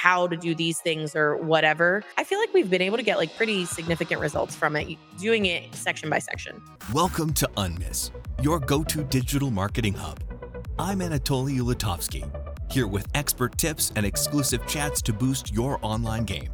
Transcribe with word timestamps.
how 0.00 0.26
to 0.26 0.34
do 0.34 0.54
these 0.54 0.78
things 0.78 1.14
or 1.14 1.36
whatever. 1.36 2.02
I 2.16 2.24
feel 2.24 2.38
like 2.38 2.54
we've 2.54 2.70
been 2.70 2.80
able 2.80 2.96
to 2.96 3.02
get 3.02 3.18
like 3.18 3.36
pretty 3.36 3.66
significant 3.66 4.18
results 4.18 4.56
from 4.56 4.74
it, 4.74 4.96
doing 5.18 5.44
it 5.44 5.74
section 5.74 6.08
by 6.08 6.20
section. 6.20 6.62
Welcome 6.94 7.34
to 7.34 7.46
Unmiss, 7.58 8.10
your 8.40 8.60
go 8.60 8.82
to 8.84 9.04
digital 9.04 9.50
marketing 9.50 9.92
hub. 9.92 10.20
I'm 10.78 11.00
Anatolii 11.00 11.60
Ulitovskyi, 11.60 12.24
here 12.72 12.86
with 12.86 13.08
expert 13.14 13.58
tips 13.58 13.92
and 13.94 14.06
exclusive 14.06 14.66
chats 14.66 15.02
to 15.02 15.12
boost 15.12 15.52
your 15.52 15.78
online 15.82 16.24
game. 16.24 16.48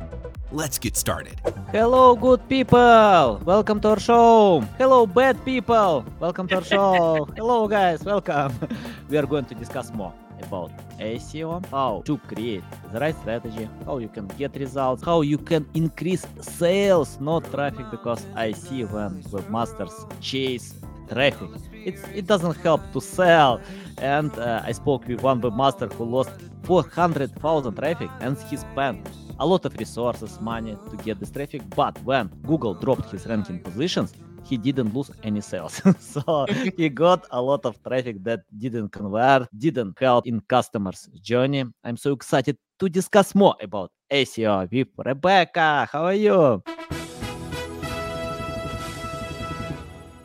Let's 0.50 0.76
get 0.76 0.96
started. 0.96 1.40
Hello, 1.70 2.16
good 2.16 2.48
people. 2.48 3.40
Welcome 3.44 3.78
to 3.82 3.90
our 3.90 4.00
show. 4.00 4.64
Hello, 4.76 5.06
bad 5.06 5.44
people. 5.44 6.04
Welcome 6.18 6.48
to 6.48 6.56
our 6.56 6.64
show. 6.64 7.28
Hello, 7.36 7.68
guys. 7.68 8.02
Welcome. 8.02 8.58
we 9.08 9.16
are 9.18 9.26
going 9.26 9.44
to 9.44 9.54
discuss 9.54 9.92
more 9.92 10.12
about 10.42 10.70
SEO, 10.98 11.64
how 11.66 12.02
to 12.04 12.18
create 12.18 12.64
the 12.92 13.00
right 13.00 13.16
strategy, 13.20 13.68
how 13.84 13.98
you 13.98 14.08
can 14.08 14.26
get 14.38 14.54
results, 14.56 15.02
how 15.02 15.20
you 15.20 15.38
can 15.38 15.66
increase 15.74 16.26
sales, 16.40 17.18
not 17.20 17.50
traffic, 17.50 17.86
because 17.90 18.24
I 18.34 18.52
see 18.52 18.84
when 18.84 19.22
webmasters 19.24 19.94
chase 20.20 20.74
traffic, 21.08 21.48
it's, 21.72 22.02
it 22.14 22.26
doesn't 22.26 22.56
help 22.56 22.80
to 22.92 23.00
sell. 23.00 23.60
And 23.98 24.36
uh, 24.38 24.62
I 24.64 24.72
spoke 24.72 25.06
with 25.06 25.22
one 25.22 25.40
webmaster 25.40 25.92
who 25.92 26.04
lost 26.04 26.30
400,000 26.64 27.74
traffic 27.74 28.10
and 28.20 28.36
he 28.38 28.56
spent 28.56 29.08
a 29.38 29.46
lot 29.46 29.64
of 29.64 29.76
resources, 29.78 30.40
money 30.40 30.76
to 30.90 30.96
get 30.98 31.20
this 31.20 31.30
traffic. 31.30 31.62
But 31.74 31.98
when 32.02 32.28
Google 32.46 32.74
dropped 32.74 33.10
his 33.10 33.26
ranking 33.26 33.60
positions, 33.60 34.12
he 34.48 34.56
didn't 34.56 34.94
lose 34.94 35.10
any 35.22 35.40
sales. 35.40 35.82
so 35.98 36.46
he 36.76 36.88
got 36.88 37.26
a 37.30 37.42
lot 37.42 37.66
of 37.66 37.82
traffic 37.82 38.22
that 38.22 38.40
didn't 38.56 38.90
convert, 38.90 39.48
didn't 39.58 39.98
help 39.98 40.26
in 40.26 40.40
customers' 40.48 41.08
journey. 41.20 41.64
I'm 41.82 41.96
so 41.96 42.12
excited 42.12 42.56
to 42.78 42.88
discuss 42.88 43.34
more 43.34 43.56
about 43.60 43.90
SEO 44.10 44.70
with 44.70 44.88
Rebecca. 45.04 45.88
How 45.90 46.04
are 46.04 46.14
you? 46.14 46.62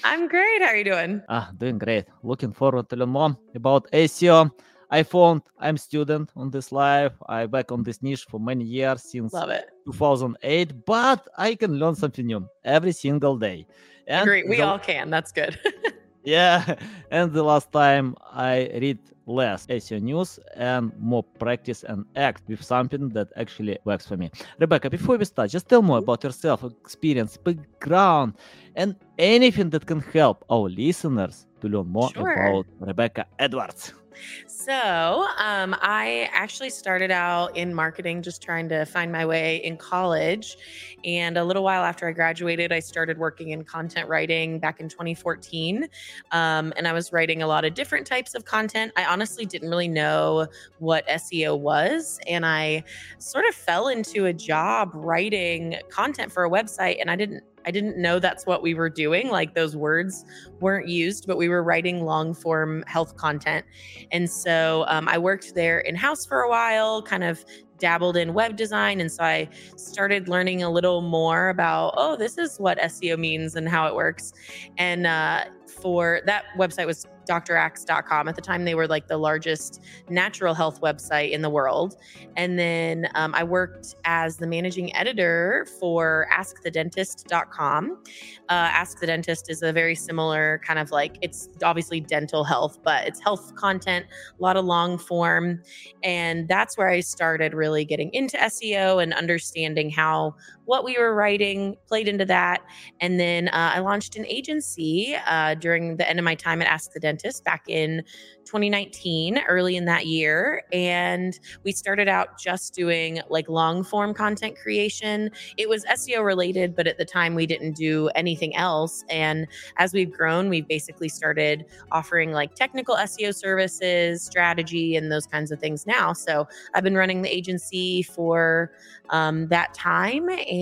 I'm 0.04 0.28
great. 0.28 0.62
How 0.62 0.70
are 0.70 0.76
you 0.76 0.84
doing? 0.84 1.22
Ah, 1.30 1.52
doing 1.58 1.78
great. 1.78 2.06
Looking 2.22 2.54
forward 2.54 2.90
to 2.90 2.96
learn 2.96 3.10
more 3.10 3.38
about 3.56 3.90
SEO. 3.92 4.52
I 4.92 5.04
found 5.04 5.44
I'm 5.58 5.78
student 5.78 6.32
on 6.36 6.52
this 6.52 6.72
live. 6.72 7.14
I 7.30 7.46
back 7.46 7.72
on 7.72 7.84
this 7.84 8.04
niche 8.04 8.26
for 8.30 8.40
many 8.40 8.66
years 8.66 9.04
since 9.04 9.32
Love 9.32 9.50
it. 9.50 9.70
2008, 9.86 10.86
but 10.86 11.28
I 11.38 11.56
can 11.56 11.80
learn 11.80 11.96
something 11.96 12.26
new 12.26 12.48
every 12.66 12.92
single 12.92 13.38
day. 13.38 13.66
And 14.08 14.26
Great. 14.26 14.50
We 14.50 14.58
the, 14.58 14.64
all 14.64 14.80
can. 14.80 15.10
That's 15.10 15.32
good. 15.32 15.58
yeah. 16.24 16.76
And 17.12 17.32
the 17.32 17.44
last 17.44 17.72
time 17.72 18.16
I 18.32 18.70
read 18.82 19.00
less 19.26 19.66
SEO 19.68 20.02
news 20.02 20.40
and 20.56 20.92
more 20.98 21.24
practice 21.24 21.84
and 21.84 22.06
act 22.16 22.44
with 22.48 22.62
something 22.64 23.10
that 23.10 23.30
actually 23.38 23.78
works 23.86 24.08
for 24.08 24.18
me. 24.18 24.30
Rebecca, 24.60 24.90
before 24.90 25.18
we 25.18 25.26
start, 25.26 25.52
just 25.52 25.70
tell 25.70 25.82
more 25.82 25.98
mm-hmm. 25.98 26.04
about 26.04 26.24
yourself, 26.24 26.64
experience, 26.64 27.38
background, 27.38 28.34
and 28.76 28.96
anything 29.18 29.70
that 29.70 29.86
can 29.86 30.02
help 30.02 30.44
our 30.50 30.70
listeners 30.70 31.48
to 31.62 31.70
learn 31.70 31.88
more 31.88 32.10
sure. 32.10 32.34
about 32.34 32.66
Rebecca 32.80 33.26
Edwards. 33.40 33.94
So, 34.48 35.28
um, 35.38 35.76
I 35.82 36.30
actually 36.32 36.70
started 36.70 37.12
out 37.12 37.56
in 37.56 37.74
marketing, 37.74 38.22
just 38.22 38.42
trying 38.42 38.70
to 38.70 38.86
find 38.86 39.12
my 39.12 39.26
way 39.26 39.58
in 39.58 39.78
college. 39.78 40.58
And 41.04 41.38
a 41.38 41.44
little 41.44 41.64
while 41.64 41.84
after 41.84 42.08
I 42.08 42.12
graduated, 42.12 42.72
I 42.72 42.80
started 42.80 43.18
working 43.18 43.50
in 43.50 43.64
content 43.64 44.08
writing 44.08 44.60
back 44.60 44.80
in 44.80 44.88
2014. 44.88 45.88
Um, 46.32 46.74
and 46.78 46.88
I 46.88 46.94
was 46.94 47.12
writing 47.12 47.42
a 47.42 47.48
lot 47.48 47.66
of 47.66 47.74
different 47.74 48.06
types 48.06 48.36
of 48.36 48.46
content. 48.46 48.92
I 48.96 49.06
honestly 49.06 49.46
didn't 49.46 49.70
really 49.70 49.88
know 49.88 50.48
what 50.80 51.08
SEO 51.08 51.60
was. 51.60 52.20
And 52.28 52.46
I 52.46 52.84
sort 53.18 53.46
of 53.46 53.56
fell 53.56 53.88
into 53.88 54.26
a 54.26 54.34
job 54.34 54.92
writing 54.94 55.78
content 55.90 56.32
for 56.32 56.44
a 56.44 56.50
website, 56.50 57.00
and 57.00 57.10
I 57.10 57.16
didn't 57.16 57.44
I 57.66 57.72
didn't 57.72 57.98
know 57.98 58.20
that's 58.20 58.46
what 58.46 58.62
we 58.62 58.74
were 58.74 58.90
doing. 58.90 59.30
Like 59.30 59.54
those 59.54 59.76
words 59.76 60.26
weren't 60.60 60.88
used, 60.88 61.28
but 61.28 61.38
we 61.38 61.50
were 61.50 61.64
writing 61.64 62.06
long 62.06 62.34
form 62.34 62.84
health 62.88 63.16
content. 63.18 63.66
And 64.12 64.30
so 64.30 64.86
um, 64.88 65.08
I 65.08 65.18
worked 65.18 65.56
there 65.56 65.80
in 65.80 65.96
house 65.96 66.26
for 66.26 66.42
a 66.42 66.50
while, 66.50 67.02
kind 67.02 67.24
of 67.24 67.44
dabbled 67.82 68.16
in 68.16 68.34
web 68.34 68.56
design. 68.56 69.02
And 69.02 69.12
so 69.12 69.24
I 69.24 69.50
started 69.76 70.30
learning 70.30 70.64
a 70.64 70.70
little 70.70 71.02
more 71.02 71.50
about, 71.50 71.96
oh, 71.98 72.16
this 72.16 72.38
is 72.38 72.58
what 72.58 72.78
SEO 72.78 73.18
means 73.18 73.56
and 73.56 73.68
how 73.68 73.88
it 73.88 73.96
works. 73.96 74.32
And 74.78 75.06
uh, 75.06 75.46
for 75.82 76.22
that 76.26 76.46
website 76.58 76.86
was 76.86 77.06
draxe.com. 77.28 78.28
At 78.28 78.36
the 78.36 78.42
time, 78.42 78.66
they 78.66 78.76
were 78.76 78.88
like 78.88 79.08
the 79.08 79.18
largest 79.18 79.82
natural 80.10 80.54
health 80.54 80.82
website 80.82 81.32
in 81.32 81.42
the 81.42 81.50
world. 81.50 81.96
And 82.36 82.58
then 82.58 83.08
um, 83.16 83.34
I 83.36 83.44
worked 83.44 83.96
as 84.06 84.38
the 84.38 84.48
managing 84.48 84.96
editor 84.96 85.66
for 85.80 86.28
askthedentist.com. 86.32 87.92
Uh, 87.92 88.70
Ask 88.72 89.00
the 89.00 89.08
Dentist 89.08 89.50
is 89.50 89.62
a 89.62 89.72
very 89.72 89.96
similar 89.96 90.62
kind 90.66 90.80
of 90.80 90.92
like, 90.92 91.18
it's 91.22 91.50
obviously 91.64 92.00
dental 92.00 92.44
health, 92.44 92.80
but 92.84 93.08
it's 93.08 93.20
health 93.22 93.56
content, 93.56 94.06
a 94.38 94.42
lot 94.42 94.58
of 94.58 94.66
long 94.66 94.98
form. 94.98 95.62
And 96.04 96.48
that's 96.48 96.78
where 96.78 96.90
I 96.90 97.00
started 97.00 97.54
really 97.54 97.71
getting 97.86 98.14
into 98.14 98.38
SEO 98.38 99.02
and 99.02 99.14
understanding 99.14 99.90
how 99.90 100.36
what 100.72 100.86
we 100.86 100.98
were 100.98 101.14
writing 101.14 101.76
played 101.86 102.08
into 102.08 102.24
that. 102.24 102.62
And 103.02 103.20
then 103.20 103.50
uh, 103.50 103.74
I 103.76 103.80
launched 103.80 104.16
an 104.16 104.26
agency 104.26 105.18
uh, 105.28 105.56
during 105.56 105.98
the 105.98 106.10
end 106.10 106.18
of 106.18 106.24
my 106.24 106.34
time 106.34 106.62
at 106.62 106.68
Ask 106.70 106.94
the 106.94 107.00
Dentist 107.02 107.44
back 107.44 107.66
in 107.68 108.04
2019, 108.46 109.40
early 109.50 109.76
in 109.76 109.84
that 109.84 110.06
year. 110.06 110.64
And 110.72 111.38
we 111.66 111.74
started 111.74 112.08
out 112.08 112.40
just 112.40 112.74
doing 112.74 113.20
like 113.30 113.50
long 113.50 113.84
form 113.84 114.14
content 114.14 114.56
creation. 114.58 115.30
It 115.58 115.68
was 115.68 115.84
SEO 115.84 116.24
related, 116.24 116.74
but 116.74 116.88
at 116.88 116.98
the 116.98 117.04
time 117.06 117.36
we 117.36 117.46
didn't 117.46 117.74
do 117.74 118.08
anything 118.16 118.56
else. 118.56 119.04
And 119.10 119.48
as 119.76 119.92
we've 119.92 120.12
grown, 120.12 120.48
we've 120.48 120.68
basically 120.70 121.10
started 121.10 121.66
offering 121.92 122.32
like 122.32 122.56
technical 122.56 122.96
SEO 122.96 123.36
services, 123.36 124.24
strategy, 124.24 124.96
and 124.96 125.12
those 125.12 125.28
kinds 125.28 125.52
of 125.52 125.60
things 125.60 125.86
now. 125.86 126.14
So 126.14 126.48
I've 126.74 126.84
been 126.86 126.96
running 126.96 127.24
the 127.24 127.30
agency 127.30 128.04
for 128.04 128.72
um, 129.10 129.48
that 129.50 129.74
time 129.74 130.30
and 130.30 130.61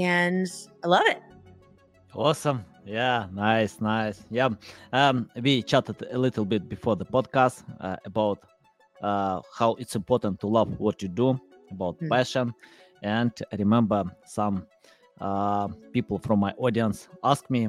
I 0.84 0.88
love 0.88 1.08
it. 1.08 1.22
Awesome. 2.16 2.66
Yeah, 2.86 3.28
nice, 3.34 3.82
nice. 3.82 4.26
Yeah, 4.32 4.50
um, 4.94 5.30
we 5.42 5.62
chatted 5.62 6.04
a 6.12 6.18
little 6.18 6.46
bit 6.46 6.68
before 6.68 6.96
the 6.96 7.06
podcast 7.06 7.64
uh, 7.80 7.98
about 8.06 8.40
uh, 9.02 9.42
how 9.54 9.76
it's 9.76 9.96
important 9.96 10.40
to 10.40 10.48
love 10.48 10.80
what 10.80 11.02
you 11.02 11.08
do, 11.08 11.40
about 11.70 12.00
mm. 12.00 12.10
passion, 12.10 12.54
and 13.04 13.32
I 13.52 13.58
remember 13.58 14.06
some 14.26 14.66
uh, 15.22 15.68
people 15.94 16.18
from 16.18 16.40
my 16.40 16.52
audience 16.58 17.10
ask 17.24 17.50
me 17.50 17.68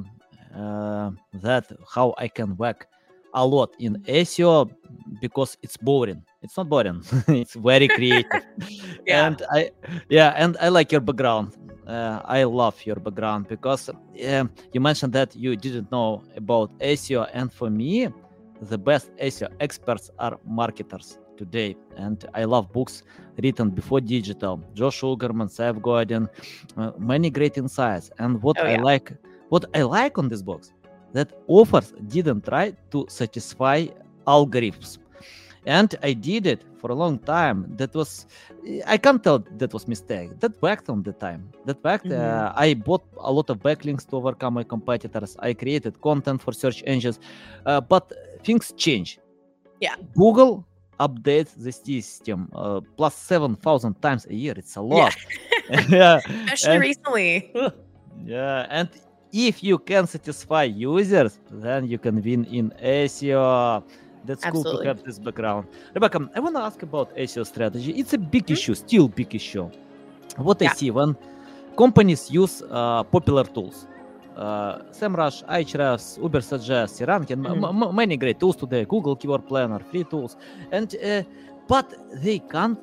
uh, 0.56 1.10
that 1.34 1.70
how 1.86 2.14
I 2.16 2.28
can 2.28 2.56
work 2.56 2.88
a 3.34 3.46
lot 3.46 3.74
in 3.78 3.96
SEO 4.08 4.70
because 5.20 5.56
it's 5.62 5.76
boring. 5.76 6.24
It's 6.42 6.56
not 6.56 6.68
boring. 6.68 7.02
it's 7.28 7.54
very 7.54 7.88
creative. 7.88 8.44
yeah. 9.06 9.26
And 9.26 9.42
I 9.52 9.70
yeah, 10.08 10.34
and 10.36 10.56
I 10.60 10.68
like 10.68 10.90
your 10.92 11.00
background 11.00 11.56
uh, 11.90 12.22
I 12.24 12.44
love 12.44 12.76
your 12.86 12.96
background 12.96 13.48
because 13.48 13.88
uh, 13.88 14.44
you 14.72 14.80
mentioned 14.80 15.12
that 15.14 15.34
you 15.34 15.56
didn't 15.56 15.90
know 15.90 16.22
about 16.36 16.70
SEO, 16.78 17.28
and 17.32 17.52
for 17.52 17.68
me, 17.68 18.08
the 18.62 18.78
best 18.78 19.10
SEO 19.16 19.48
experts 19.58 20.10
are 20.18 20.38
marketers 20.46 21.18
today. 21.36 21.76
And 21.96 22.24
I 22.34 22.44
love 22.44 22.72
books 22.72 23.02
written 23.42 23.70
before 23.70 24.00
digital. 24.00 24.62
Josh 24.74 24.98
Sugarman, 25.00 25.48
Seth 25.48 25.82
Godin, 25.82 26.28
uh, 26.76 26.92
many 26.98 27.28
great 27.30 27.58
insights. 27.58 28.10
And 28.18 28.40
what 28.42 28.56
oh, 28.60 28.64
yeah. 28.64 28.78
I 28.78 28.82
like, 28.90 29.12
what 29.48 29.64
I 29.74 29.82
like 29.82 30.16
on 30.18 30.28
this 30.28 30.42
books, 30.42 30.72
that 31.12 31.32
authors 31.48 31.92
didn't 32.06 32.44
try 32.44 32.72
to 32.92 33.06
satisfy 33.08 33.86
algorithms 34.26 34.98
and 35.66 35.94
i 36.02 36.12
did 36.12 36.46
it 36.46 36.64
for 36.80 36.90
a 36.90 36.94
long 36.94 37.18
time. 37.18 37.66
That 37.76 37.94
was 37.94 38.26
i 38.86 38.96
can't 38.96 39.22
tell 39.22 39.44
that 39.58 39.72
was 39.72 39.86
mistake. 39.86 40.30
That 40.40 40.60
worked 40.62 40.88
on 40.88 41.02
the 41.02 41.12
time. 41.12 41.50
That 41.66 41.82
worked 41.84 42.06
mm-hmm. 42.06 42.56
uh, 42.56 42.66
i 42.66 42.74
bought 42.74 43.04
a 43.18 43.32
lot 43.32 43.50
of 43.50 43.58
backlinks 43.58 44.08
to 44.08 44.16
overcome 44.16 44.54
my 44.54 44.64
competitors. 44.64 45.36
I 45.38 45.54
created 45.54 46.00
content 46.00 46.42
for 46.42 46.52
search 46.52 46.82
engines. 46.86 47.18
Uh, 47.66 47.80
but 47.80 48.12
things 48.42 48.72
change. 48.76 49.18
Yeah. 49.80 49.96
Google 50.16 50.64
updates 50.98 51.54
the 51.56 51.72
system 51.72 52.48
uh, 52.54 52.80
plus 52.96 53.14
7000 53.14 54.00
times 54.02 54.26
a 54.26 54.34
year. 54.34 54.54
It's 54.56 54.76
a 54.76 54.82
lot. 54.82 55.16
Yeah, 55.70 55.86
yeah. 55.88 56.20
especially 56.52 56.72
and, 56.72 56.80
recently. 56.80 57.52
Yeah. 58.26 58.66
And 58.68 58.90
if 59.32 59.62
you 59.62 59.78
can 59.78 60.06
satisfy 60.06 60.64
users 60.64 61.38
then 61.50 61.86
you 61.86 61.98
can 61.98 62.22
win 62.22 62.44
in 62.46 62.70
seo 62.82 63.82
that's 64.24 64.44
Absolutely. 64.44 64.72
cool 64.72 64.80
to 64.82 64.88
have 64.88 65.02
this 65.02 65.18
background. 65.18 65.66
Rebecca, 65.94 66.28
I 66.34 66.40
want 66.40 66.56
to 66.56 66.62
ask 66.62 66.82
about 66.82 67.14
SEO 67.16 67.46
strategy. 67.46 67.92
It's 67.92 68.12
a 68.12 68.18
big 68.18 68.44
mm-hmm. 68.44 68.52
issue, 68.52 68.74
still 68.74 69.08
big 69.08 69.34
issue. 69.34 69.70
What 70.36 70.60
yeah. 70.60 70.70
I 70.70 70.74
see 70.74 70.90
when 70.90 71.16
companies 71.76 72.30
use 72.30 72.62
uh, 72.70 73.02
popular 73.04 73.44
tools, 73.44 73.86
uh, 74.36 74.78
SEMrush, 74.92 75.44
Ahrefs, 75.46 76.18
Ubersuggest, 76.18 77.06
Ranking, 77.06 77.38
mm-hmm. 77.38 77.82
m- 77.82 77.94
many 77.94 78.16
great 78.16 78.38
tools 78.38 78.56
today, 78.56 78.84
Google 78.84 79.16
Keyword 79.16 79.46
Planner, 79.46 79.80
free 79.90 80.04
tools, 80.04 80.36
and 80.70 80.94
uh, 81.04 81.22
but 81.66 81.92
they 82.22 82.38
can't 82.38 82.78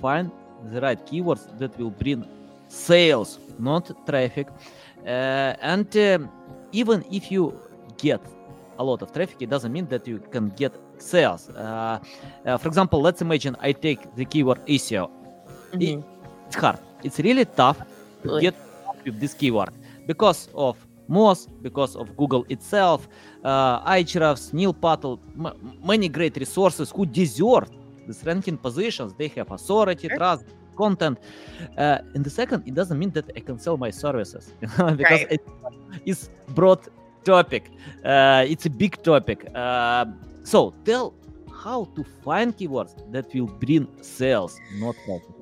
find 0.00 0.30
the 0.72 0.80
right 0.80 1.04
keywords 1.06 1.46
that 1.58 1.76
will 1.78 1.90
bring 1.90 2.26
sales, 2.68 3.38
not 3.58 3.90
traffic. 4.06 4.48
Uh, 5.04 5.54
and 5.62 5.96
uh, 5.96 6.18
even 6.72 7.04
if 7.10 7.32
you 7.32 7.58
get 7.96 8.20
a 8.80 8.84
lot 8.90 9.02
of 9.02 9.12
traffic, 9.12 9.38
it 9.40 9.50
doesn't 9.54 9.72
mean 9.76 9.86
that 9.88 10.02
you 10.10 10.18
can 10.34 10.48
get 10.62 10.72
sales. 10.98 11.42
Uh, 11.50 11.98
uh 12.46 12.58
for 12.62 12.68
example, 12.72 12.98
let's 13.06 13.20
imagine 13.28 13.52
I 13.68 13.72
take 13.72 14.00
the 14.18 14.24
keyword 14.32 14.60
SEO. 14.66 15.04
Mm-hmm. 15.72 16.00
It's 16.46 16.56
hard. 16.56 16.78
It's 17.06 17.18
really 17.28 17.44
tough 17.44 17.78
to 18.22 18.40
get 18.40 18.54
with 19.04 19.16
this 19.22 19.34
keyword 19.34 19.72
because 20.06 20.48
of 20.54 20.74
Moz, 21.08 21.48
because 21.62 21.92
of 21.96 22.16
Google 22.16 22.44
itself, 22.48 23.08
uh, 23.44 23.96
Ahrefs, 23.98 24.52
Neil 24.52 24.72
Patel, 24.72 25.20
m- 25.44 25.76
many 25.92 26.08
great 26.08 26.36
resources 26.36 26.86
who 26.94 27.04
deserve 27.04 27.68
these 28.06 28.22
ranking 28.24 28.56
positions. 28.56 29.12
They 29.20 29.28
have 29.38 29.50
authority, 29.50 30.08
sure. 30.08 30.16
trust, 30.18 30.44
content. 30.76 31.18
Uh, 31.76 31.98
and 32.14 32.22
the 32.24 32.30
second, 32.30 32.62
it 32.66 32.74
doesn't 32.74 32.98
mean 33.02 33.10
that 33.10 33.26
I 33.36 33.40
can 33.40 33.58
sell 33.58 33.76
my 33.76 33.90
services 33.90 34.44
because 34.60 35.20
right. 35.20 35.32
it 35.36 35.42
is 36.06 36.30
broad 36.58 36.80
topic. 37.24 37.70
Uh, 38.04 38.44
it's 38.48 38.66
a 38.66 38.70
big 38.70 39.02
topic. 39.02 39.46
Uh, 39.54 40.06
so 40.44 40.74
tell 40.84 41.14
how 41.62 41.84
to 41.94 42.04
find 42.24 42.56
keywords 42.56 42.94
that 43.12 43.32
will 43.34 43.46
bring 43.46 43.86
sales, 44.02 44.58
not 44.74 44.94
profit. 45.04 45.40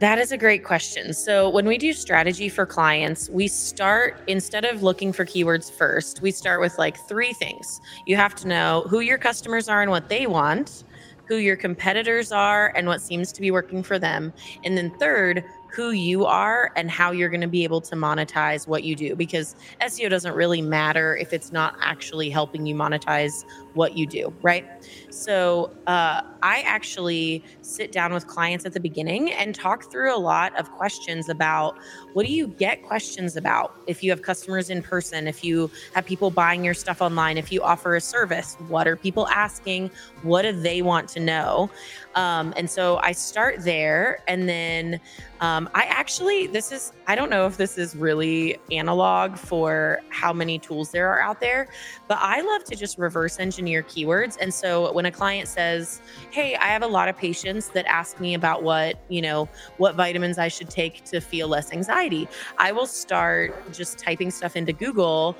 That 0.00 0.18
is 0.18 0.32
a 0.32 0.36
great 0.36 0.64
question. 0.64 1.14
So, 1.14 1.48
when 1.48 1.66
we 1.66 1.78
do 1.78 1.92
strategy 1.92 2.48
for 2.48 2.66
clients, 2.66 3.30
we 3.30 3.46
start 3.46 4.20
instead 4.26 4.64
of 4.64 4.82
looking 4.82 5.12
for 5.12 5.24
keywords 5.24 5.70
first, 5.70 6.20
we 6.20 6.32
start 6.32 6.60
with 6.60 6.76
like 6.78 6.98
three 7.08 7.32
things. 7.32 7.80
You 8.04 8.16
have 8.16 8.34
to 8.36 8.48
know 8.48 8.84
who 8.90 9.00
your 9.00 9.18
customers 9.18 9.68
are 9.68 9.82
and 9.82 9.90
what 9.90 10.08
they 10.08 10.26
want, 10.26 10.84
who 11.26 11.36
your 11.36 11.56
competitors 11.56 12.32
are 12.32 12.72
and 12.76 12.88
what 12.88 13.00
seems 13.00 13.32
to 13.32 13.40
be 13.40 13.50
working 13.52 13.82
for 13.82 13.98
them. 13.98 14.32
And 14.64 14.76
then, 14.76 14.90
third, 14.98 15.44
who 15.74 15.90
you 15.90 16.24
are 16.24 16.70
and 16.76 16.90
how 16.90 17.10
you're 17.10 17.28
going 17.28 17.40
to 17.40 17.48
be 17.48 17.64
able 17.64 17.80
to 17.80 17.96
monetize 17.96 18.68
what 18.68 18.84
you 18.84 18.94
do 18.94 19.16
because 19.16 19.56
SEO 19.80 20.08
doesn't 20.08 20.34
really 20.34 20.62
matter 20.62 21.16
if 21.16 21.32
it's 21.32 21.50
not 21.50 21.76
actually 21.80 22.30
helping 22.30 22.64
you 22.64 22.74
monetize 22.74 23.44
what 23.74 23.96
you 23.96 24.06
do, 24.06 24.32
right? 24.42 24.64
So 25.14 25.70
uh, 25.86 26.22
I 26.42 26.62
actually 26.62 27.44
sit 27.62 27.92
down 27.92 28.12
with 28.12 28.26
clients 28.26 28.66
at 28.66 28.72
the 28.72 28.80
beginning 28.80 29.32
and 29.32 29.54
talk 29.54 29.90
through 29.90 30.14
a 30.14 30.18
lot 30.18 30.58
of 30.58 30.70
questions 30.72 31.28
about 31.28 31.78
what 32.14 32.26
do 32.26 32.32
you 32.32 32.48
get 32.48 32.82
questions 32.82 33.36
about 33.36 33.74
if 33.86 34.02
you 34.02 34.10
have 34.10 34.22
customers 34.22 34.70
in 34.70 34.82
person, 34.82 35.28
if 35.28 35.44
you 35.44 35.70
have 35.94 36.04
people 36.04 36.30
buying 36.30 36.64
your 36.64 36.74
stuff 36.74 37.00
online, 37.00 37.38
if 37.38 37.52
you 37.52 37.62
offer 37.62 37.94
a 37.94 38.00
service, 38.00 38.56
what 38.68 38.88
are 38.88 38.96
people 38.96 39.28
asking? 39.28 39.90
What 40.22 40.42
do 40.42 40.52
they 40.52 40.82
want 40.82 41.08
to 41.10 41.20
know? 41.20 41.70
Um, 42.16 42.52
and 42.56 42.68
so 42.68 42.98
I 42.98 43.12
start 43.12 43.64
there 43.64 44.22
and 44.26 44.48
then 44.48 45.00
um, 45.40 45.68
I 45.74 45.82
actually, 45.82 46.46
this 46.46 46.72
is, 46.72 46.92
I 47.06 47.14
don't 47.14 47.28
know 47.28 47.46
if 47.46 47.56
this 47.56 47.76
is 47.76 47.94
really 47.94 48.56
analog 48.70 49.36
for 49.36 50.00
how 50.08 50.32
many 50.32 50.58
tools 50.58 50.90
there 50.90 51.08
are 51.08 51.20
out 51.20 51.40
there, 51.40 51.68
but 52.08 52.18
I 52.20 52.40
love 52.40 52.64
to 52.64 52.76
just 52.76 52.96
reverse 52.98 53.38
engineer 53.38 53.82
keywords. 53.82 54.38
And 54.40 54.54
so 54.54 54.92
when 54.92 55.03
a 55.06 55.10
client 55.10 55.48
says, 55.48 56.00
Hey, 56.30 56.56
I 56.56 56.66
have 56.66 56.82
a 56.82 56.86
lot 56.86 57.08
of 57.08 57.16
patients 57.16 57.68
that 57.70 57.86
ask 57.86 58.20
me 58.20 58.34
about 58.34 58.62
what, 58.62 58.98
you 59.08 59.22
know, 59.22 59.48
what 59.78 59.94
vitamins 59.94 60.38
I 60.38 60.48
should 60.48 60.70
take 60.70 61.04
to 61.04 61.20
feel 61.20 61.48
less 61.48 61.72
anxiety, 61.72 62.28
I 62.58 62.72
will 62.72 62.86
start 62.86 63.54
just 63.72 63.98
typing 63.98 64.30
stuff 64.30 64.56
into 64.56 64.72
Google 64.72 65.36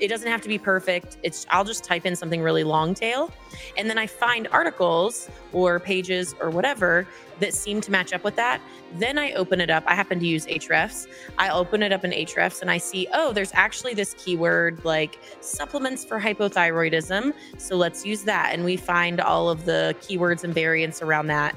it 0.00 0.08
doesn't 0.08 0.28
have 0.28 0.42
to 0.42 0.48
be 0.48 0.58
perfect. 0.58 1.18
It's 1.22 1.46
I'll 1.50 1.64
just 1.64 1.84
type 1.84 2.06
in 2.06 2.16
something 2.16 2.42
really 2.42 2.64
long 2.64 2.94
tail 2.94 3.32
and 3.76 3.88
then 3.88 3.98
I 3.98 4.06
find 4.06 4.48
articles 4.48 5.28
or 5.52 5.78
pages 5.80 6.34
or 6.40 6.50
whatever 6.50 7.06
that 7.40 7.54
seem 7.54 7.80
to 7.82 7.90
match 7.90 8.12
up 8.12 8.24
with 8.24 8.36
that. 8.36 8.60
Then 8.94 9.18
I 9.18 9.32
open 9.32 9.60
it 9.60 9.70
up. 9.70 9.84
I 9.86 9.94
happen 9.94 10.20
to 10.20 10.26
use 10.26 10.46
Ahrefs. 10.46 11.06
I 11.38 11.50
open 11.50 11.82
it 11.82 11.92
up 11.92 12.04
in 12.04 12.12
Ahrefs 12.12 12.60
and 12.62 12.70
I 12.70 12.78
see, 12.78 13.08
oh, 13.12 13.32
there's 13.32 13.52
actually 13.54 13.94
this 13.94 14.14
keyword 14.18 14.84
like 14.84 15.18
supplements 15.40 16.04
for 16.04 16.20
hypothyroidism. 16.20 17.32
So 17.58 17.76
let's 17.76 18.04
use 18.04 18.22
that. 18.22 18.50
And 18.52 18.64
we 18.64 18.76
find 18.76 19.20
all 19.20 19.48
of 19.48 19.64
the 19.64 19.96
keywords 20.00 20.44
and 20.44 20.54
variants 20.54 21.02
around 21.02 21.26
that. 21.28 21.56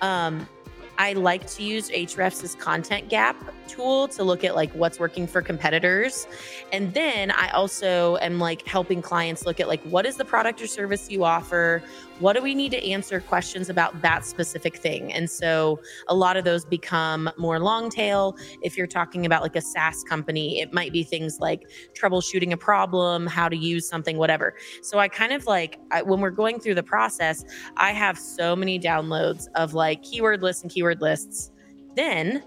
Um, 0.00 0.48
I 0.98 1.14
like 1.14 1.46
to 1.52 1.62
use 1.62 1.90
Ahrefs' 1.90 2.58
content 2.58 3.08
gap 3.08 3.36
tool 3.66 4.08
to 4.08 4.22
look 4.22 4.44
at 4.44 4.54
like 4.54 4.70
what's 4.72 4.98
working 4.98 5.26
for 5.26 5.42
competitors. 5.42 6.26
And 6.72 6.92
then 6.94 7.30
I 7.30 7.50
also 7.50 8.16
am 8.18 8.38
like 8.38 8.66
helping 8.66 9.02
clients 9.02 9.46
look 9.46 9.60
at 9.60 9.68
like 9.68 9.82
what 9.82 10.06
is 10.06 10.16
the 10.16 10.24
product 10.24 10.60
or 10.60 10.66
service 10.66 11.10
you 11.10 11.24
offer? 11.24 11.82
What 12.22 12.36
do 12.36 12.40
we 12.40 12.54
need 12.54 12.70
to 12.70 12.88
answer 12.88 13.20
questions 13.20 13.68
about 13.68 14.00
that 14.02 14.24
specific 14.24 14.76
thing? 14.76 15.12
And 15.12 15.28
so 15.28 15.80
a 16.06 16.14
lot 16.14 16.36
of 16.36 16.44
those 16.44 16.64
become 16.64 17.28
more 17.36 17.58
long 17.58 17.90
tail. 17.90 18.36
If 18.62 18.76
you're 18.76 18.86
talking 18.86 19.26
about 19.26 19.42
like 19.42 19.56
a 19.56 19.60
SaaS 19.60 20.04
company, 20.04 20.60
it 20.60 20.72
might 20.72 20.92
be 20.92 21.02
things 21.02 21.40
like 21.40 21.68
troubleshooting 22.00 22.52
a 22.52 22.56
problem, 22.56 23.26
how 23.26 23.48
to 23.48 23.56
use 23.56 23.88
something, 23.88 24.18
whatever. 24.18 24.54
So 24.82 25.00
I 25.00 25.08
kind 25.08 25.32
of 25.32 25.46
like 25.46 25.80
I, 25.90 26.02
when 26.02 26.20
we're 26.20 26.30
going 26.30 26.60
through 26.60 26.76
the 26.76 26.82
process, 26.84 27.44
I 27.76 27.90
have 27.90 28.16
so 28.16 28.54
many 28.54 28.78
downloads 28.78 29.48
of 29.56 29.74
like 29.74 30.04
keyword 30.04 30.42
lists 30.42 30.62
and 30.62 30.70
keyword 30.70 31.00
lists. 31.00 31.50
Then 31.96 32.44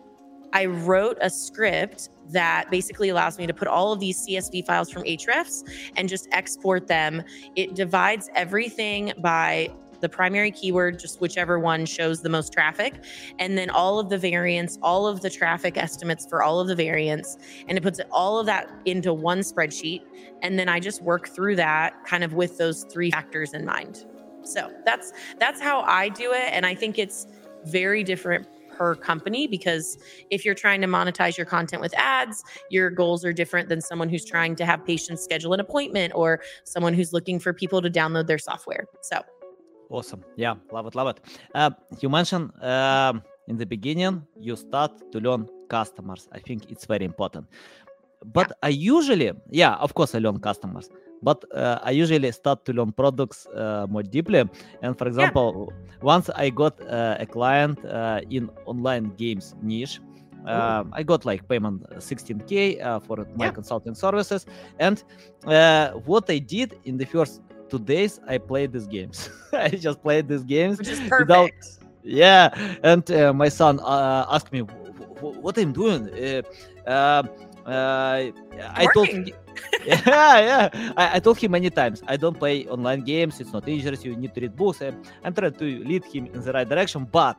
I 0.54 0.68
wrote 0.68 1.18
a 1.19 1.30
script 1.30 2.12
that 2.30 2.69
basically 2.72 3.10
allows 3.10 3.38
me 3.38 3.48
to 3.48 3.54
put 3.54 3.68
all 3.68 3.92
of 3.92 4.00
these 4.00 4.25
CSV 4.25 4.66
files 4.66 4.89
from 4.89 5.04
Ahrefs 5.04 5.63
and 5.95 6.10
just 6.10 6.27
export 6.31 6.88
them. 6.88 7.24
It 7.56 7.75
divides 7.75 8.30
everything 8.36 9.13
by 9.19 9.69
the 10.01 10.10
primary 10.10 10.51
keyword, 10.51 11.00
just 11.00 11.22
whichever 11.22 11.57
one 11.57 11.86
shows 11.86 12.22
the 12.22 12.30
most 12.30 12.54
traffic, 12.54 13.04
and 13.39 13.57
then 13.57 13.69
all 13.69 14.00
of 14.00 14.10
the 14.10 14.18
variants, 14.18 14.77
all 14.81 15.07
of 15.07 15.22
the 15.22 15.30
traffic 15.30 15.77
estimates 15.77 16.25
for 16.25 16.44
all 16.44 16.60
of 16.60 16.68
the 16.68 16.75
variants, 16.75 17.38
and 17.68 17.77
it 17.77 17.81
puts 17.81 18.00
all 18.12 18.39
of 18.39 18.45
that 18.45 18.69
into 18.86 19.13
one 19.13 19.39
spreadsheet. 19.39 20.01
And 20.42 20.60
then 20.60 20.69
I 20.69 20.80
just 20.80 21.01
work 21.01 21.30
through 21.30 21.56
that 21.56 22.04
kind 22.06 22.24
of 22.24 22.33
with 22.33 22.57
those 22.57 22.83
three 22.83 23.10
factors 23.12 23.54
in 23.54 23.66
mind. 23.66 24.06
So 24.44 24.72
that's 24.86 25.12
that's 25.39 25.60
how 25.60 25.81
I 25.81 26.10
do 26.10 26.33
it, 26.33 26.50
and 26.51 26.66
I 26.66 26.75
think 26.75 27.00
it's 27.00 27.25
very 27.66 28.04
different 28.04 28.48
per 28.75 28.95
company 28.95 29.48
because 29.48 29.98
if 30.30 30.45
you're 30.45 30.56
trying 30.56 30.81
to 30.81 30.88
monetize 30.88 31.38
your 31.38 31.45
content 31.45 31.81
with 31.81 31.94
ads, 31.98 32.44
your 32.69 32.89
goals 32.89 33.24
are 33.25 33.33
different 33.33 33.69
than 33.69 33.81
someone 33.81 34.10
who's 34.10 34.25
trying 34.25 34.56
to 34.56 34.66
have 34.66 34.86
patients 34.86 35.24
schedule 35.24 35.54
an 35.54 35.60
appointment 35.60 36.13
or 36.16 36.42
someone 36.63 36.94
who's 36.94 37.13
looking 37.13 37.39
for 37.39 37.54
people 37.54 37.81
to 37.81 37.89
download 37.89 38.27
their 38.27 38.38
software. 38.38 38.86
So 39.01 39.22
awesome. 39.89 40.24
Yeah, 40.36 40.56
love 40.72 40.88
it, 40.88 40.95
love 40.95 41.07
it. 41.07 41.19
Uh, 41.54 41.72
you 42.01 42.10
mentioned 42.10 42.51
uh, 42.62 43.13
in 43.48 43.57
the 43.57 43.66
beginning 43.66 44.24
you 44.39 44.56
start 44.56 45.12
to 45.12 45.19
learn 45.19 45.48
customers. 45.69 46.27
I 46.31 46.39
think 46.39 46.72
it's 46.72 46.86
very 46.86 47.05
important. 47.05 47.48
But 48.25 48.48
yeah. 48.50 48.67
I 48.67 48.70
usually, 48.70 49.32
yeah, 49.51 49.75
of 49.75 49.94
course, 49.94 50.15
I 50.15 50.20
learn 50.20 50.39
customers 50.39 50.89
but 51.25 51.44
uh, 51.53 51.79
I 51.82 51.91
usually 52.03 52.32
start 52.32 52.63
to 52.65 52.72
learn 52.77 52.91
products 52.91 53.48
uh, 53.48 53.88
more 53.89 54.03
deeply. 54.03 54.46
And 54.84 54.98
for 54.98 55.08
example, 55.08 55.74
yeah. 55.74 55.96
once 56.13 56.29
I 56.29 56.51
got 56.51 56.79
uh, 56.88 57.17
a 57.20 57.25
client 57.25 57.84
uh, 57.84 58.22
in 58.29 58.50
online 58.65 59.05
games 59.17 59.55
niche. 59.62 60.00
Uh, 60.46 60.84
I 60.94 61.01
got 61.01 61.25
like 61.25 61.41
payment 61.50 61.82
16k 61.98 62.53
uh, 62.86 63.00
for 63.00 63.17
my 63.36 63.46
yeah. 63.46 63.51
consulting 63.51 63.96
services, 63.96 64.46
and 64.77 65.03
what 66.05 66.29
I 66.29 66.38
did 66.38 66.77
in 66.86 66.98
the 66.98 67.05
first 67.05 67.41
two 67.67 67.79
days, 67.79 68.20
I 68.27 68.38
played 68.38 68.72
these 68.72 68.86
games. 68.86 69.27
I 69.53 69.70
just 69.70 70.03
played 70.03 70.27
these 70.27 70.44
games 70.44 70.77
without 71.20 71.50
yeah 72.05 72.53
and 72.84 73.10
uh, 73.10 73.34
my 73.34 73.50
son 73.50 73.79
uh, 73.79 74.25
asked 74.29 74.51
me 74.53 74.62
what 74.62 75.58
i'm 75.58 75.74
doing 75.74 76.08
uh, 76.88 77.24
uh, 77.67 78.32
I 78.75 78.88
told 78.94 79.10
yeah, 79.85 80.39
yeah. 80.39 80.93
I, 80.97 81.15
I, 81.15 81.19
told 81.19 81.38
him 81.38 81.51
many 81.51 81.69
times 81.69 82.03
I 82.07 82.17
don't 82.17 82.38
play 82.38 82.67
online 82.67 83.03
games. 83.03 83.39
It's 83.39 83.53
not 83.53 83.65
dangerous. 83.65 84.03
You 84.03 84.15
need 84.15 84.33
to 84.35 84.41
read 84.41 84.55
books. 84.55 84.81
I'm, 84.81 85.01
I'm 85.24 85.33
trying 85.33 85.53
to 85.53 85.65
lead 85.85 86.03
him 86.05 86.27
in 86.27 86.41
the 86.41 86.51
right 86.51 86.67
direction. 86.67 87.05
But 87.05 87.38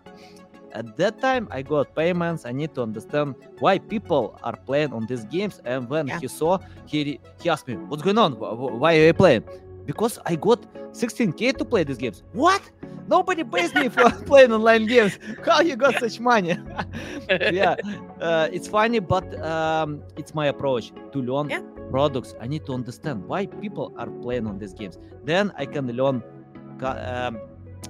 at 0.72 0.96
that 0.96 1.20
time, 1.20 1.48
I 1.50 1.62
got 1.62 1.94
payments. 1.94 2.46
I 2.46 2.52
need 2.52 2.74
to 2.74 2.82
understand 2.82 3.34
why 3.58 3.78
people 3.78 4.38
are 4.42 4.56
playing 4.56 4.92
on 4.92 5.06
these 5.06 5.24
games. 5.24 5.60
And 5.64 5.88
when 5.88 6.06
yeah. 6.06 6.20
he 6.20 6.28
saw, 6.28 6.58
he 6.86 7.18
he 7.40 7.50
asked 7.50 7.66
me, 7.66 7.76
"What's 7.76 8.02
going 8.02 8.18
on? 8.18 8.32
Why 8.32 8.96
are 8.96 9.06
you 9.06 9.14
playing?" 9.14 9.44
Because 9.86 10.18
I 10.26 10.36
got 10.36 10.60
16k 10.92 11.56
to 11.58 11.64
play 11.64 11.84
these 11.84 11.98
games. 11.98 12.22
What? 12.32 12.62
Nobody 13.08 13.44
pays 13.44 13.72
me 13.74 13.88
for 13.88 14.10
playing 14.26 14.52
online 14.52 14.86
games. 14.86 15.18
How 15.44 15.60
you 15.60 15.76
got 15.76 15.94
such 16.00 16.18
money? 16.18 16.58
yeah, 17.30 17.76
uh, 18.20 18.48
it's 18.52 18.66
funny, 18.66 18.98
but 18.98 19.26
um, 19.44 20.02
it's 20.16 20.34
my 20.34 20.46
approach 20.46 20.92
to 21.12 21.18
learn 21.22 21.48
yeah. 21.48 21.60
products. 21.90 22.34
I 22.40 22.48
need 22.48 22.66
to 22.66 22.72
understand 22.74 23.24
why 23.24 23.46
people 23.46 23.92
are 23.96 24.10
playing 24.10 24.46
on 24.46 24.58
these 24.58 24.74
games. 24.74 24.98
Then 25.24 25.52
I 25.56 25.66
can 25.66 25.86
learn. 25.86 26.22
Um, 26.82 27.40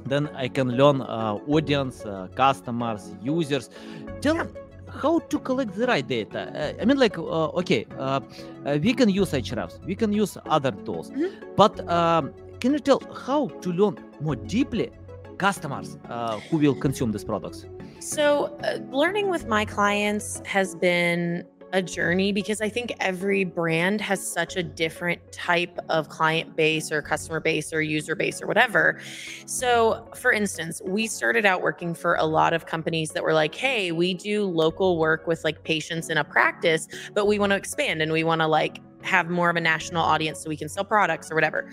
then 0.04 0.28
I 0.36 0.48
can 0.48 0.76
learn 0.76 1.00
uh, 1.00 1.38
audience, 1.48 2.04
uh, 2.04 2.28
customers, 2.36 3.16
users. 3.22 3.70
Tell. 4.20 4.46
How 5.02 5.18
to 5.18 5.38
collect 5.38 5.74
the 5.74 5.86
right 5.86 6.06
data. 6.06 6.40
Uh, 6.78 6.82
I 6.82 6.84
mean, 6.84 6.98
like, 6.98 7.18
uh, 7.18 7.60
okay, 7.60 7.86
uh, 7.98 8.20
we 8.82 8.92
can 8.94 9.08
use 9.08 9.32
Ahrefs, 9.32 9.84
we 9.84 9.94
can 9.94 10.12
use 10.12 10.36
other 10.46 10.72
tools, 10.84 11.10
mm-hmm. 11.10 11.54
but 11.56 11.88
um, 11.88 12.32
can 12.60 12.72
you 12.72 12.78
tell 12.78 13.00
how 13.26 13.48
to 13.48 13.72
learn 13.72 13.98
more 14.20 14.36
deeply 14.36 14.90
customers 15.38 15.98
uh, 16.08 16.38
who 16.50 16.56
will 16.56 16.74
consume 16.74 17.12
these 17.12 17.24
products? 17.24 17.66
So, 18.00 18.56
uh, 18.62 18.78
learning 18.90 19.28
with 19.30 19.46
my 19.46 19.64
clients 19.64 20.40
has 20.44 20.74
been 20.74 21.44
a 21.72 21.82
journey 21.82 22.32
because 22.32 22.60
I 22.60 22.68
think 22.68 22.92
every 23.00 23.44
brand 23.44 24.00
has 24.00 24.26
such 24.26 24.56
a 24.56 24.62
different 24.62 25.20
type 25.32 25.78
of 25.88 26.08
client 26.08 26.56
base 26.56 26.92
or 26.92 27.02
customer 27.02 27.40
base 27.40 27.72
or 27.72 27.82
user 27.82 28.14
base 28.14 28.40
or 28.40 28.46
whatever. 28.46 29.00
So, 29.46 30.08
for 30.14 30.32
instance, 30.32 30.80
we 30.84 31.06
started 31.06 31.44
out 31.44 31.62
working 31.62 31.94
for 31.94 32.14
a 32.14 32.24
lot 32.24 32.52
of 32.52 32.66
companies 32.66 33.10
that 33.10 33.22
were 33.22 33.34
like, 33.34 33.54
hey, 33.54 33.92
we 33.92 34.14
do 34.14 34.44
local 34.44 34.98
work 34.98 35.26
with 35.26 35.44
like 35.44 35.62
patients 35.64 36.08
in 36.08 36.18
a 36.18 36.24
practice, 36.24 36.88
but 37.14 37.26
we 37.26 37.38
want 37.38 37.50
to 37.50 37.56
expand 37.56 38.02
and 38.02 38.12
we 38.12 38.24
want 38.24 38.40
to 38.40 38.46
like 38.46 38.80
have 39.06 39.30
more 39.30 39.50
of 39.50 39.56
a 39.56 39.60
national 39.60 40.02
audience 40.02 40.42
so 40.42 40.48
we 40.48 40.56
can 40.56 40.68
sell 40.68 40.84
products 40.84 41.30
or 41.30 41.34
whatever. 41.34 41.68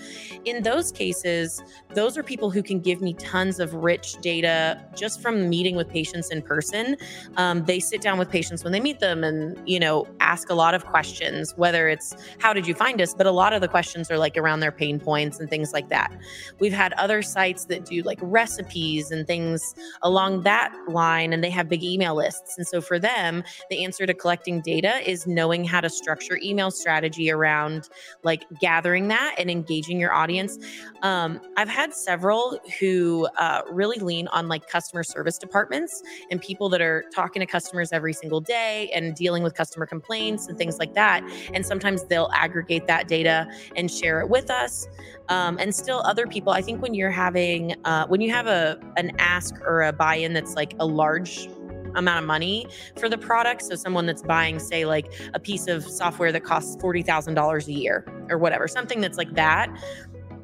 In 0.45 0.63
those 0.63 0.91
cases, 0.91 1.61
those 1.93 2.17
are 2.17 2.23
people 2.23 2.51
who 2.51 2.63
can 2.63 2.79
give 2.79 3.01
me 3.01 3.13
tons 3.13 3.59
of 3.59 3.73
rich 3.73 4.15
data 4.21 4.81
just 4.95 5.21
from 5.21 5.49
meeting 5.49 5.75
with 5.75 5.89
patients 5.89 6.29
in 6.29 6.41
person. 6.41 6.95
Um, 7.37 7.63
they 7.65 7.79
sit 7.79 8.01
down 8.01 8.17
with 8.17 8.29
patients 8.29 8.63
when 8.63 8.71
they 8.71 8.79
meet 8.79 8.99
them 8.99 9.23
and, 9.23 9.57
you 9.67 9.79
know, 9.79 10.07
ask 10.19 10.49
a 10.49 10.53
lot 10.53 10.73
of 10.73 10.85
questions, 10.85 11.53
whether 11.57 11.87
it's 11.87 12.15
how 12.39 12.53
did 12.53 12.67
you 12.67 12.73
find 12.73 13.01
us? 13.01 13.13
But 13.13 13.27
a 13.27 13.31
lot 13.31 13.53
of 13.53 13.61
the 13.61 13.67
questions 13.67 14.09
are 14.11 14.17
like 14.17 14.37
around 14.37 14.59
their 14.59 14.71
pain 14.71 14.99
points 14.99 15.39
and 15.39 15.49
things 15.49 15.73
like 15.73 15.89
that. 15.89 16.11
We've 16.59 16.73
had 16.73 16.93
other 16.93 17.21
sites 17.21 17.65
that 17.65 17.85
do 17.85 18.01
like 18.03 18.19
recipes 18.21 19.11
and 19.11 19.25
things 19.25 19.75
along 20.01 20.41
that 20.43 20.73
line, 20.87 21.33
and 21.33 21.43
they 21.43 21.49
have 21.49 21.69
big 21.69 21.83
email 21.83 22.15
lists. 22.15 22.57
And 22.57 22.67
so 22.67 22.81
for 22.81 22.99
them, 22.99 23.43
the 23.69 23.83
answer 23.83 24.05
to 24.05 24.13
collecting 24.13 24.61
data 24.61 25.09
is 25.09 25.25
knowing 25.27 25.63
how 25.63 25.81
to 25.81 25.89
structure 25.89 26.39
email 26.41 26.71
strategy 26.71 27.22
around 27.31 27.89
like 28.23 28.45
gathering 28.59 29.07
that 29.09 29.35
and 29.37 29.49
engaging 29.49 29.99
your 29.99 30.13
audience. 30.13 30.57
Um, 31.01 31.39
I've 31.57 31.69
had 31.69 31.93
several 31.93 32.59
who 32.79 33.27
uh, 33.37 33.61
really 33.71 33.97
lean 33.99 34.27
on 34.29 34.47
like 34.47 34.67
customer 34.67 35.03
service 35.03 35.37
departments 35.37 36.01
and 36.31 36.41
people 36.41 36.69
that 36.69 36.81
are 36.81 37.05
talking 37.13 37.39
to 37.39 37.45
customers 37.45 37.91
every 37.91 38.13
single 38.13 38.41
day 38.41 38.89
and 38.93 39.15
dealing 39.15 39.43
with 39.43 39.53
customer 39.55 39.85
complaints 39.85 40.47
and 40.47 40.57
things 40.57 40.77
like 40.79 40.93
that. 40.93 41.23
And 41.53 41.65
sometimes 41.65 42.05
they'll 42.05 42.31
aggregate 42.33 42.87
that 42.87 43.07
data 43.07 43.47
and 43.75 43.89
share 43.89 44.21
it 44.21 44.29
with 44.29 44.49
us. 44.49 44.87
Um, 45.29 45.57
and 45.59 45.73
still 45.73 46.01
other 46.05 46.27
people, 46.27 46.51
I 46.51 46.61
think 46.61 46.81
when 46.81 46.93
you're 46.93 47.11
having, 47.11 47.75
uh, 47.85 48.07
when 48.07 48.21
you 48.21 48.31
have 48.31 48.47
a 48.47 48.79
an 48.97 49.11
ask 49.19 49.59
or 49.61 49.83
a 49.83 49.93
buy-in 49.93 50.33
that's 50.33 50.55
like 50.55 50.73
a 50.79 50.85
large 50.85 51.47
amount 51.95 52.19
of 52.19 52.25
money 52.25 52.67
for 52.97 53.09
the 53.09 53.17
product. 53.17 53.63
So 53.63 53.75
someone 53.75 54.05
that's 54.05 54.23
buying, 54.23 54.59
say, 54.59 54.85
like 54.85 55.13
a 55.33 55.39
piece 55.39 55.67
of 55.67 55.83
software 55.83 56.31
that 56.31 56.43
costs 56.43 56.75
$40,000 56.77 57.67
a 57.67 57.71
year 57.71 58.05
or 58.29 58.37
whatever, 58.37 58.67
something 58.67 59.01
that's 59.01 59.17
like 59.17 59.33
that, 59.35 59.69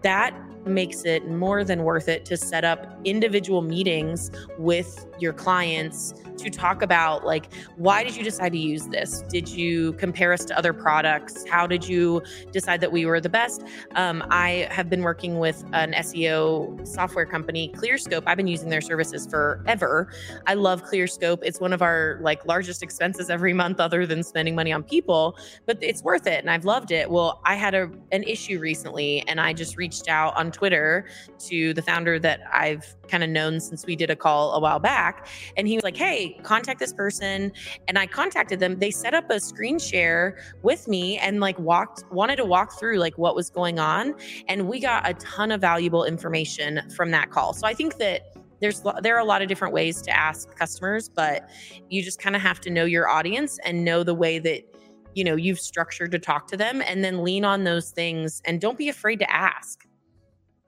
that 0.02 0.34
makes 0.66 1.06
it 1.06 1.28
more 1.28 1.64
than 1.64 1.84
worth 1.84 2.08
it 2.08 2.26
to 2.26 2.38
set 2.38 2.64
up 2.64 3.00
individual 3.06 3.62
meetings 3.62 4.32
with 4.58 5.06
your 5.20 5.34
clients 5.34 6.14
to 6.38 6.50
talk 6.50 6.82
about 6.82 7.26
like 7.26 7.54
why 7.76 8.04
did 8.04 8.16
you 8.16 8.24
decide 8.24 8.54
to 8.54 8.58
use 8.58 8.88
this? 8.88 9.22
Did 9.30 9.50
you 9.50 9.94
compare 9.94 10.32
us 10.34 10.46
to 10.46 10.58
other 10.58 10.74
products? 10.74 11.46
How 11.50 11.68
did 11.68 11.88
you 11.88 12.22
decide 12.52 12.82
that 12.82 12.92
we 12.92 13.06
were 13.06 13.20
the 13.20 13.30
best? 13.30 13.64
Um, 13.96 14.24
i 14.30 14.68
have 14.72 14.90
been 14.90 15.02
working 15.02 15.40
with 15.40 15.64
an 15.74 15.94
seo 15.94 16.88
software 16.88 17.26
company 17.26 17.74
clearscope. 17.76 18.24
I've 18.26 18.38
been 18.38 18.48
using 18.48 18.70
their 18.70 18.82
services 18.82 19.28
forever. 19.28 20.12
I 20.48 20.54
love 20.54 20.84
clearscope. 20.84 21.40
It's 21.44 21.60
one 21.60 21.74
of 21.74 21.82
our 21.82 22.20
like 22.22 22.46
largest 22.46 22.82
expenses 22.84 23.30
every 23.30 23.54
month 23.54 23.80
other 23.80 24.06
than 24.06 24.24
spending 24.24 24.56
money 24.56 24.72
on 24.72 24.84
people 24.84 25.38
but 25.66 25.78
it's 25.82 26.04
worth 26.04 26.28
it 26.28 26.40
and 26.40 26.50
i've 26.50 26.66
loved 26.66 26.92
it. 26.92 27.10
Well 27.10 27.42
i 27.46 27.56
had 27.56 27.74
a, 27.76 27.90
an 28.12 28.24
issue 28.24 28.60
recently 28.60 29.22
and 29.28 29.42
i 29.42 29.54
just 29.54 29.78
reached 29.78 30.08
out 30.08 30.36
on 30.38 30.49
twitter 30.52 31.06
to 31.38 31.74
the 31.74 31.82
founder 31.82 32.20
that 32.20 32.42
i've 32.52 32.96
kind 33.10 33.24
of 33.24 33.30
known 33.30 33.60
since 33.60 33.86
we 33.86 33.96
did 33.96 34.10
a 34.10 34.16
call 34.16 34.54
a 34.54 34.60
while 34.60 34.80
back. 34.80 35.28
And 35.58 35.68
he 35.68 35.76
was 35.76 35.84
like, 35.84 35.98
hey, 35.98 36.40
contact 36.44 36.80
this 36.80 36.94
person. 36.94 37.52
And 37.88 37.98
I 37.98 38.06
contacted 38.08 38.60
them. 38.60 38.80
They 38.80 38.92
set 38.92 39.14
up 39.14 39.30
a 39.30 39.40
screen 39.40 39.80
share 39.80 40.38
with 40.62 40.88
me 40.88 41.18
and 41.18 41.40
like 41.40 41.58
walked, 41.60 42.04
wanted 42.12 42.38
to 42.38 42.46
walk 42.46 42.80
through 42.80 43.00
like 43.00 43.18
what 43.18 43.36
was 43.36 43.50
going 43.50 43.80
on. 43.80 44.16
And 44.48 44.68
we 44.68 44.80
got 44.80 45.10
a 45.10 45.14
ton 45.16 45.52
of 45.52 45.62
valuable 45.62 46.06
information 46.06 46.90
from 46.96 47.12
that 47.12 47.32
call. 47.32 47.54
So 47.54 47.68
I 47.68 47.74
think 47.74 47.98
that 47.98 48.36
there's 48.62 48.84
there 49.02 49.16
are 49.16 49.20
a 49.20 49.26
lot 49.26 49.42
of 49.42 49.48
different 49.48 49.74
ways 49.74 50.02
to 50.02 50.12
ask 50.12 50.54
customers 50.58 51.08
but 51.08 51.50
you 51.90 52.04
just 52.04 52.20
kind 52.20 52.36
of 52.36 52.42
have 52.42 52.60
to 52.60 52.70
know 52.70 52.84
your 52.84 53.08
audience 53.08 53.58
and 53.64 53.86
know 53.86 54.04
the 54.04 54.14
way 54.14 54.38
that 54.38 54.64
you 55.16 55.24
know 55.24 55.38
you've 55.38 55.62
structured 55.62 56.12
to 56.12 56.20
talk 56.20 56.46
to 56.46 56.58
them 56.58 56.82
and 56.82 57.02
then 57.02 57.24
lean 57.24 57.46
on 57.46 57.64
those 57.64 57.92
things 57.92 58.42
and 58.44 58.60
don't 58.60 58.78
be 58.78 58.90
afraid 58.90 59.18
to 59.18 59.34
ask 59.34 59.88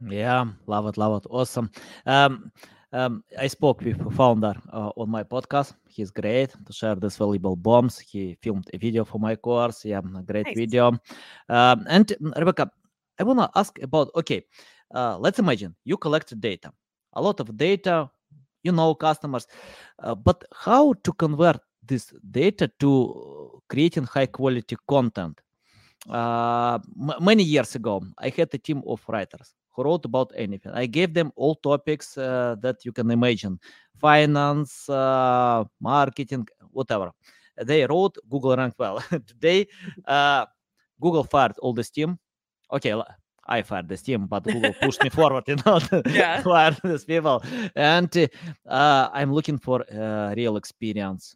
yeah, 0.09 0.45
love 0.67 0.87
it, 0.87 0.97
love 0.97 1.23
it. 1.23 1.27
Awesome. 1.29 1.69
Um, 2.05 2.51
um, 2.93 3.23
I 3.39 3.47
spoke 3.47 3.81
with 3.81 4.13
founder 4.15 4.53
uh, 4.71 4.91
on 4.97 5.09
my 5.09 5.23
podcast. 5.23 5.73
He's 5.87 6.11
great 6.11 6.53
to 6.65 6.73
share 6.73 6.95
these 6.95 7.17
valuable 7.17 7.55
bombs. 7.55 7.99
He 7.99 8.37
filmed 8.41 8.69
a 8.73 8.77
video 8.77 9.05
for 9.05 9.19
my 9.19 9.35
course. 9.35 9.85
Yeah, 9.85 9.99
a 9.99 10.21
great 10.23 10.47
nice. 10.47 10.55
video. 10.55 10.87
Um, 11.49 11.85
and 11.87 12.13
Rebecca, 12.35 12.69
I 13.19 13.23
want 13.23 13.39
to 13.39 13.49
ask 13.55 13.81
about 13.81 14.09
okay, 14.15 14.43
uh, 14.93 15.17
let's 15.17 15.39
imagine 15.39 15.75
you 15.85 15.97
collect 15.97 16.37
data, 16.39 16.71
a 17.13 17.21
lot 17.21 17.39
of 17.39 17.55
data, 17.55 18.09
you 18.63 18.71
know 18.71 18.93
customers, 18.95 19.47
uh, 19.99 20.15
but 20.15 20.43
how 20.53 20.93
to 21.03 21.13
convert 21.13 21.59
this 21.85 22.13
data 22.29 22.69
to 22.79 23.61
creating 23.69 24.03
high 24.03 24.25
quality 24.27 24.75
content? 24.87 25.39
Uh, 26.09 26.79
m- 26.99 27.23
many 27.23 27.43
years 27.43 27.75
ago, 27.75 28.01
I 28.17 28.29
had 28.29 28.49
a 28.53 28.57
team 28.57 28.81
of 28.87 29.01
writers 29.07 29.53
who 29.71 29.83
wrote 29.83 30.05
about 30.05 30.31
anything. 30.35 30.71
I 30.73 30.85
gave 30.85 31.13
them 31.13 31.31
all 31.35 31.55
topics 31.55 32.17
uh, 32.17 32.55
that 32.61 32.85
you 32.85 32.91
can 32.91 33.09
imagine 33.11 33.59
finance, 33.97 34.89
uh, 34.89 35.63
marketing, 35.79 36.47
whatever. 36.71 37.11
They 37.61 37.85
wrote, 37.85 38.17
Google 38.29 38.55
ranked 38.55 38.79
well. 38.79 39.03
Today, 39.27 39.67
uh, 40.05 40.45
Google 40.99 41.23
fired 41.23 41.57
all 41.59 41.73
this 41.73 41.89
team. 41.89 42.17
Okay, 42.71 42.99
I 43.45 43.61
fired 43.63 43.89
this 43.89 44.01
team, 44.01 44.27
but 44.27 44.43
Google 44.43 44.73
pushed 44.73 45.03
me 45.03 45.09
forward, 45.19 45.43
you 45.47 45.57
know, 45.65 45.79
yeah. 46.07 46.41
fire 46.41 46.75
these 46.83 47.05
people. 47.05 47.43
And 47.75 48.29
uh, 48.67 49.09
I'm 49.11 49.33
looking 49.33 49.57
for 49.57 49.83
uh, 49.91 50.33
real 50.35 50.57
experience. 50.57 51.35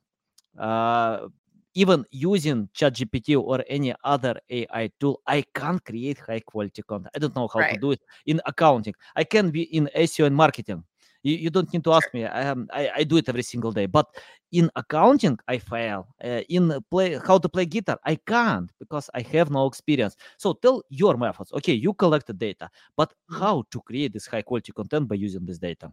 Even 1.76 2.06
using 2.10 2.70
ChatGPT 2.74 3.40
or 3.40 3.64
any 3.68 3.94
other 4.04 4.40
AI 4.50 4.90
tool, 5.00 5.22
I 5.28 5.44
can't 5.54 5.84
create 5.84 6.20
high 6.20 6.40
quality 6.40 6.82
content. 6.82 7.12
I 7.16 7.20
don't 7.20 7.36
know 7.36 7.50
how 7.54 7.60
right. 7.60 7.74
to 7.74 7.80
do 7.80 7.92
it 7.92 8.02
in 8.26 8.42
accounting. 8.46 8.96
I 9.16 9.26
can 9.26 9.52
be 9.52 9.64
in 9.64 9.90
SEO 9.96 10.26
and 10.26 10.36
marketing. 10.36 10.84
You, 11.26 11.36
you 11.36 11.50
don't 11.50 11.72
need 11.74 11.84
to 11.84 11.94
ask 11.94 12.14
me. 12.14 12.24
I, 12.24 12.44
am, 12.44 12.68
I, 12.72 12.92
I 12.98 13.04
do 13.04 13.18
it 13.18 13.28
every 13.28 13.42
single 13.42 13.72
day. 13.72 13.88
But 13.88 14.08
in 14.52 14.70
accounting, 14.76 15.38
I 15.48 15.58
fail. 15.58 16.08
Uh, 16.24 16.42
in 16.50 16.80
play 16.92 17.20
how 17.28 17.40
to 17.40 17.50
play 17.50 17.66
guitar, 17.66 18.00
I 18.06 18.16
can't 18.16 18.72
because 18.80 19.10
I 19.16 19.22
have 19.22 19.50
no 19.50 19.66
experience. 19.66 20.16
So 20.38 20.54
tell 20.54 20.84
your 20.90 21.18
methods. 21.18 21.52
Okay, 21.52 21.74
you 21.74 21.94
collected 21.94 22.38
data, 22.38 22.70
but 22.96 23.10
mm-hmm. 23.10 23.42
how 23.42 23.64
to 23.72 23.82
create 23.82 24.14
this 24.14 24.28
high 24.28 24.44
quality 24.44 24.72
content 24.72 25.08
by 25.08 25.16
using 25.16 25.46
this 25.46 25.58
data? 25.58 25.92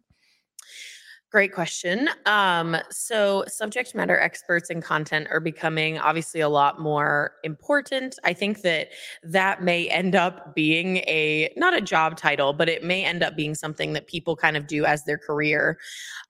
Great 1.32 1.54
question. 1.54 2.10
Um, 2.26 2.76
so, 2.90 3.42
subject 3.48 3.94
matter 3.94 4.20
experts 4.20 4.68
and 4.68 4.84
content 4.84 5.28
are 5.30 5.40
becoming 5.40 5.98
obviously 5.98 6.42
a 6.42 6.48
lot 6.50 6.78
more 6.78 7.32
important. 7.42 8.18
I 8.22 8.34
think 8.34 8.60
that 8.60 8.88
that 9.22 9.62
may 9.62 9.88
end 9.88 10.14
up 10.14 10.54
being 10.54 10.98
a 10.98 11.50
not 11.56 11.72
a 11.74 11.80
job 11.80 12.18
title, 12.18 12.52
but 12.52 12.68
it 12.68 12.84
may 12.84 13.02
end 13.02 13.22
up 13.22 13.34
being 13.34 13.54
something 13.54 13.94
that 13.94 14.08
people 14.08 14.36
kind 14.36 14.58
of 14.58 14.66
do 14.66 14.84
as 14.84 15.04
their 15.04 15.16
career. 15.16 15.78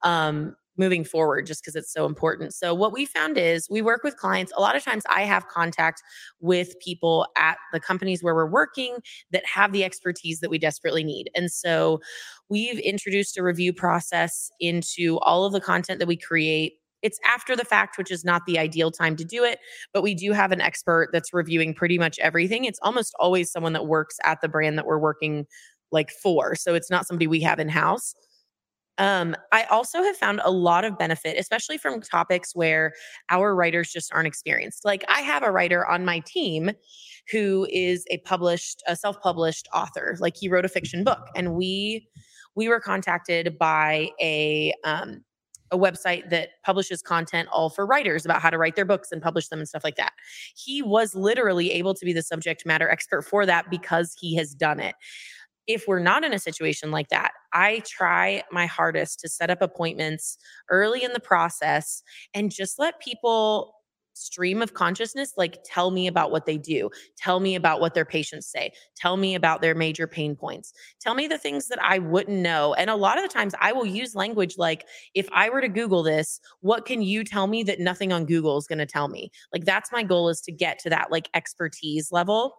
Um, 0.03 0.55
moving 0.77 1.03
forward 1.03 1.45
just 1.45 1.61
because 1.61 1.75
it's 1.75 1.91
so 1.91 2.05
important. 2.05 2.53
So, 2.53 2.73
what 2.73 2.91
we 2.91 3.05
found 3.05 3.37
is 3.37 3.67
we 3.69 3.81
work 3.81 4.03
with 4.03 4.17
clients. 4.17 4.51
A 4.55 4.61
lot 4.61 4.75
of 4.75 4.83
times, 4.83 5.03
I 5.09 5.21
have 5.21 5.47
contact 5.47 6.01
with 6.39 6.79
people 6.79 7.27
at 7.37 7.57
the 7.71 7.79
companies 7.79 8.23
where 8.23 8.35
we're 8.35 8.49
working 8.49 8.97
that 9.31 9.45
have 9.45 9.71
the 9.71 9.83
expertise 9.83 10.39
that 10.39 10.49
we 10.49 10.57
desperately 10.57 11.03
need. 11.03 11.29
And 11.35 11.51
so, 11.51 12.01
we've 12.49 12.79
introduced 12.79 13.37
a 13.37 13.43
review 13.43 13.73
process 13.73 14.51
into 14.59 15.19
all 15.19 15.45
of 15.45 15.53
the 15.53 15.61
content 15.61 15.99
that 15.99 16.07
we 16.07 16.17
create. 16.17 16.73
It's 17.01 17.19
after 17.25 17.55
the 17.55 17.65
fact, 17.65 17.97
which 17.97 18.11
is 18.11 18.23
not 18.23 18.43
the 18.45 18.57
ideal 18.57 18.89
time 18.89 19.17
to 19.17 19.25
do 19.25 19.43
it, 19.43 19.59
but 19.93 20.03
we 20.03 20.15
do 20.15 20.31
have 20.31 20.51
an 20.53 20.61
expert 20.61 21.09
that's 21.11 21.33
reviewing 21.33 21.73
pretty 21.73 21.97
much 21.97 22.17
everything. 22.19 22.63
It's 22.63 22.79
almost 22.81 23.13
always 23.19 23.51
someone 23.51 23.73
that 23.73 23.87
works 23.87 24.17
at 24.23 24.39
the 24.41 24.47
brand 24.47 24.77
that 24.77 24.85
we're 24.85 24.99
working 24.99 25.45
like 25.91 26.09
for. 26.11 26.55
So, 26.55 26.73
it's 26.75 26.89
not 26.89 27.05
somebody 27.05 27.27
we 27.27 27.41
have 27.41 27.59
in 27.59 27.69
house. 27.69 28.15
Um, 28.97 29.35
I 29.51 29.63
also 29.63 30.03
have 30.03 30.15
found 30.17 30.39
a 30.43 30.51
lot 30.51 30.85
of 30.85 30.97
benefit, 30.97 31.37
especially 31.39 31.77
from 31.77 32.01
topics 32.01 32.55
where 32.55 32.93
our 33.29 33.55
writers 33.55 33.91
just 33.91 34.13
aren't 34.13 34.27
experienced. 34.27 34.85
Like 34.85 35.03
I 35.07 35.21
have 35.21 35.43
a 35.43 35.51
writer 35.51 35.87
on 35.87 36.05
my 36.05 36.19
team 36.19 36.71
who 37.31 37.67
is 37.71 38.05
a 38.11 38.17
published, 38.19 38.83
a 38.87 38.95
self-published 38.95 39.67
author. 39.73 40.15
Like 40.19 40.35
he 40.37 40.47
wrote 40.47 40.65
a 40.65 40.69
fiction 40.69 41.03
book, 41.03 41.27
and 41.35 41.55
we 41.55 42.07
we 42.55 42.69
were 42.69 42.79
contacted 42.79 43.57
by 43.57 44.09
a 44.21 44.73
um, 44.83 45.23
a 45.71 45.77
website 45.77 46.29
that 46.29 46.49
publishes 46.63 47.01
content 47.01 47.49
all 47.51 47.69
for 47.69 47.85
writers 47.85 48.25
about 48.25 48.41
how 48.41 48.49
to 48.51 48.59
write 48.59 48.75
their 48.75 48.85
books 48.85 49.11
and 49.11 49.23
publish 49.23 49.47
them 49.47 49.57
and 49.59 49.67
stuff 49.67 49.83
like 49.83 49.95
that. 49.95 50.13
He 50.55 50.83
was 50.83 51.15
literally 51.15 51.71
able 51.71 51.95
to 51.95 52.05
be 52.05 52.13
the 52.13 52.21
subject 52.21 52.63
matter 52.65 52.87
expert 52.89 53.23
for 53.23 53.45
that 53.47 53.71
because 53.71 54.15
he 54.19 54.35
has 54.35 54.53
done 54.53 54.79
it 54.79 54.93
if 55.67 55.87
we're 55.87 55.99
not 55.99 56.23
in 56.23 56.33
a 56.33 56.39
situation 56.39 56.91
like 56.91 57.09
that, 57.09 57.31
I 57.53 57.81
try 57.85 58.43
my 58.51 58.65
hardest 58.65 59.19
to 59.21 59.29
set 59.29 59.49
up 59.49 59.61
appointments 59.61 60.37
early 60.69 61.03
in 61.03 61.13
the 61.13 61.19
process 61.19 62.03
and 62.33 62.51
just 62.51 62.79
let 62.79 62.99
people 62.99 63.75
stream 64.15 64.61
of 64.61 64.73
consciousness 64.75 65.33
like 65.37 65.57
tell 65.65 65.89
me 65.89 66.05
about 66.05 66.29
what 66.29 66.45
they 66.45 66.55
do 66.55 66.87
tell 67.17 67.39
me 67.39 67.55
about 67.55 67.81
what 67.81 67.95
their 67.95 68.05
patients 68.05 68.45
say 68.45 68.71
tell 68.95 69.17
me 69.17 69.33
about 69.33 69.59
their 69.59 69.73
major 69.73 70.05
pain 70.05 70.35
points 70.35 70.71
tell 71.01 71.15
me 71.15 71.27
the 71.27 71.37
things 71.37 71.67
that 71.67 71.81
i 71.81 71.97
wouldn't 71.97 72.37
know 72.37 72.75
and 72.75 72.91
a 72.91 72.95
lot 72.95 73.17
of 73.17 73.23
the 73.23 73.33
times 73.33 73.55
i 73.59 73.71
will 73.71 73.87
use 73.87 74.13
language 74.13 74.55
like 74.55 74.85
if 75.15 75.27
i 75.33 75.49
were 75.49 75.61
to 75.61 75.67
google 75.67 76.03
this 76.03 76.39
what 76.59 76.85
can 76.85 77.01
you 77.01 77.23
tell 77.23 77.47
me 77.47 77.63
that 77.63 77.79
nothing 77.79 78.13
on 78.13 78.23
google 78.23 78.55
is 78.57 78.67
going 78.67 78.77
to 78.77 78.85
tell 78.85 79.07
me? 79.07 79.31
Like 79.51 79.65
that's 79.65 79.91
my 79.91 80.03
goal 80.03 80.29
is 80.29 80.41
to 80.41 80.51
get 80.51 80.79
to 80.79 80.89
that 80.89 81.11
like 81.11 81.29
expertise 81.33 82.11
level 82.11 82.55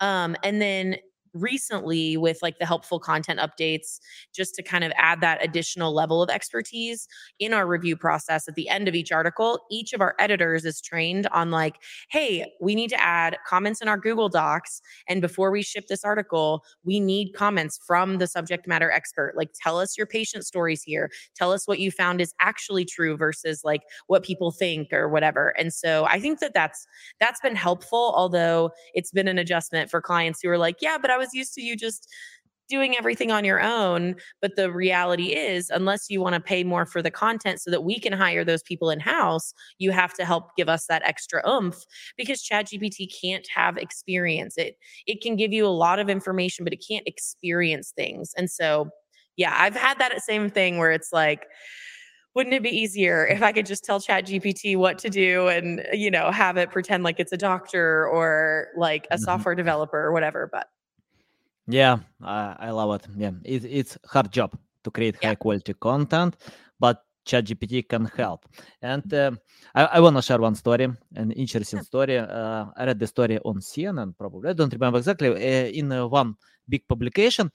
um, 0.00 0.36
and 0.42 0.60
then 0.60 0.96
recently 1.34 2.16
with 2.16 2.38
like 2.42 2.58
the 2.58 2.66
helpful 2.66 2.98
content 2.98 3.40
updates 3.40 3.98
just 4.34 4.54
to 4.54 4.62
kind 4.62 4.84
of 4.84 4.92
add 4.96 5.20
that 5.20 5.42
additional 5.44 5.92
level 5.92 6.22
of 6.22 6.30
expertise 6.30 7.08
in 7.38 7.52
our 7.52 7.66
review 7.66 7.96
process 7.96 8.48
at 8.48 8.54
the 8.54 8.68
end 8.68 8.88
of 8.88 8.94
each 8.94 9.12
article 9.12 9.60
each 9.70 9.92
of 9.92 10.00
our 10.00 10.14
editors 10.18 10.64
is 10.64 10.80
trained 10.80 11.26
on 11.28 11.50
like 11.50 11.76
hey 12.10 12.44
we 12.60 12.74
need 12.74 12.88
to 12.88 13.00
add 13.00 13.36
comments 13.46 13.80
in 13.80 13.88
our 13.88 13.98
google 13.98 14.28
docs 14.28 14.80
and 15.08 15.20
before 15.20 15.50
we 15.50 15.62
ship 15.62 15.86
this 15.88 16.04
article 16.04 16.64
we 16.84 17.00
need 17.00 17.32
comments 17.34 17.78
from 17.86 18.18
the 18.18 18.26
subject 18.26 18.66
matter 18.66 18.90
expert. 18.90 19.34
Like 19.36 19.50
tell 19.54 19.78
us 19.78 19.96
your 19.96 20.06
patient 20.06 20.46
stories 20.46 20.82
here. 20.82 21.10
Tell 21.34 21.52
us 21.52 21.66
what 21.66 21.78
you 21.78 21.90
found 21.90 22.20
is 22.20 22.34
actually 22.40 22.84
true 22.84 23.16
versus 23.16 23.62
like 23.64 23.82
what 24.06 24.22
people 24.22 24.50
think 24.50 24.92
or 24.92 25.08
whatever. 25.08 25.54
And 25.58 25.72
so 25.72 26.06
i 26.08 26.20
think 26.20 26.40
that 26.40 26.54
that's 26.54 26.86
that's 27.20 27.40
been 27.40 27.56
helpful 27.56 28.12
although 28.16 28.70
it's 28.94 29.10
been 29.10 29.28
an 29.28 29.38
adjustment 29.38 29.90
for 29.90 30.00
clients 30.00 30.40
who 30.42 30.48
are 30.48 30.58
like 30.58 30.76
yeah 30.80 30.98
but 31.00 31.10
i 31.10 31.16
was 31.22 31.34
used 31.34 31.54
to 31.54 31.62
you 31.62 31.76
just 31.76 32.08
doing 32.68 32.96
everything 32.96 33.30
on 33.30 33.44
your 33.44 33.60
own. 33.60 34.14
But 34.40 34.56
the 34.56 34.72
reality 34.72 35.34
is, 35.34 35.68
unless 35.70 36.08
you 36.08 36.20
want 36.20 36.34
to 36.34 36.40
pay 36.40 36.64
more 36.64 36.86
for 36.86 37.02
the 37.02 37.10
content 37.10 37.60
so 37.60 37.70
that 37.70 37.84
we 37.84 38.00
can 38.00 38.14
hire 38.14 38.44
those 38.44 38.62
people 38.62 38.88
in 38.90 38.98
house, 38.98 39.52
you 39.78 39.90
have 39.90 40.14
to 40.14 40.24
help 40.24 40.56
give 40.56 40.68
us 40.68 40.86
that 40.86 41.02
extra 41.04 41.46
oomph 41.48 41.84
because 42.16 42.42
ChatGPT 42.42 43.08
can't 43.22 43.46
have 43.54 43.76
experience. 43.76 44.56
It 44.56 44.76
it 45.06 45.20
can 45.20 45.36
give 45.36 45.52
you 45.52 45.66
a 45.66 45.78
lot 45.84 45.98
of 45.98 46.08
information, 46.08 46.64
but 46.64 46.72
it 46.72 46.84
can't 46.86 47.06
experience 47.06 47.92
things. 47.94 48.32
And 48.36 48.50
so, 48.50 48.88
yeah, 49.36 49.54
I've 49.56 49.76
had 49.76 49.98
that 49.98 50.22
same 50.22 50.48
thing 50.48 50.78
where 50.78 50.92
it's 50.92 51.12
like, 51.12 51.46
wouldn't 52.34 52.54
it 52.54 52.62
be 52.62 52.70
easier 52.70 53.26
if 53.26 53.42
I 53.42 53.52
could 53.52 53.66
just 53.66 53.84
tell 53.84 54.00
Chat 54.00 54.26
GPT 54.26 54.78
what 54.78 54.98
to 55.00 55.10
do 55.10 55.48
and 55.48 55.84
you 55.92 56.10
know 56.10 56.30
have 56.30 56.56
it 56.56 56.70
pretend 56.70 57.04
like 57.04 57.20
it's 57.20 57.32
a 57.32 57.36
doctor 57.36 58.06
or 58.08 58.68
like 58.78 59.06
a 59.10 59.16
mm-hmm. 59.16 59.24
software 59.24 59.54
developer 59.54 59.98
or 59.98 60.12
whatever? 60.12 60.48
But 60.50 60.68
yeah, 61.66 61.98
I, 62.22 62.56
I 62.58 62.70
love 62.70 62.94
it. 62.94 63.06
Yeah, 63.16 63.32
it, 63.44 63.64
it's 63.64 63.98
hard 64.06 64.32
job 64.32 64.56
to 64.84 64.90
create 64.90 65.16
yeah. 65.22 65.28
high 65.28 65.34
quality 65.36 65.74
content, 65.74 66.36
but 66.78 67.04
ChatGPT 67.26 67.88
can 67.88 68.06
help. 68.16 68.46
And 68.80 69.12
uh, 69.14 69.32
I, 69.74 69.84
I 69.84 70.00
want 70.00 70.16
to 70.16 70.22
share 70.22 70.38
one 70.38 70.54
story, 70.54 70.88
an 71.14 71.30
interesting 71.32 71.82
story. 71.82 72.18
Uh, 72.18 72.66
I 72.76 72.86
read 72.86 72.98
the 72.98 73.06
story 73.06 73.38
on 73.38 73.60
CNN, 73.60 74.16
probably. 74.16 74.50
I 74.50 74.52
don't 74.54 74.72
remember 74.72 74.98
exactly, 74.98 75.28
uh, 75.28 75.68
in 75.68 75.92
uh, 75.92 76.06
one 76.06 76.34
big 76.68 76.86
publication 76.88 77.50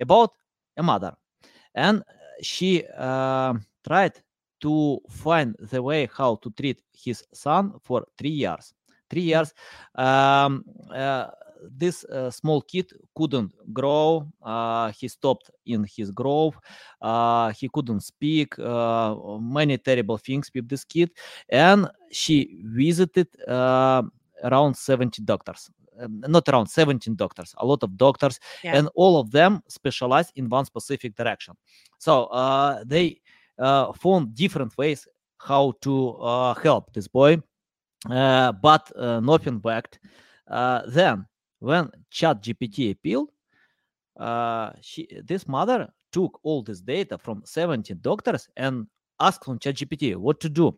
about 0.00 0.30
a 0.76 0.82
mother. 0.82 1.14
And 1.74 2.02
she 2.40 2.84
uh, 2.98 3.54
tried 3.86 4.20
to 4.60 5.00
find 5.08 5.56
the 5.58 5.82
way 5.82 6.08
how 6.12 6.36
to 6.36 6.50
treat 6.50 6.82
his 6.92 7.24
son 7.32 7.74
for 7.82 8.04
three 8.18 8.30
years. 8.30 8.74
Three 9.08 9.22
years. 9.22 9.52
Um, 9.94 10.64
uh, 10.92 11.26
this 11.70 12.04
uh, 12.04 12.30
small 12.30 12.62
kid 12.62 12.92
couldn't 13.14 13.52
grow. 13.72 14.26
Uh, 14.42 14.92
he 14.92 15.08
stopped 15.08 15.50
in 15.66 15.86
his 15.96 16.10
growth. 16.10 16.56
Uh, 17.00 17.52
he 17.52 17.68
couldn't 17.68 18.00
speak. 18.00 18.58
Uh, 18.58 19.14
many 19.40 19.78
terrible 19.78 20.18
things 20.18 20.50
with 20.54 20.68
this 20.68 20.84
kid, 20.84 21.10
and 21.48 21.88
she 22.10 22.60
visited 22.64 23.28
uh, 23.48 24.02
around 24.44 24.76
70 24.76 25.22
doctors. 25.22 25.70
Um, 26.00 26.24
not 26.26 26.48
around 26.48 26.68
17 26.68 27.14
doctors, 27.16 27.54
a 27.58 27.66
lot 27.66 27.82
of 27.82 27.98
doctors, 27.98 28.40
yeah. 28.64 28.76
and 28.76 28.88
all 28.94 29.20
of 29.20 29.30
them 29.30 29.62
specialize 29.68 30.32
in 30.36 30.48
one 30.48 30.64
specific 30.64 31.14
direction. 31.14 31.54
So 31.98 32.24
uh, 32.26 32.82
they 32.86 33.20
found 33.58 34.34
different 34.34 34.76
ways 34.78 35.06
how 35.38 35.74
to 35.82 36.54
help 36.62 36.94
this 36.94 37.08
boy, 37.08 37.42
but 38.08 38.90
nothing 39.22 39.60
worked. 39.62 39.98
then 40.48 41.26
when 41.62 41.88
chat 42.10 42.42
gpt 42.42 42.90
appealed 42.90 43.30
uh, 44.18 44.72
she, 44.80 45.08
this 45.24 45.46
mother 45.46 45.88
took 46.10 46.38
all 46.42 46.62
this 46.62 46.80
data 46.80 47.16
from 47.16 47.42
17 47.44 47.98
doctors 48.00 48.48
and 48.56 48.86
asked 49.20 49.48
on 49.48 49.58
chat 49.58 49.76
gpt 49.76 50.16
what 50.16 50.40
to 50.40 50.48
do 50.48 50.76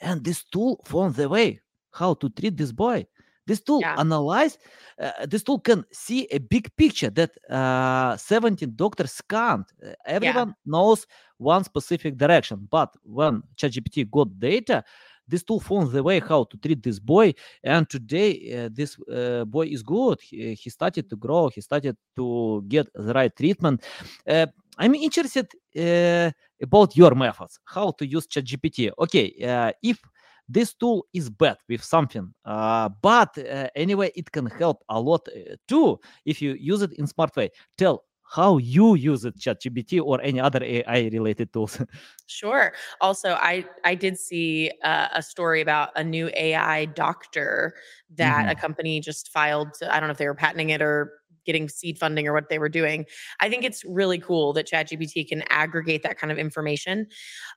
and 0.00 0.24
this 0.24 0.44
tool 0.44 0.80
found 0.84 1.14
the 1.14 1.28
way 1.28 1.60
how 1.92 2.14
to 2.14 2.28
treat 2.30 2.56
this 2.56 2.72
boy 2.72 3.06
this 3.46 3.60
tool 3.60 3.80
yeah. 3.80 3.94
analyze 3.98 4.58
uh, 5.00 5.26
this 5.26 5.44
tool 5.44 5.60
can 5.60 5.84
see 5.92 6.26
a 6.32 6.38
big 6.38 6.74
picture 6.76 7.10
that 7.10 7.30
uh, 7.48 8.16
17 8.16 8.72
doctors 8.74 9.20
can't 9.28 9.70
everyone 10.04 10.48
yeah. 10.48 10.54
knows 10.66 11.06
one 11.38 11.62
specific 11.62 12.16
direction 12.16 12.66
but 12.70 12.92
when 13.04 13.42
ChatGPT 13.56 14.10
got 14.10 14.38
data 14.40 14.82
this 15.28 15.42
tool 15.42 15.60
found 15.60 15.90
the 15.92 16.02
way 16.02 16.20
how 16.20 16.44
to 16.44 16.56
treat 16.56 16.82
this 16.82 16.98
boy. 16.98 17.34
And 17.62 17.88
today 17.88 18.64
uh, 18.64 18.68
this 18.72 18.96
uh, 19.12 19.44
boy 19.44 19.66
is 19.66 19.82
good. 19.82 20.20
He, 20.20 20.54
he, 20.54 20.70
started 20.70 21.08
to 21.10 21.16
grow. 21.16 21.48
He 21.48 21.60
started 21.60 21.96
to 22.16 22.64
get 22.68 22.86
the 22.94 23.12
right 23.12 23.34
treatment. 23.34 23.82
Uh, 24.26 24.46
i'm 24.78 24.94
interested 24.94 25.46
uh, 25.78 26.30
about 26.60 26.96
your 26.96 27.14
methods 27.14 27.60
how 27.64 27.92
to 27.92 28.06
use 28.06 28.26
ChatGPT. 28.26 28.90
Okay 28.98 29.34
uh, 29.44 29.72
if 29.82 29.98
this 30.48 30.74
tool 30.74 31.06
is 31.12 31.30
bad 31.30 31.56
with 31.68 31.82
something 31.82 32.34
uh, 32.44 32.88
but 33.00 33.38
anyway 33.74 34.10
it 34.14 34.30
can 34.30 34.46
help 34.46 34.82
a 34.88 35.00
lot 35.00 35.26
too 35.68 35.98
if 36.24 36.42
you 36.42 36.54
use 36.58 36.82
it 36.82 36.92
in 36.94 37.06
smart 37.06 37.34
way. 37.36 37.50
Tell 37.78 38.04
how 38.34 38.58
you 38.58 38.94
use 38.94 39.24
it 39.24 39.38
ChatGPT 39.38 40.02
or 40.02 40.20
any 40.20 40.40
other 40.40 40.62
AI 40.62 41.08
related 41.12 41.52
tools. 41.52 41.80
sure. 42.26 42.72
Also, 43.00 43.30
I 43.30 43.64
I 43.84 43.94
did 43.94 44.18
see 44.18 44.72
uh, 44.82 45.08
a 45.12 45.22
story 45.22 45.60
about 45.60 45.90
a 45.94 46.02
new 46.02 46.30
AI 46.34 46.86
doctor 46.86 47.74
that 48.16 48.42
mm-hmm. 48.42 48.50
a 48.50 48.54
company 48.56 49.00
just 49.00 49.30
filed. 49.30 49.74
To, 49.74 49.94
I 49.94 50.00
don't 50.00 50.08
know 50.08 50.12
if 50.12 50.18
they 50.18 50.26
were 50.26 50.34
patenting 50.34 50.70
it 50.70 50.82
or 50.82 51.12
getting 51.46 51.68
seed 51.68 51.98
funding 51.98 52.26
or 52.26 52.32
what 52.32 52.48
they 52.48 52.58
were 52.58 52.68
doing. 52.68 53.04
I 53.40 53.48
think 53.48 53.64
it's 53.64 53.84
really 53.84 54.18
cool 54.18 54.52
that 54.54 54.66
ChatGPT 54.66 55.28
can 55.28 55.44
aggregate 55.50 56.02
that 56.02 56.18
kind 56.18 56.32
of 56.32 56.38
information. 56.38 57.06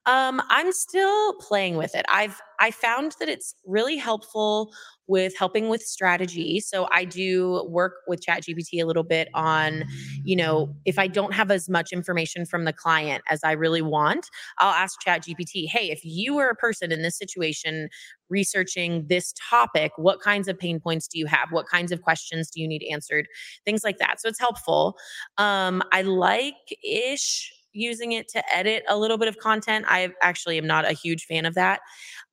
Um, 0.05 0.41
I'm 0.49 0.71
still 0.73 1.33
playing 1.35 1.77
with 1.77 1.95
it. 1.95 2.05
I've 2.09 2.39
I 2.59 2.71
found 2.71 3.15
that 3.19 3.29
it's 3.29 3.55
really 3.65 3.97
helpful 3.97 4.71
with 5.07 5.37
helping 5.37 5.69
with 5.69 5.81
strategy. 5.81 6.59
So 6.59 6.87
I 6.91 7.05
do 7.05 7.65
work 7.69 7.93
with 8.07 8.21
ChatGPT 8.21 8.81
a 8.81 8.85
little 8.85 9.03
bit 9.03 9.29
on, 9.33 9.85
you 10.23 10.35
know, 10.35 10.75
if 10.85 10.99
I 10.99 11.07
don't 11.07 11.33
have 11.33 11.49
as 11.49 11.69
much 11.69 11.93
information 11.93 12.45
from 12.45 12.65
the 12.65 12.73
client 12.73 13.23
as 13.29 13.39
I 13.43 13.53
really 13.53 13.81
want, 13.81 14.29
I'll 14.59 14.73
ask 14.73 14.99
ChatGPT, 15.01 15.67
hey, 15.69 15.89
if 15.91 16.01
you 16.03 16.35
were 16.35 16.49
a 16.49 16.55
person 16.55 16.91
in 16.91 17.03
this 17.03 17.17
situation 17.17 17.89
researching 18.29 19.05
this 19.07 19.33
topic, 19.49 19.93
what 19.95 20.19
kinds 20.19 20.49
of 20.49 20.59
pain 20.59 20.79
points 20.79 21.07
do 21.07 21.17
you 21.17 21.25
have? 21.25 21.47
What 21.51 21.67
kinds 21.67 21.93
of 21.93 22.01
questions 22.01 22.51
do 22.51 22.61
you 22.61 22.67
need 22.67 22.83
answered? 22.91 23.27
Things 23.63 23.83
like 23.85 23.99
that. 23.99 24.19
So 24.19 24.27
it's 24.27 24.39
helpful. 24.39 24.97
Um, 25.37 25.81
I 25.93 26.01
like 26.01 26.55
ish 26.83 27.53
using 27.77 28.11
it 28.13 28.27
to 28.29 28.43
edit 28.55 28.83
a 28.89 28.97
little 28.97 29.17
bit 29.17 29.27
of 29.27 29.37
content. 29.37 29.85
I 29.87 30.09
actually 30.21 30.57
am 30.57 30.67
not 30.67 30.85
a 30.85 30.93
huge 30.93 31.25
fan 31.25 31.45
of 31.45 31.53
that. 31.55 31.81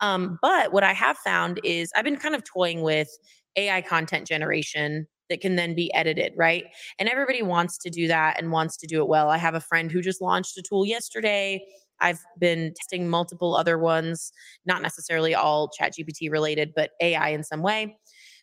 Um, 0.01 0.39
but 0.43 0.73
what 0.73 0.85
I 0.85 0.93
have 0.93 1.17
found 1.19 1.61
is 1.63 1.91
I've 1.95 2.05
been 2.05 2.17
kind 2.17 2.35
of 2.35 2.45
toying 2.45 2.83
with 2.83 3.09
AI 3.57 3.83
content 3.83 4.27
generation 4.27 5.07
that 5.31 5.41
can 5.41 5.57
then 5.57 5.75
be 5.75 5.93
edited, 5.95 6.33
right? 6.37 6.65
And 6.99 7.09
everybody 7.09 7.43
wants 7.43 7.79
to 7.79 7.91
do 7.91 8.09
that 8.09 8.39
and 8.39 8.53
wants 8.53 8.77
to 8.79 8.87
do 8.87 9.01
it 9.01 9.09
well. 9.09 9.31
I 9.31 9.39
have 9.39 9.55
a 9.55 9.61
friend 9.61 9.91
who 9.91 10.03
just 10.03 10.21
launched 10.21 10.59
a 10.59 10.63
tool 10.63 10.85
yesterday. 10.85 11.65
I've 12.01 12.21
been 12.39 12.75
testing 12.75 13.09
multiple 13.09 13.57
other 13.57 13.79
ones, 13.79 14.33
not 14.67 14.83
necessarily 14.83 15.35
all 15.35 15.71
ChatGPT 15.81 16.31
related, 16.31 16.73
but 16.75 16.91
AI 17.01 17.31
in 17.31 17.43
some 17.45 17.63
way. 17.63 17.97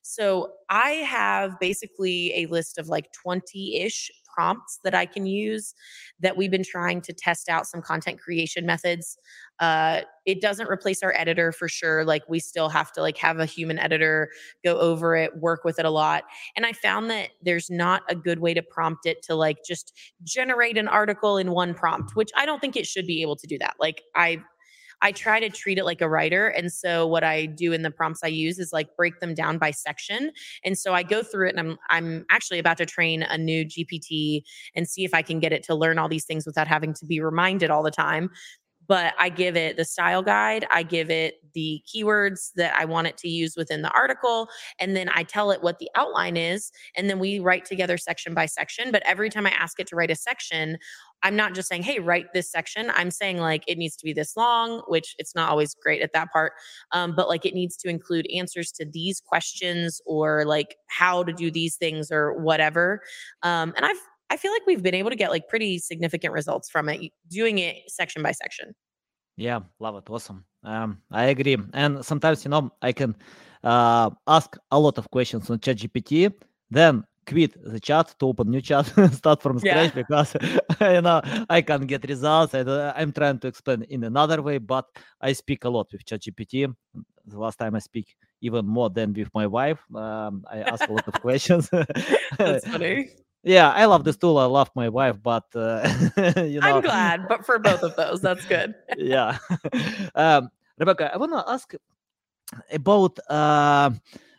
So 0.04 0.54
I 0.70 0.92
have 0.92 1.60
basically 1.60 2.34
a 2.36 2.48
list 2.48 2.80
of 2.80 2.88
like 2.88 3.12
20 3.22 3.82
ish 3.82 4.10
prompts 4.34 4.80
that 4.84 4.94
I 4.94 5.06
can 5.06 5.26
use 5.26 5.74
that 6.20 6.38
we've 6.38 6.52
been 6.52 6.64
trying 6.64 7.02
to 7.02 7.14
test 7.14 7.50
out 7.50 7.68
some 7.68 7.82
content 7.82 8.20
creation 8.20 8.66
methods. 8.66 9.18
Uh, 9.60 10.02
it 10.26 10.42
doesn't 10.42 10.68
replace 10.68 11.04
our 11.04 11.14
editor 11.16 11.52
for 11.52 11.68
sure. 11.68 12.04
Like 12.04 12.24
we 12.28 12.40
still 12.40 12.70
have 12.70 12.92
to 12.94 13.02
like 13.02 13.18
have 13.18 13.40
a 13.40 13.46
human 13.46 13.78
editor 13.78 14.30
go 14.64 14.80
over 14.80 15.16
it, 15.16 15.38
work 15.38 15.64
with 15.64 15.80
it 15.80 15.86
a 15.86 15.90
lot. 15.90 16.24
And 16.56 16.66
I 16.66 16.74
found 16.74 17.10
that 17.12 17.30
there's 17.42 17.70
not 17.70 18.04
a 18.10 18.16
good 18.16 18.40
way 18.40 18.54
to 18.54 18.62
prompt 18.62 19.06
it 19.06 19.22
to 19.24 19.36
like 19.36 19.58
just 19.66 19.94
generate 20.24 20.78
an 20.78 20.88
article 20.88 21.38
in 21.38 21.52
one 21.52 21.74
prompt, 21.74 22.16
which 22.16 22.32
I 22.36 22.46
don't 22.46 22.60
think 22.60 22.76
it 22.76 22.88
should 22.88 23.06
be 23.06 23.22
able 23.22 23.36
to 23.36 23.48
do 23.48 23.58
that. 23.60 23.76
Like 23.80 24.02
I 24.16 24.42
I 25.02 25.12
try 25.12 25.40
to 25.40 25.50
treat 25.50 25.78
it 25.78 25.86
like 25.86 26.02
a 26.02 26.10
writer. 26.10 26.48
And 26.48 26.72
so 26.72 27.08
what 27.08 27.24
I 27.24 27.46
do 27.46 27.74
in 27.74 27.82
the 27.82 27.92
prompts 27.92 28.22
I 28.24 28.28
use 28.28 28.60
is 28.60 28.72
like 28.72 28.96
break 28.96 29.20
them 29.20 29.34
down 29.34 29.58
by 29.58 29.72
section. 29.72 30.32
And 30.64 30.78
so 30.78 30.94
I 30.94 31.04
go 31.04 31.24
through 31.24 31.48
it 31.48 31.56
and 31.56 31.60
I'm 31.60 31.78
I'm 31.90 32.26
actually 32.30 32.60
about 32.60 32.78
to 32.78 32.86
train 32.86 33.24
a 33.24 33.38
new 33.38 33.66
GPT 33.66 34.44
and 34.76 34.88
see 34.88 35.04
if 35.04 35.14
I 35.14 35.22
can 35.22 35.40
get 35.40 35.54
it 35.54 35.64
to 35.64 35.76
learn 35.76 35.98
all 35.98 36.10
these 36.10 36.26
things 36.26 36.46
without 36.46 36.68
having 36.68 36.94
to 36.96 37.06
be 37.06 37.20
reminded 37.22 37.72
all 37.72 37.84
the 37.84 37.92
time 37.92 38.30
but 38.88 39.14
I 39.20 39.30
give 39.30 39.56
it 39.56 39.78
the 39.78 39.86
style 39.86 40.22
guide, 40.22 40.66
I 40.70 40.84
give 40.84 41.10
it 41.10 41.36
the 41.54 41.82
keywords 41.88 42.52
that 42.56 42.74
I 42.76 42.86
want 42.86 43.08
it 43.08 43.18
to 43.18 43.30
use 43.30 43.56
within 43.56 43.82
the 43.82 43.92
article, 43.92 44.48
and 44.80 44.96
then 44.96 45.10
I 45.14 45.24
tell 45.24 45.52
it 45.52 45.62
what 45.62 45.80
the 45.80 45.90
outline 45.96 46.38
is, 46.38 46.72
and 46.96 47.10
then 47.10 47.20
we 47.20 47.40
write 47.40 47.66
together 47.66 47.98
section 47.98 48.34
by 48.34 48.46
section. 48.46 48.92
But 48.92 49.04
every 49.06 49.30
time 49.30 49.46
I 49.46 49.52
ask 49.52 49.80
it 49.80 49.88
to 49.88 49.96
write 49.96 50.12
a 50.12 50.16
section, 50.16 50.78
I'm 51.24 51.36
not 51.36 51.54
just 51.54 51.70
saying, 51.70 51.84
hey, 51.84 52.00
write 52.00 52.34
this 52.34 52.52
section. 52.52 52.92
I'm 52.96 53.12
saying 53.12 53.38
like 53.38 53.64
it 53.68 53.78
needs 53.78 53.96
to 53.98 54.04
be 54.04 54.14
this 54.14 54.36
long, 54.36 54.82
which 54.88 55.16
it's 55.20 55.36
not 55.36 55.50
always 55.50 55.76
great 55.76 56.02
at 56.02 56.14
that 56.14 56.32
part. 56.32 56.54
Um, 56.92 57.14
but 57.16 57.28
like 57.28 57.46
it 57.46 57.54
needs 57.54 57.78
to 57.78 57.90
include 57.90 58.28
answers 58.34 58.72
to 58.74 58.86
these 58.86 59.22
questions 59.22 60.02
or 60.06 60.46
like 60.46 60.78
how 60.88 61.24
to 61.24 61.34
do 61.34 61.52
these 61.52 61.76
things 61.76 62.12
or 62.12 62.34
whatever. 62.42 63.02
Um, 63.44 63.74
and 63.78 63.86
I've 63.86 64.02
I 64.32 64.38
feel 64.38 64.54
like 64.54 64.66
we've 64.66 64.82
been 64.82 64.96
able 64.96 65.10
to 65.10 65.16
get 65.18 65.30
like 65.30 65.50
pretty 65.50 65.78
significant 65.78 66.34
results 66.34 66.70
from 66.70 66.88
it, 66.88 67.12
doing 67.28 67.60
it 67.60 67.76
section 67.90 68.24
by 68.24 68.32
section. 68.32 68.74
Yeah, 69.36 69.60
love 69.80 69.98
it. 69.98 70.10
Awesome. 70.10 70.46
Um, 70.64 71.02
I 71.12 71.26
agree. 71.26 71.58
And 71.74 72.04
sometimes, 72.06 72.46
you 72.46 72.50
know, 72.50 72.72
I 72.82 72.94
can 72.94 73.14
uh, 73.62 74.10
ask 74.28 74.56
a 74.72 74.80
lot 74.80 74.98
of 74.98 75.12
questions 75.12 75.50
on 75.50 75.60
ChatGPT, 75.60 76.34
then 76.70 77.04
quit 77.28 77.62
the 77.62 77.80
chat 77.80 78.16
to 78.20 78.28
open 78.28 78.50
new 78.50 78.62
chat, 78.62 78.86
start 79.14 79.42
from 79.42 79.60
scratch 79.60 79.94
yeah. 79.96 80.02
because 80.02 80.34
you 80.82 81.02
know 81.02 81.22
I 81.50 81.62
can 81.62 81.86
get 81.86 82.08
results. 82.08 82.54
And 82.54 82.70
uh, 82.70 82.94
I'm 82.96 83.12
trying 83.12 83.40
to 83.40 83.48
explain 83.50 83.84
in 83.90 84.06
another 84.06 84.42
way, 84.42 84.60
but 84.60 84.86
I 85.20 85.34
speak 85.34 85.66
a 85.66 85.70
lot 85.70 85.92
with 85.92 86.06
ChatGPT. 86.06 86.74
The 87.26 87.38
last 87.38 87.58
time 87.58 87.76
I 87.76 87.80
speak 87.80 88.16
even 88.40 88.66
more 88.66 88.90
than 88.90 89.14
with 89.14 89.30
my 89.34 89.46
wife. 89.46 89.80
Um, 89.94 90.46
I 90.50 90.60
ask 90.62 90.88
a 90.88 90.94
lot 90.94 91.08
of 91.08 91.14
questions. 91.22 91.70
That's 92.38 92.66
funny. 92.66 93.10
Yeah, 93.44 93.72
I 93.72 93.86
love 93.86 94.04
this 94.04 94.18
tool. 94.18 94.38
I 94.38 94.46
love 94.46 94.70
my 94.76 94.90
wife, 94.90 95.18
but 95.22 95.46
uh, 95.56 95.88
you 96.38 96.60
know, 96.60 96.76
I'm 96.78 96.82
glad. 96.82 97.28
But 97.28 97.46
for 97.46 97.58
both 97.58 97.82
of 97.82 97.96
those, 97.96 98.22
that's 98.22 98.46
good. 98.54 98.76
yeah, 98.98 99.38
um, 100.16 100.50
Rebecca, 100.78 101.12
I 101.14 101.18
want 101.18 101.32
to 101.32 101.44
ask 101.48 101.74
about 102.72 103.18
uh, 103.30 103.92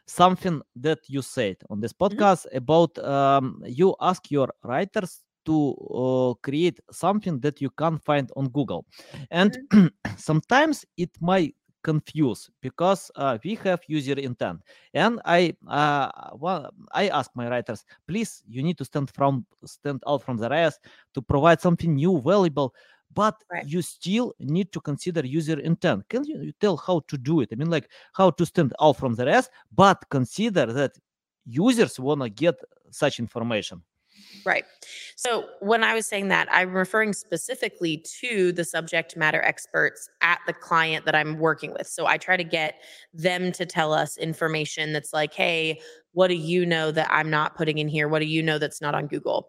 something 0.06 0.62
that 0.76 1.00
you 1.08 1.20
said 1.22 1.56
on 1.68 1.80
this 1.80 1.92
mm-hmm. 1.92 2.16
podcast 2.16 2.46
mm-hmm. 2.46 2.58
about 2.58 2.96
um, 2.98 3.62
you 3.66 3.96
ask 4.00 4.30
your 4.30 4.48
writers 4.62 5.20
to 5.46 5.74
uh, 5.92 6.34
create 6.42 6.78
something 6.92 7.40
that 7.40 7.60
you 7.60 7.70
can't 7.70 8.00
find 8.04 8.30
on 8.36 8.48
Google, 8.50 8.86
and 9.32 9.58
mm-hmm. 9.72 9.88
sometimes 10.16 10.84
it 10.96 11.10
might 11.20 11.56
confused 11.82 12.50
because 12.60 13.10
uh, 13.16 13.38
we 13.44 13.54
have 13.56 13.80
user 13.86 14.18
intent. 14.18 14.60
And 14.94 15.20
i 15.24 15.54
uh, 15.68 16.10
well 16.34 16.72
i 16.92 17.08
ask 17.08 17.30
my 17.34 17.48
writers 17.48 17.84
please 18.06 18.42
you 18.48 18.62
need 18.62 18.78
to 18.78 18.84
stand 18.84 19.10
from 19.10 19.44
stand 19.64 20.02
out 20.06 20.22
from 20.22 20.36
the 20.36 20.48
rest 20.48 20.80
to 21.14 21.22
provide 21.22 21.60
something 21.60 21.94
new 21.94 22.20
valuable 22.20 22.74
but 23.14 23.36
right. 23.50 23.66
you 23.66 23.82
still 23.82 24.34
need 24.40 24.72
to 24.72 24.80
consider 24.80 25.20
user 25.26 25.60
intent. 25.60 26.08
Can 26.08 26.24
you 26.24 26.50
tell 26.60 26.78
how 26.78 27.00
to 27.08 27.18
do 27.18 27.42
it? 27.42 27.50
I 27.52 27.56
mean 27.56 27.70
like 27.70 27.90
how 28.14 28.30
to 28.30 28.46
stand 28.46 28.72
out 28.80 28.96
from 28.96 29.14
the 29.14 29.26
rest 29.26 29.50
but 29.74 30.02
consider 30.10 30.66
that 30.66 30.92
users 31.44 31.98
want 31.98 32.22
to 32.22 32.30
get 32.30 32.54
such 32.90 33.18
information 33.18 33.82
Right. 34.44 34.64
So 35.16 35.46
when 35.60 35.84
I 35.84 35.94
was 35.94 36.06
saying 36.06 36.28
that, 36.28 36.48
I'm 36.50 36.72
referring 36.72 37.12
specifically 37.12 38.04
to 38.20 38.52
the 38.52 38.64
subject 38.64 39.16
matter 39.16 39.42
experts 39.42 40.08
at 40.20 40.40
the 40.46 40.52
client 40.52 41.04
that 41.04 41.14
I'm 41.14 41.38
working 41.38 41.72
with. 41.72 41.86
So 41.86 42.06
I 42.06 42.18
try 42.18 42.36
to 42.36 42.44
get 42.44 42.76
them 43.14 43.52
to 43.52 43.66
tell 43.66 43.92
us 43.92 44.16
information 44.16 44.92
that's 44.92 45.12
like, 45.12 45.32
hey, 45.32 45.80
what 46.12 46.28
do 46.28 46.34
you 46.34 46.66
know 46.66 46.90
that 46.90 47.08
I'm 47.10 47.30
not 47.30 47.56
putting 47.56 47.78
in 47.78 47.88
here? 47.88 48.08
What 48.08 48.18
do 48.18 48.26
you 48.26 48.42
know 48.42 48.58
that's 48.58 48.80
not 48.80 48.94
on 48.94 49.06
Google? 49.06 49.48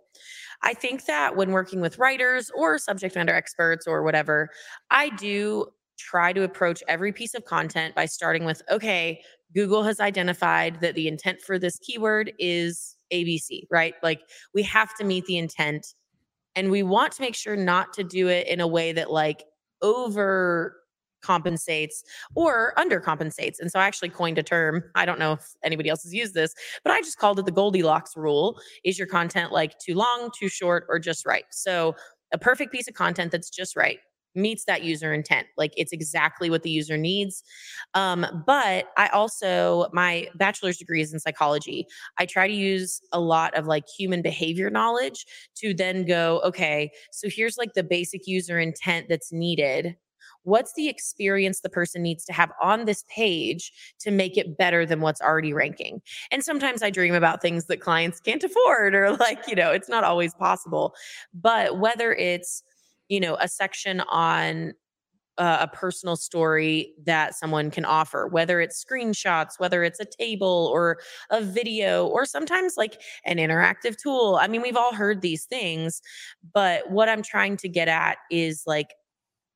I 0.62 0.74
think 0.74 1.06
that 1.06 1.36
when 1.36 1.52
working 1.52 1.82
with 1.82 1.98
writers 1.98 2.50
or 2.56 2.78
subject 2.78 3.16
matter 3.16 3.34
experts 3.34 3.86
or 3.86 4.04
whatever, 4.04 4.50
I 4.92 5.10
do 5.10 5.68
try 5.98 6.34
to 6.34 6.44
approach 6.44 6.84
every 6.88 7.12
piece 7.12 7.34
of 7.34 7.46
content 7.46 7.96
by 7.96 8.06
starting 8.06 8.46
with 8.46 8.62
okay, 8.70 9.22
Google 9.54 9.84
has 9.84 10.00
identified 10.00 10.82
that 10.82 10.96
the 10.96 11.08
intent 11.08 11.42
for 11.42 11.60
this 11.60 11.78
keyword 11.80 12.34
is 12.40 12.98
ABC, 13.12 13.64
right? 13.70 13.96
Like 14.02 14.22
we 14.54 14.64
have 14.64 14.96
to 14.96 15.04
meet 15.04 15.26
the 15.26 15.38
intent 15.38 15.94
and 16.56 16.72
we 16.72 16.84
want 16.84 17.14
to 17.14 17.22
make 17.22 17.36
sure 17.36 17.56
not 17.56 17.94
to 17.94 18.04
do 18.04 18.28
it 18.28 18.48
in 18.48 18.60
a 18.60 18.68
way 18.68 18.92
that 18.94 19.12
like 19.12 19.44
over 19.82 20.78
compensates 21.22 22.04
or 22.36 22.74
undercompensates. 22.78 23.56
And 23.60 23.72
so 23.72 23.80
I 23.80 23.86
actually 23.86 24.10
coined 24.10 24.38
a 24.38 24.44
term. 24.44 24.84
I 24.96 25.06
don't 25.06 25.20
know 25.20 25.34
if 25.34 25.56
anybody 25.64 25.90
else 25.90 26.04
has 26.04 26.14
used 26.14 26.34
this, 26.34 26.54
but 26.84 26.92
I 26.92 27.00
just 27.02 27.18
called 27.18 27.40
it 27.40 27.46
the 27.46 27.52
Goldilocks 27.52 28.18
rule. 28.18 28.60
Is 28.84 29.00
your 29.00 29.08
content 29.08 29.52
like 29.52 29.78
too 29.80 29.96
long, 29.96 30.32
too 30.38 30.50
short, 30.50 30.86
or 30.90 31.00
just 31.00 31.26
right? 31.26 31.46
So 31.52 31.96
a 32.34 32.38
perfect 32.38 32.72
piece 32.72 32.88
of 32.88 32.94
content 32.94 33.32
that's 33.32 33.50
just 33.50 33.76
right 33.76 34.00
meets 34.36 34.66
that 34.66 34.84
user 34.84 35.14
intent. 35.14 35.48
Like 35.58 35.74
it's 35.78 35.92
exactly 35.92 36.50
what 36.50 36.64
the 36.64 36.70
user 36.70 36.98
needs. 36.98 37.44
Um, 37.94 38.26
but 38.46 38.86
I 38.98 39.08
also, 39.08 39.88
my 39.94 40.28
bachelor's 40.36 40.78
degree 40.78 41.02
is 41.02 41.14
in 41.14 41.20
psychology. 41.20 41.86
I 42.18 42.26
try 42.26 42.48
to 42.48 42.54
use 42.54 43.02
a 43.12 43.20
lot 43.20 43.54
of 43.56 43.66
like 43.66 43.86
human 43.88 44.22
behavior 44.22 44.70
knowledge 44.70 45.26
to 45.58 45.74
then 45.74 46.06
go, 46.06 46.42
okay, 46.44 46.92
so 47.12 47.28
here's 47.30 47.58
like 47.58 47.74
the 47.74 47.84
basic 47.84 48.28
user 48.28 48.60
intent 48.60 49.08
that's 49.10 49.32
needed. 49.32 49.96
What's 50.44 50.74
the 50.74 50.90
experience 50.90 51.62
the 51.62 51.70
person 51.70 52.02
needs 52.02 52.26
to 52.26 52.34
have 52.34 52.52
on 52.62 52.86
this 52.86 53.06
page 53.08 53.72
to 54.02 54.12
make 54.12 54.38
it 54.38 54.58
better 54.58 54.86
than 54.86 55.00
what's 55.00 55.22
already 55.22 55.54
ranking? 55.54 56.02
And 56.32 56.44
sometimes 56.44 56.84
I 56.84 56.90
dream 56.90 57.14
about 57.14 57.42
things 57.42 57.66
that 57.66 57.80
clients 57.80 58.20
can't 58.20 58.44
afford, 58.44 58.94
or 58.94 59.16
like, 59.16 59.48
you 59.48 59.56
know, 59.56 59.72
it's 59.72 59.90
not 59.90 60.04
always 60.04 60.34
possible. 60.34 60.96
But 61.34 61.80
whether 61.80 62.14
it's 62.14 62.62
you 63.14 63.20
know, 63.20 63.38
a 63.40 63.48
section 63.48 64.02
on 64.10 64.74
uh, 65.38 65.60
a 65.62 65.68
personal 65.68 66.16
story 66.16 66.96
that 67.06 67.36
someone 67.36 67.70
can 67.70 67.86
offer, 67.86 68.28
whether 68.28 68.60
it's 68.60 68.84
screenshots, 68.84 69.60
whether 69.60 69.84
it's 69.84 70.00
a 70.00 70.06
table 70.06 70.72
or 70.74 70.98
a 71.30 71.42
video, 71.42 72.08
or 72.08 72.26
sometimes 72.26 72.74
like 72.76 73.00
an 73.26 73.38
interactive 73.38 73.96
tool. 74.02 74.40
I 74.42 74.48
mean, 74.48 74.64
we've 74.64 74.76
all 74.76 74.96
heard 74.96 75.22
these 75.22 75.46
things, 75.46 76.02
but 76.56 76.90
what 76.90 77.08
I'm 77.08 77.22
trying 77.22 77.56
to 77.58 77.70
get 77.70 77.88
at 77.88 78.18
is 78.32 78.64
like 78.66 78.88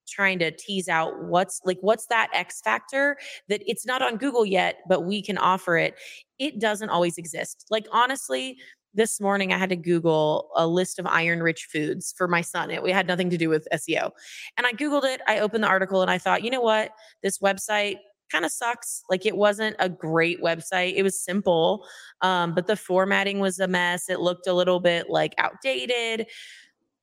trying 0.08 0.38
to 0.39 0.52
tease 0.52 0.88
out 0.88 1.20
what's 1.24 1.60
like 1.65 1.80
what's 1.82 2.06
that 2.06 2.30
x 2.34 2.62
factor 2.62 3.17
that 3.50 3.62
it's 3.65 3.86
not 3.86 4.02
on 4.02 4.15
google 4.15 4.46
yet 4.46 4.78
but 4.88 5.02
we 5.02 5.22
can 5.22 5.38
offer 5.38 5.76
it 5.76 5.96
it 6.39 6.60
doesn't 6.60 6.88
always 6.88 7.17
exist 7.17 7.65
like 7.70 7.86
honestly 7.91 8.58
this 8.97 9.21
morning 9.21 9.53
I 9.53 9.57
had 9.57 9.69
to 9.69 9.75
Google 9.75 10.49
a 10.55 10.67
list 10.67 10.99
of 10.99 11.05
iron 11.05 11.41
rich 11.41 11.67
foods 11.71 12.13
for 12.17 12.27
my 12.27 12.41
son. 12.41 12.71
It, 12.71 12.83
it 12.83 12.93
had 12.93 13.07
nothing 13.07 13.29
to 13.29 13.38
do 13.38 13.47
with 13.47 13.67
SEO. 13.71 14.12
And 14.57 14.67
I 14.67 14.73
Googled 14.73 15.05
it. 15.05 15.21
I 15.27 15.39
opened 15.39 15.63
the 15.63 15.69
article 15.69 16.01
and 16.01 16.12
I 16.12 16.17
thought, 16.17 16.43
you 16.43 16.49
know 16.49 16.62
what? 16.62 16.91
This 17.23 17.38
website 17.38 17.97
kind 18.31 18.43
of 18.43 18.51
sucks. 18.51 19.03
Like 19.10 19.25
it 19.25 19.38
wasn't 19.38 19.75
a 19.79 19.88
great 19.88 20.41
website. 20.43 20.95
It 20.95 21.03
was 21.03 21.23
simple, 21.23 21.86
um, 22.21 22.53
but 22.53 22.67
the 22.67 22.75
formatting 22.75 23.39
was 23.39 23.60
a 23.60 23.67
mess. 23.67 24.10
It 24.10 24.19
looked 24.19 24.47
a 24.47 24.53
little 24.53 24.79
bit 24.79 25.10
like 25.10 25.33
outdated. 25.38 26.27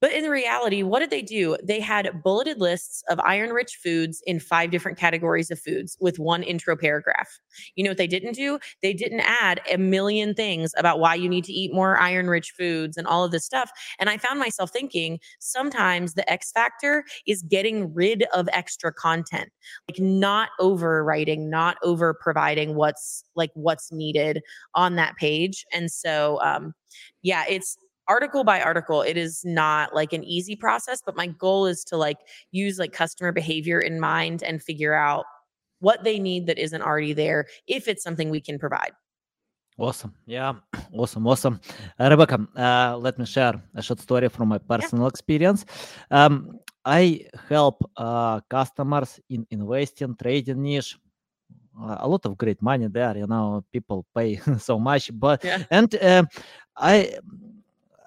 But 0.00 0.12
in 0.12 0.24
reality, 0.24 0.83
what 0.83 1.00
did 1.00 1.11
they 1.11 1.22
do? 1.22 1.57
They 1.62 1.80
had 1.80 2.22
bulleted 2.22 2.61
lists 2.61 3.02
of 3.09 3.18
iron 3.20 3.50
rich 3.50 3.78
foods 3.83 4.22
in 4.26 4.38
five 4.38 4.70
different 4.70 4.98
categories 4.98 5.50
of 5.50 5.59
foods 5.59 5.96
with 6.00 6.18
one 6.18 6.42
intro 6.42 6.76
paragraph. 6.76 7.28
You 7.74 7.85
know 7.85 7.90
what 7.90 7.96
they 7.96 8.07
didn't 8.07 8.35
do? 8.35 8.59
They 8.83 8.92
didn't 8.92 9.20
add 9.20 9.61
a 9.70 9.78
million 9.78 10.35
things 10.35 10.72
about 10.76 10.98
why 11.00 11.14
you 11.14 11.28
need 11.28 11.44
to 11.44 11.52
eat 11.52 11.72
more 11.72 11.98
iron 11.98 12.28
rich 12.28 12.52
foods 12.57 12.96
and 12.96 13.07
all 13.07 13.24
of 13.24 13.30
this 13.30 13.44
stuff. 13.44 13.70
And 13.98 14.11
I 14.11 14.18
found 14.18 14.38
myself 14.38 14.70
thinking 14.70 15.20
sometimes 15.40 16.14
the 16.14 16.30
X 16.30 16.52
factor 16.52 17.04
is 17.26 17.42
getting 17.42 17.94
rid 17.94 18.24
of 18.35 18.48
extra 18.52 18.92
content, 18.92 19.50
like 19.88 19.98
not 19.98 20.50
overwriting, 20.61 21.48
not 21.48 21.76
over 21.83 22.14
providing 22.14 22.74
what's 22.74 23.24
like 23.35 23.50
what's 23.54 23.90
needed 23.90 24.42
on 24.74 24.96
that 24.96 25.16
page. 25.16 25.64
And 25.72 25.90
so, 25.90 26.40
um, 26.42 26.74
yeah, 27.22 27.44
it's 27.48 27.76
article 28.09 28.45
by 28.45 28.61
article 28.61 29.03
it 29.03 29.17
is 29.17 29.45
not 29.45 29.95
like 29.95 30.12
an 30.12 30.25
easy 30.25 30.57
process 30.57 31.03
but 31.05 31.17
my 31.17 31.27
goal 31.27 31.67
is 31.67 31.85
to 31.85 31.97
like 31.97 32.19
use 32.53 32.79
like 32.79 32.93
customer 32.93 33.33
behavior 33.33 33.81
in 33.81 33.99
mind 33.99 34.43
and 34.43 34.62
figure 34.62 34.95
out 34.95 35.25
what 35.81 36.05
they 36.05 36.19
need 36.19 36.47
that 36.47 36.59
isn't 36.59 36.83
already 36.83 37.12
there 37.12 37.47
if 37.67 37.88
it's 37.88 38.03
something 38.03 38.31
we 38.31 38.40
can 38.40 38.59
provide 38.59 38.93
Awesome. 39.79 40.14
Yeah. 40.27 40.55
Awesome. 40.95 41.27
Awesome. 41.27 41.61
Uh, 41.99 42.09
Rebecca, 42.09 42.47
uh, 42.57 42.97
let 42.99 43.19
me 43.19 43.27
share 43.27 43.61
a 43.75 43.83
short 43.83 43.99
story 43.99 44.29
from 44.29 44.49
my 44.49 44.59
personal 44.59 45.07
yeah. 45.07 45.09
experience. 45.09 45.64
Um, 46.09 46.61
I 46.85 47.27
help 47.49 47.83
uh, 47.97 48.40
customers 48.49 49.19
in 49.29 49.45
investing, 49.51 50.14
trading 50.14 50.62
niche. 50.62 50.97
Uh, 51.77 51.97
a 51.99 52.07
lot 52.07 52.25
of 52.27 52.38
great 52.38 52.62
money 52.62 52.87
there. 52.87 53.17
You 53.17 53.27
know, 53.27 53.64
people 53.73 54.07
pay 54.14 54.37
so 54.59 54.79
much, 54.79 55.11
but 55.12 55.43
yeah. 55.43 55.64
and 55.71 55.93
uh, 55.97 56.23
I 56.77 57.19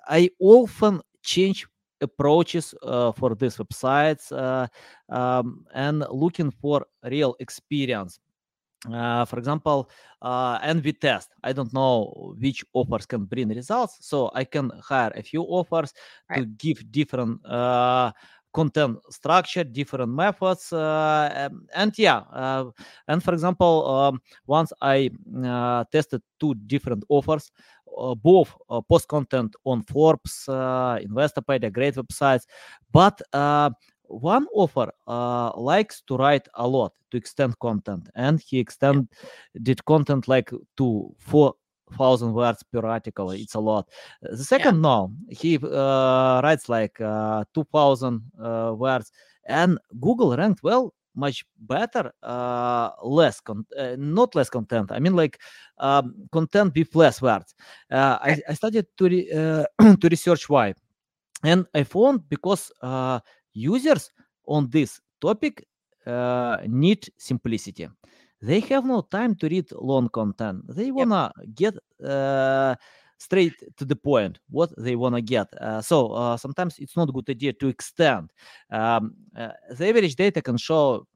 I 0.07 0.29
often 0.39 1.01
change 1.21 1.67
approaches 2.01 2.73
uh, 2.83 3.11
for 3.11 3.35
these 3.35 3.57
websites 3.57 4.31
uh, 4.31 4.67
um, 5.13 5.65
and 5.73 6.05
looking 6.11 6.51
for 6.51 6.85
real 7.03 7.35
experience 7.39 8.19
uh, 8.93 9.25
for 9.25 9.39
example, 9.39 9.89
uh, 10.21 10.59
NV 10.59 10.99
test. 10.99 11.31
I 11.43 11.53
don't 11.53 11.73
know 11.73 12.35
which 12.39 12.63
offers 12.73 13.05
can 13.05 13.25
bring 13.25 13.49
results, 13.49 13.97
so 14.01 14.31
I 14.33 14.43
can 14.43 14.71
hire 14.81 15.11
a 15.15 15.23
few 15.23 15.41
offers 15.43 15.93
right. 16.29 16.39
to 16.39 16.45
give 16.45 16.91
different 16.91 17.43
uh, 17.45 18.11
content 18.53 18.99
structure, 19.09 19.63
different 19.63 20.11
methods, 20.11 20.71
uh, 20.71 21.49
and 21.75 21.97
yeah. 21.97 22.17
Uh, 22.31 22.65
and 23.07 23.23
for 23.23 23.33
example, 23.33 23.89
um, 23.89 24.21
once 24.45 24.71
I 24.81 25.09
uh, 25.43 25.83
tested 25.91 26.21
two 26.39 26.55
different 26.55 27.03
offers, 27.09 27.51
both 28.21 28.55
post 28.89 29.07
content 29.07 29.55
on 29.63 29.81
Forbes, 29.83 30.45
Investopedia, 30.47 31.71
great 31.71 31.95
websites, 31.95 32.45
but 32.91 33.21
one 34.07 34.47
offer 34.53 34.91
uh, 35.07 35.51
likes 35.57 36.01
to 36.07 36.15
write 36.17 36.47
a 36.55 36.67
lot 36.67 36.93
to 37.11 37.17
extend 37.17 37.57
content. 37.59 38.09
And 38.15 38.39
he 38.39 38.59
extend 38.59 39.09
did 39.61 39.83
content 39.85 40.27
like 40.27 40.51
to 40.77 41.15
four 41.17 41.55
thousand 41.97 42.33
words 42.33 42.63
per 42.63 42.85
article. 42.85 43.31
It's 43.31 43.55
a 43.55 43.59
lot. 43.59 43.89
The 44.21 44.43
second 44.43 44.75
yeah. 44.75 44.81
no. 44.81 45.11
He 45.29 45.57
uh, 45.57 46.41
writes 46.43 46.67
like 46.69 46.99
uh, 46.99 47.45
2000 47.53 48.21
uh, 48.39 48.73
words. 48.75 49.11
And 49.49 49.79
google 50.01 50.35
ranked 50.35 50.61
well 50.61 50.93
much 51.17 51.45
better 51.57 52.11
uh, 52.23 52.89
less 53.03 53.41
con- 53.41 53.65
uh, 53.77 53.95
not 53.97 54.35
less 54.35 54.49
content 54.49 54.91
i 54.91 54.99
mean 54.99 55.15
like 55.15 55.39
um, 55.79 56.13
content 56.31 56.73
with 56.75 56.95
less 56.95 57.21
words 57.21 57.55
uh, 57.91 58.17
I, 58.21 58.41
I 58.47 58.53
started 58.53 58.85
to 58.97 59.09
re- 59.09 59.31
uh, 59.31 59.65
to 60.01 60.07
research 60.09 60.47
why 60.47 60.73
and 61.43 61.65
i 61.73 61.83
found 61.83 62.29
because 62.29 62.71
uh, 62.81 63.19
users 63.53 64.11
on 64.45 64.69
this 64.69 65.01
topic 65.19 65.65
uh, 66.07 66.57
need 66.67 67.09
simplicity. 67.17 67.87
They 68.41 68.59
have 68.61 68.85
no 68.85 69.01
time 69.01 69.35
to 69.35 69.47
read 69.49 69.71
long 69.73 70.09
content. 70.09 70.63
They 70.69 70.91
wanna 70.91 71.31
yep. 71.41 71.55
get 71.55 71.73
uh, 72.07 72.75
straight 73.17 73.53
to 73.77 73.85
the 73.85 73.95
point 73.95 74.39
what 74.49 74.71
they 74.77 74.95
wanna 74.95 75.21
get. 75.21 75.47
Uh, 75.59 75.81
so 75.81 76.11
uh, 76.11 76.37
sometimes 76.37 76.77
it's 76.79 76.95
not 76.95 77.09
a 77.09 77.11
good 77.11 77.29
idea 77.29 77.53
to 77.53 77.67
extend. 77.67 78.31
Um, 78.71 79.15
uh, 79.35 79.49
the 79.71 79.89
average 79.89 80.15
data 80.15 80.41
can 80.41 80.57
show 80.57 81.07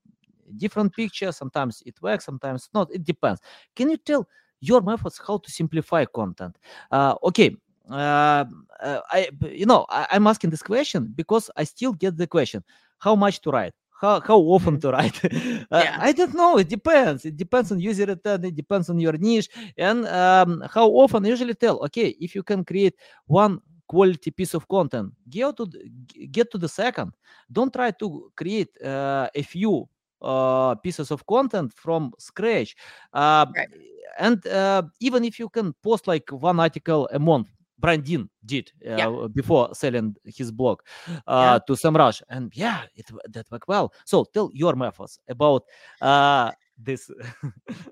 different 0.57 0.93
pictures. 0.93 1.37
Sometimes 1.37 1.83
it 1.85 2.01
works, 2.01 2.25
sometimes 2.25 2.69
not. 2.73 2.89
It 2.91 3.03
depends. 3.03 3.41
Can 3.75 3.89
you 3.89 3.97
tell 3.97 4.27
your 4.59 4.81
methods 4.81 5.19
how 5.25 5.37
to 5.37 5.51
simplify 5.51 6.05
content? 6.05 6.57
Uh, 6.91 7.15
okay, 7.23 7.55
uh, 7.89 8.45
I, 8.79 9.29
you 9.41 9.65
know, 9.65 9.85
I, 9.89 10.07
am 10.11 10.27
asking 10.27 10.49
this 10.49 10.63
question 10.63 11.11
because 11.15 11.49
I 11.55 11.63
still 11.63 11.93
get 11.93 12.17
the 12.17 12.27
question: 12.27 12.63
how 12.99 13.15
much 13.15 13.41
to 13.41 13.51
write? 13.51 13.73
How, 14.01 14.19
how 14.19 14.39
often 14.39 14.79
to 14.79 14.91
write? 14.91 15.23
uh, 15.25 15.29
yeah. 15.71 15.97
I 16.01 16.11
don't 16.11 16.33
know. 16.33 16.57
It 16.57 16.67
depends. 16.67 17.23
It 17.23 17.37
depends 17.37 17.71
on 17.71 17.79
user 17.79 18.07
return. 18.07 18.43
It 18.43 18.55
depends 18.55 18.89
on 18.89 18.99
your 18.99 19.13
niche 19.13 19.47
and 19.77 20.07
um, 20.07 20.63
how 20.73 20.87
often. 20.87 21.23
I 21.23 21.29
usually 21.29 21.53
tell, 21.53 21.77
okay, 21.85 22.07
if 22.19 22.33
you 22.33 22.41
can 22.41 22.65
create 22.65 22.95
one 23.27 23.61
quality 23.87 24.31
piece 24.31 24.55
of 24.55 24.67
content, 24.67 25.13
get 25.29 25.55
to 25.57 25.67
the, 25.67 26.27
get 26.31 26.49
to 26.49 26.57
the 26.57 26.67
second. 26.67 27.13
Don't 27.51 27.71
try 27.71 27.91
to 27.91 28.31
create 28.35 28.69
uh, 28.83 29.29
a 29.35 29.43
few 29.43 29.87
uh, 30.19 30.73
pieces 30.75 31.11
of 31.11 31.23
content 31.27 31.71
from 31.71 32.11
scratch. 32.17 32.75
Uh, 33.13 33.45
right. 33.55 33.69
And 34.17 34.45
uh, 34.47 34.81
even 34.99 35.23
if 35.23 35.37
you 35.37 35.47
can 35.47 35.73
post 35.83 36.07
like 36.07 36.27
one 36.31 36.59
article 36.59 37.07
a 37.13 37.19
month, 37.19 37.49
Brian 37.81 38.01
Dean 38.01 38.29
did 38.45 38.71
uh, 38.87 38.95
yeah. 38.95 39.27
before 39.33 39.73
selling 39.73 40.15
his 40.23 40.51
blog 40.51 40.81
uh, 41.27 41.59
yeah. 41.59 41.59
to 41.67 41.73
SEMrush, 41.73 42.21
and 42.29 42.55
yeah, 42.55 42.83
it 42.95 43.07
that 43.29 43.51
worked 43.51 43.67
well. 43.67 43.93
So 44.05 44.23
tell 44.23 44.49
your 44.53 44.75
methods 44.75 45.19
about 45.27 45.63
uh, 45.99 46.51
this. 46.77 47.09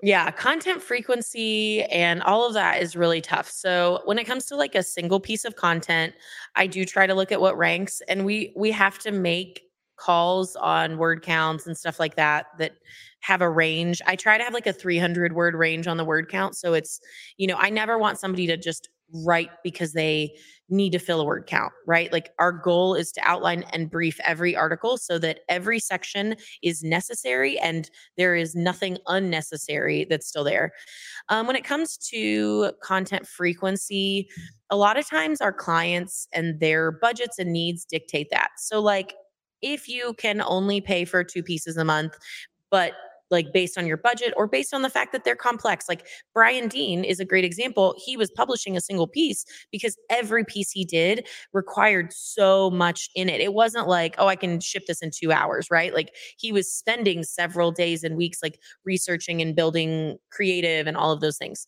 yeah, 0.02 0.30
content 0.30 0.82
frequency 0.82 1.82
and 1.84 2.22
all 2.22 2.46
of 2.46 2.54
that 2.54 2.80
is 2.80 2.96
really 2.96 3.20
tough. 3.20 3.50
So 3.50 4.00
when 4.04 4.18
it 4.18 4.24
comes 4.24 4.46
to 4.46 4.56
like 4.56 4.74
a 4.74 4.82
single 4.82 5.20
piece 5.20 5.44
of 5.44 5.56
content, 5.56 6.14
I 6.54 6.66
do 6.66 6.84
try 6.84 7.06
to 7.06 7.14
look 7.14 7.32
at 7.32 7.40
what 7.40 7.58
ranks, 7.58 8.00
and 8.08 8.24
we 8.24 8.52
we 8.56 8.70
have 8.70 8.98
to 9.00 9.10
make 9.10 9.62
calls 9.96 10.56
on 10.56 10.96
word 10.96 11.22
counts 11.22 11.66
and 11.66 11.76
stuff 11.76 12.00
like 12.00 12.16
that 12.16 12.46
that 12.58 12.72
have 13.20 13.42
a 13.42 13.50
range. 13.50 14.00
I 14.06 14.16
try 14.16 14.38
to 14.38 14.44
have 14.44 14.54
like 14.54 14.66
a 14.66 14.72
300 14.72 15.34
word 15.34 15.54
range 15.54 15.86
on 15.86 15.98
the 15.98 16.04
word 16.04 16.30
count. 16.30 16.56
So 16.56 16.72
it's, 16.72 17.00
you 17.36 17.46
know, 17.46 17.56
I 17.58 17.68
never 17.68 17.98
want 17.98 18.18
somebody 18.18 18.46
to 18.46 18.56
just 18.56 18.88
write 19.12 19.50
because 19.64 19.92
they 19.92 20.34
need 20.68 20.92
to 20.92 20.98
fill 20.98 21.20
a 21.20 21.24
word 21.24 21.46
count, 21.46 21.72
right? 21.86 22.12
Like 22.12 22.30
our 22.38 22.52
goal 22.52 22.94
is 22.94 23.10
to 23.12 23.20
outline 23.22 23.64
and 23.72 23.90
brief 23.90 24.20
every 24.24 24.54
article 24.54 24.96
so 24.96 25.18
that 25.18 25.40
every 25.48 25.78
section 25.80 26.36
is 26.62 26.82
necessary 26.82 27.58
and 27.58 27.90
there 28.16 28.36
is 28.36 28.54
nothing 28.54 28.98
unnecessary 29.06 30.06
that's 30.08 30.26
still 30.26 30.44
there. 30.44 30.72
Um, 31.28 31.46
when 31.46 31.56
it 31.56 31.64
comes 31.64 31.96
to 32.08 32.72
content 32.82 33.26
frequency, 33.26 34.28
a 34.70 34.76
lot 34.76 34.96
of 34.96 35.08
times 35.08 35.40
our 35.40 35.52
clients 35.52 36.28
and 36.32 36.60
their 36.60 36.92
budgets 36.92 37.38
and 37.38 37.52
needs 37.52 37.84
dictate 37.84 38.28
that. 38.30 38.50
So, 38.58 38.80
like, 38.80 39.14
if 39.62 39.88
you 39.88 40.14
can 40.14 40.40
only 40.40 40.80
pay 40.80 41.04
for 41.04 41.22
two 41.22 41.42
pieces 41.42 41.76
a 41.76 41.84
month, 41.84 42.16
but 42.70 42.92
like 43.30 43.52
based 43.52 43.78
on 43.78 43.86
your 43.86 43.96
budget 43.96 44.32
or 44.36 44.46
based 44.46 44.74
on 44.74 44.82
the 44.82 44.90
fact 44.90 45.12
that 45.12 45.24
they're 45.24 45.36
complex. 45.36 45.88
Like 45.88 46.06
Brian 46.34 46.68
Dean 46.68 47.04
is 47.04 47.20
a 47.20 47.24
great 47.24 47.44
example. 47.44 47.94
He 48.04 48.16
was 48.16 48.30
publishing 48.30 48.76
a 48.76 48.80
single 48.80 49.06
piece 49.06 49.44
because 49.70 49.96
every 50.08 50.44
piece 50.44 50.70
he 50.70 50.84
did 50.84 51.26
required 51.52 52.12
so 52.12 52.70
much 52.70 53.08
in 53.14 53.28
it. 53.28 53.40
It 53.40 53.54
wasn't 53.54 53.88
like, 53.88 54.14
oh, 54.18 54.26
I 54.26 54.36
can 54.36 54.60
ship 54.60 54.86
this 54.86 55.02
in 55.02 55.10
two 55.10 55.32
hours, 55.32 55.68
right? 55.70 55.94
Like 55.94 56.14
he 56.36 56.52
was 56.52 56.72
spending 56.72 57.22
several 57.24 57.72
days 57.72 58.04
and 58.04 58.16
weeks 58.16 58.38
like 58.42 58.60
researching 58.84 59.40
and 59.40 59.54
building 59.54 60.18
creative 60.30 60.86
and 60.86 60.96
all 60.96 61.12
of 61.12 61.20
those 61.20 61.38
things. 61.38 61.66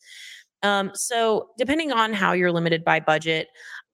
Um, 0.63 0.93
so 0.95 1.49
depending 1.59 1.93
on 1.93 2.13
how 2.13 2.33
you're 2.33 2.53
limited 2.53 2.85
by 2.85 3.01
budget, 3.01 3.49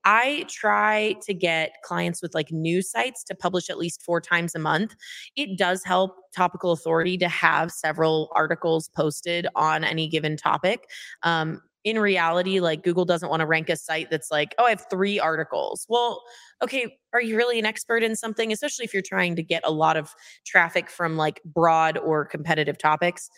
I 0.04 0.46
try 0.48 1.16
to 1.22 1.34
get 1.34 1.72
clients 1.84 2.22
with 2.22 2.34
like 2.34 2.50
news 2.50 2.90
sites 2.90 3.24
to 3.24 3.34
publish 3.34 3.68
at 3.68 3.78
least 3.78 4.02
four 4.02 4.20
times 4.20 4.54
a 4.54 4.58
month. 4.58 4.94
It 5.36 5.58
does 5.58 5.84
help 5.84 6.16
Topical 6.34 6.72
Authority 6.72 7.18
to 7.18 7.28
have 7.28 7.70
several 7.70 8.30
articles 8.34 8.88
posted 8.88 9.46
on 9.54 9.84
any 9.84 10.08
given 10.08 10.36
topic. 10.36 10.88
Um, 11.22 11.62
in 11.88 11.98
reality, 11.98 12.60
like 12.60 12.84
Google 12.84 13.04
doesn't 13.04 13.30
want 13.30 13.40
to 13.40 13.46
rank 13.46 13.70
a 13.70 13.76
site 13.76 14.10
that's 14.10 14.30
like, 14.30 14.54
oh, 14.58 14.64
I 14.64 14.70
have 14.70 14.84
three 14.90 15.18
articles. 15.18 15.86
Well, 15.88 16.22
okay, 16.62 16.98
are 17.14 17.22
you 17.22 17.36
really 17.36 17.58
an 17.58 17.64
expert 17.64 18.02
in 18.02 18.14
something? 18.14 18.52
Especially 18.52 18.84
if 18.84 18.92
you're 18.92 19.02
trying 19.02 19.36
to 19.36 19.42
get 19.42 19.62
a 19.64 19.72
lot 19.72 19.96
of 19.96 20.14
traffic 20.44 20.90
from 20.90 21.16
like 21.16 21.40
broad 21.44 21.96
or 21.96 22.26
competitive 22.26 22.76
topics. 22.76 23.30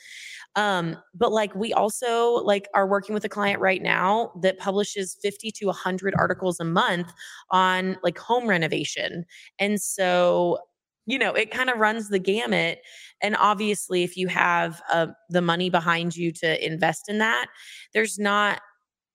Um, 0.56 0.96
but 1.14 1.30
like 1.30 1.54
we 1.54 1.72
also 1.72 2.42
like 2.42 2.66
are 2.74 2.88
working 2.88 3.14
with 3.14 3.24
a 3.24 3.28
client 3.28 3.60
right 3.60 3.80
now 3.80 4.32
that 4.42 4.58
publishes 4.58 5.16
50 5.22 5.52
to 5.52 5.66
100 5.66 6.12
articles 6.16 6.58
a 6.58 6.64
month 6.64 7.12
on 7.50 7.96
like 8.02 8.18
home 8.18 8.48
renovation. 8.48 9.24
And 9.60 9.80
so 9.80 10.58
you 11.06 11.18
know 11.18 11.32
it 11.32 11.50
kind 11.50 11.70
of 11.70 11.78
runs 11.78 12.08
the 12.08 12.18
gamut 12.18 12.80
and 13.22 13.36
obviously 13.36 14.02
if 14.02 14.16
you 14.16 14.28
have 14.28 14.80
uh, 14.92 15.08
the 15.28 15.42
money 15.42 15.70
behind 15.70 16.16
you 16.16 16.32
to 16.32 16.64
invest 16.64 17.08
in 17.08 17.18
that 17.18 17.46
there's 17.94 18.18
not 18.18 18.60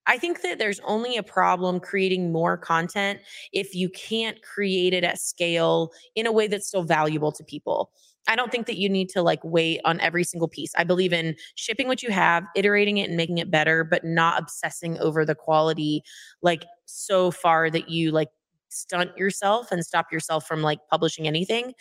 I 0.07 0.17
think 0.17 0.41
that 0.41 0.59
there's 0.59 0.79
only 0.81 1.17
a 1.17 1.23
problem 1.23 1.79
creating 1.79 2.31
more 2.31 2.57
content 2.57 3.19
if 3.51 3.73
you 3.73 3.89
can't 3.89 4.41
create 4.43 4.93
it 4.93 5.03
at 5.03 5.19
scale 5.19 5.91
in 6.15 6.27
a 6.27 6.31
way 6.31 6.47
that's 6.47 6.67
still 6.67 6.83
valuable 6.83 7.31
to 7.31 7.43
people. 7.43 7.91
I 8.27 8.35
don't 8.35 8.51
think 8.51 8.65
that 8.67 8.77
you 8.77 8.89
need 8.89 9.09
to 9.09 9.21
like 9.21 9.39
wait 9.43 9.81
on 9.85 9.99
every 9.99 10.23
single 10.23 10.47
piece. 10.47 10.71
I 10.77 10.83
believe 10.83 11.13
in 11.13 11.35
shipping 11.55 11.87
what 11.87 12.01
you 12.01 12.09
have, 12.11 12.43
iterating 12.55 12.97
it 12.97 13.07
and 13.07 13.17
making 13.17 13.37
it 13.37 13.51
better, 13.51 13.83
but 13.83 14.03
not 14.03 14.39
obsessing 14.39 14.97
over 14.99 15.25
the 15.25 15.35
quality 15.35 16.03
like 16.41 16.65
so 16.85 17.31
far 17.31 17.69
that 17.69 17.89
you 17.89 18.11
like 18.11 18.29
stunt 18.75 19.17
yourself 19.17 19.71
and 19.71 19.85
stop 19.85 20.11
yourself 20.11 20.47
from 20.47 20.61
like 20.61 20.79
publishing 20.89 21.27
anything. 21.27 21.73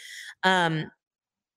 Um 0.43 0.91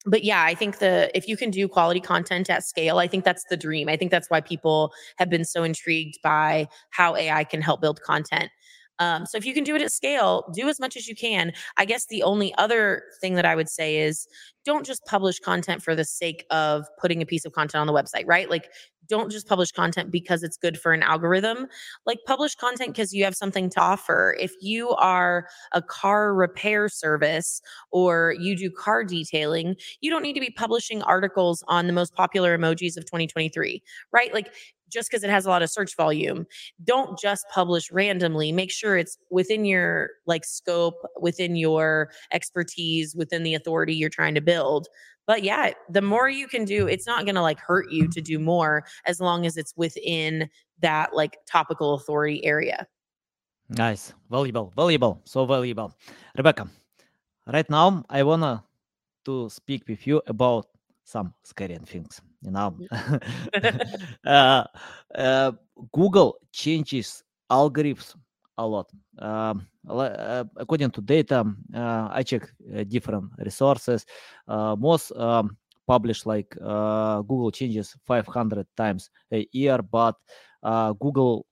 but 0.06 0.24
yeah, 0.24 0.44
I 0.44 0.56
think 0.56 0.80
the 0.80 1.12
if 1.16 1.28
you 1.28 1.36
can 1.36 1.52
do 1.52 1.68
quality 1.68 2.00
content 2.00 2.50
at 2.50 2.64
scale, 2.64 2.98
I 2.98 3.08
think 3.08 3.26
that's 3.26 3.44
the 3.50 3.58
dream. 3.58 3.90
I 3.90 3.98
think 3.98 4.10
that's 4.10 4.30
why 4.30 4.42
people 4.42 4.94
have 5.18 5.30
been 5.30 5.44
so 5.44 5.64
intrigued 5.64 6.20
by 6.24 6.68
how 6.92 7.16
AI 7.16 7.44
can 7.44 7.62
help 7.62 7.82
build 7.82 8.02
content. 8.02 8.50
Um, 9.00 9.26
so 9.26 9.38
if 9.38 9.46
you 9.46 9.54
can 9.54 9.64
do 9.64 9.76
it 9.76 9.82
at 9.82 9.92
scale, 9.92 10.52
do 10.54 10.68
as 10.68 10.80
much 10.80 10.98
as 10.98 11.08
you 11.08 11.16
can. 11.16 11.54
I 11.78 11.86
guess 11.86 12.08
the 12.08 12.24
only 12.24 12.54
other 12.58 13.04
thing 13.22 13.36
that 13.36 13.46
I 13.46 13.56
would 13.56 13.70
say 13.70 13.98
is 13.98 14.28
don't 14.66 14.86
just 14.86 15.06
publish 15.06 15.40
content 15.40 15.82
for 15.82 15.96
the 15.96 16.04
sake 16.04 16.46
of 16.50 16.86
putting 17.00 17.22
a 17.22 17.26
piece 17.26 17.46
of 17.46 17.54
content 17.54 17.82
on 17.82 17.88
the 17.88 17.94
website, 17.94 18.26
right? 18.28 18.50
Like 18.50 18.70
don't 19.08 19.32
just 19.32 19.48
publish 19.48 19.72
content 19.72 20.12
because 20.12 20.44
it's 20.44 20.58
good 20.58 20.80
for 20.80 20.92
an 20.92 21.02
algorithm. 21.02 21.68
Like 22.06 22.20
publish 22.26 22.56
content 22.56 22.94
because 22.94 23.14
you 23.14 23.24
have 23.24 23.36
something 23.36 23.70
to 23.72 23.80
offer. 23.80 24.36
If 24.40 24.54
you 24.62 24.90
are 24.92 25.48
a 25.72 25.82
car 25.82 26.34
repair 26.34 26.90
service 26.90 27.62
or 27.92 28.36
you 28.40 28.56
do 28.56 28.70
car 28.70 29.04
detailing, 29.04 29.76
you 30.02 30.12
don't 30.12 30.24
need 30.24 30.34
to 30.34 30.42
be 30.42 30.50
publishing 30.50 31.02
articles 31.04 31.64
on 31.68 31.88
the 31.88 31.94
most 31.94 32.14
popular 32.14 32.58
emojis 32.58 32.98
of 32.98 33.06
2023, 33.06 33.82
right? 34.12 34.34
Like 34.34 34.52
just 34.90 35.10
because 35.10 35.24
it 35.24 35.30
has 35.30 35.46
a 35.46 35.50
lot 35.50 35.62
of 35.62 35.70
search 35.70 35.96
volume 35.96 36.46
don't 36.84 37.20
just 37.20 37.46
publish 37.54 37.92
randomly 37.92 38.52
make 38.52 38.72
sure 38.72 38.98
it's 38.98 39.18
within 39.30 39.66
your 39.66 40.10
like 40.26 40.46
scope 40.46 40.96
within 41.20 41.56
your 41.56 42.10
expertise 42.32 43.16
within 43.16 43.44
the 43.44 43.54
authority 43.54 43.94
you're 43.94 44.10
trying 44.10 44.36
to 44.36 44.42
build. 44.42 44.88
But 45.26 45.44
yeah 45.44 45.74
the 45.90 46.02
more 46.02 46.30
you 46.30 46.48
can 46.48 46.66
do 46.66 46.88
it's 46.88 47.08
not 47.08 47.26
going 47.26 47.36
to 47.36 47.42
like 47.42 47.60
hurt 47.60 47.92
you 47.92 48.08
to 48.10 48.22
do 48.22 48.40
more 48.40 48.86
as 49.06 49.20
long 49.20 49.46
as 49.46 49.58
it's 49.58 49.74
within 49.76 50.50
that 50.80 51.14
like 51.14 51.38
topical 51.46 51.96
authority 51.96 52.44
area. 52.46 52.88
Nice. 53.70 54.14
Valuable 54.30 54.72
valuable 54.76 55.22
so 55.26 55.46
valuable. 55.46 55.94
Rebecca 56.38 56.68
right 57.48 57.70
now 57.70 58.04
i 58.10 58.24
wanna 58.24 58.64
to 59.24 59.50
speak 59.50 59.88
with 59.88 60.06
you 60.06 60.22
about 60.28 60.68
some 61.08 61.34
scary 61.42 61.78
things. 61.86 62.22
You 62.42 62.52
know 62.52 62.76
uh, 64.26 64.64
uh, 65.16 65.52
google 65.94 66.38
changes 66.52 67.24
algorithms 67.50 68.14
a 68.58 68.68
lot. 68.68 68.92
Um, 69.18 69.68
uh, 69.90 70.44
according 70.58 70.92
to 70.92 71.02
data 71.02 71.46
uh, 71.74 72.10
i 72.12 72.24
check 72.24 72.44
uh, 72.76 72.84
different 72.84 73.32
resources. 73.38 74.06
Uh, 74.48 74.76
most 74.78 75.12
um, 75.16 75.56
publish 75.88 76.26
like 76.26 76.50
google 77.30 77.52
changes 77.52 77.96
500 78.06 78.68
times 78.76 79.10
a 79.32 79.48
year 79.54 79.80
but 79.82 80.16
google 81.00 81.46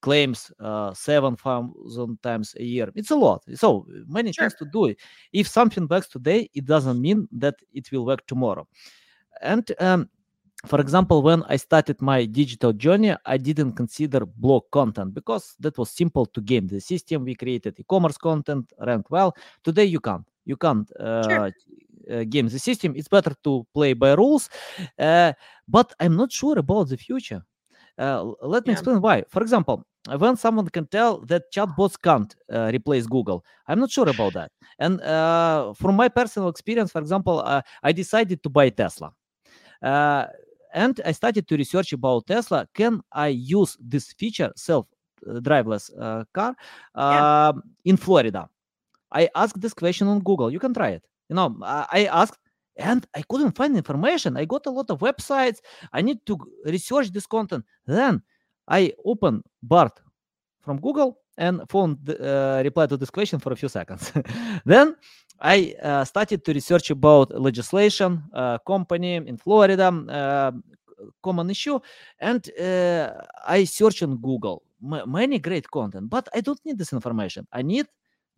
claims 0.00 0.52
uh, 0.60 0.92
7,000 0.94 2.22
times 2.22 2.54
a 2.58 2.62
year. 2.62 2.90
It's 2.94 3.10
a 3.10 3.16
lot. 3.16 3.44
So 3.54 3.86
many 4.06 4.32
sure. 4.32 4.44
things 4.44 4.54
to 4.58 4.64
do. 4.64 4.94
If 5.32 5.48
something 5.48 5.86
works 5.88 6.08
today, 6.08 6.50
it 6.54 6.64
doesn't 6.64 7.00
mean 7.00 7.28
that 7.32 7.56
it 7.72 7.90
will 7.92 8.04
work 8.04 8.26
tomorrow. 8.26 8.66
And 9.40 9.70
um, 9.80 10.08
for 10.64 10.80
example, 10.80 11.22
when 11.22 11.42
I 11.44 11.56
started 11.56 12.00
my 12.00 12.24
digital 12.24 12.72
journey, 12.72 13.14
I 13.24 13.36
didn't 13.36 13.72
consider 13.72 14.26
blog 14.26 14.64
content 14.70 15.14
because 15.14 15.54
that 15.60 15.76
was 15.78 15.90
simple 15.90 16.26
to 16.26 16.40
game 16.40 16.66
the 16.66 16.80
system. 16.80 17.24
We 17.24 17.34
created 17.34 17.78
e-commerce 17.78 18.16
content, 18.16 18.72
ranked 18.78 19.10
well. 19.10 19.36
Today 19.62 19.84
you 19.84 20.00
can't. 20.00 20.26
You 20.44 20.56
can't 20.56 20.90
uh, 20.98 21.22
sure. 21.28 21.52
uh, 22.10 22.24
game 22.24 22.48
the 22.48 22.58
system. 22.58 22.94
It's 22.96 23.08
better 23.08 23.34
to 23.44 23.66
play 23.72 23.92
by 23.92 24.14
rules. 24.14 24.48
Uh, 24.98 25.32
but 25.68 25.92
I'm 26.00 26.16
not 26.16 26.32
sure 26.32 26.58
about 26.58 26.88
the 26.88 26.96
future. 26.96 27.42
Uh, 27.98 28.32
let 28.42 28.66
me 28.66 28.72
yeah. 28.72 28.72
explain 28.72 29.00
why. 29.00 29.24
For 29.28 29.42
example, 29.42 29.84
when 30.18 30.36
someone 30.36 30.68
can 30.68 30.86
tell 30.86 31.20
that 31.26 31.50
chatbots 31.52 31.96
can't 32.00 32.34
uh, 32.52 32.70
replace 32.72 33.06
Google, 33.06 33.44
I'm 33.66 33.80
not 33.80 33.90
sure 33.90 34.08
about 34.08 34.34
that. 34.34 34.50
And 34.78 35.00
uh, 35.00 35.72
from 35.74 35.96
my 35.96 36.08
personal 36.08 36.48
experience, 36.48 36.92
for 36.92 37.00
example, 37.00 37.40
uh, 37.40 37.62
I 37.82 37.92
decided 37.92 38.42
to 38.42 38.48
buy 38.48 38.68
Tesla. 38.70 39.12
Uh, 39.82 40.26
and 40.74 41.00
I 41.04 41.12
started 41.12 41.48
to 41.48 41.56
research 41.56 41.92
about 41.92 42.26
Tesla. 42.26 42.68
Can 42.74 43.00
I 43.12 43.28
use 43.28 43.76
this 43.80 44.12
feature, 44.12 44.52
self-driveless 44.56 45.90
uh, 45.98 46.24
car, 46.34 46.54
yeah. 46.96 47.52
In 47.84 47.96
Florida? 47.96 48.48
I 49.12 49.28
asked 49.34 49.60
this 49.60 49.72
question 49.72 50.08
on 50.08 50.20
Google. 50.20 50.50
You 50.50 50.58
can 50.58 50.74
try 50.74 50.90
it. 50.90 51.04
You 51.28 51.36
know, 51.36 51.56
I 51.62 52.08
asked 52.12 52.38
and 52.76 53.06
I 53.14 53.22
couldn't 53.22 53.56
find 53.56 53.76
information. 53.76 54.36
I 54.36 54.44
got 54.44 54.66
a 54.66 54.70
lot 54.70 54.90
of 54.90 55.00
websites. 55.00 55.58
I 55.92 56.02
need 56.02 56.24
to 56.26 56.38
research 56.64 57.10
this 57.10 57.26
content. 57.26 57.64
Then 57.86 58.22
I 58.68 58.92
open 59.04 59.42
Bard 59.62 59.92
from 60.60 60.80
Google 60.80 61.18
and 61.38 61.62
found 61.68 61.98
the 62.02 62.16
uh, 62.58 62.62
reply 62.62 62.86
to 62.86 62.96
this 62.96 63.10
question 63.10 63.38
for 63.38 63.52
a 63.52 63.56
few 63.56 63.68
seconds. 63.68 64.12
then 64.64 64.96
I 65.40 65.74
uh, 65.82 66.04
started 66.04 66.44
to 66.44 66.52
research 66.52 66.90
about 66.90 67.38
legislation, 67.38 68.22
uh, 68.32 68.58
company 68.58 69.16
in 69.16 69.36
Florida, 69.36 69.88
uh, 69.88 70.52
common 71.22 71.50
issue, 71.50 71.78
and 72.18 72.50
uh, 72.58 73.12
I 73.46 73.64
search 73.64 74.02
on 74.02 74.16
Google 74.16 74.62
M- 74.82 75.10
many 75.10 75.38
great 75.38 75.70
content. 75.70 76.10
But 76.10 76.28
I 76.34 76.40
don't 76.40 76.60
need 76.64 76.78
this 76.78 76.92
information. 76.92 77.46
I 77.52 77.62
need 77.62 77.86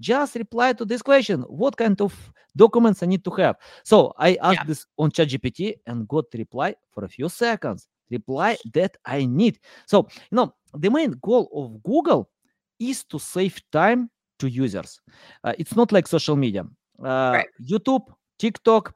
just 0.01 0.35
reply 0.37 0.73
to 0.73 0.85
this 0.85 1.03
question 1.03 1.43
what 1.43 1.77
kind 1.77 2.01
of 2.01 2.15
documents 2.57 3.03
i 3.03 3.07
need 3.07 3.25
to 3.25 3.31
have? 3.31 3.57
So 3.85 4.13
i 4.19 4.37
asked 4.43 4.61
yeah. 4.61 4.65
this 4.65 4.87
on 4.99 5.11
ChatGPT 5.11 5.75
and 5.87 6.07
got 6.09 6.25
reply 6.35 6.75
for 6.91 7.05
a 7.05 7.09
few 7.09 7.29
seconds. 7.29 7.89
Reply 8.11 8.57
that 8.75 8.97
i 9.05 9.27
need. 9.27 9.59
So 9.87 10.09
you 10.31 10.37
know 10.37 10.55
the 10.75 10.91
main 10.91 11.13
goal 11.23 11.49
of 11.55 11.83
google 11.83 12.31
is 12.79 13.05
to 13.05 13.19
save 13.19 13.61
time 13.73 14.11
to 14.39 14.49
users. 14.49 15.01
Uh, 15.43 15.53
it's 15.59 15.75
not 15.75 15.93
like 15.93 16.07
social 16.07 16.37
media. 16.37 16.65
Uh, 17.03 17.31
right. 17.33 17.47
youtube 17.63 18.07
tiktok 18.41 18.93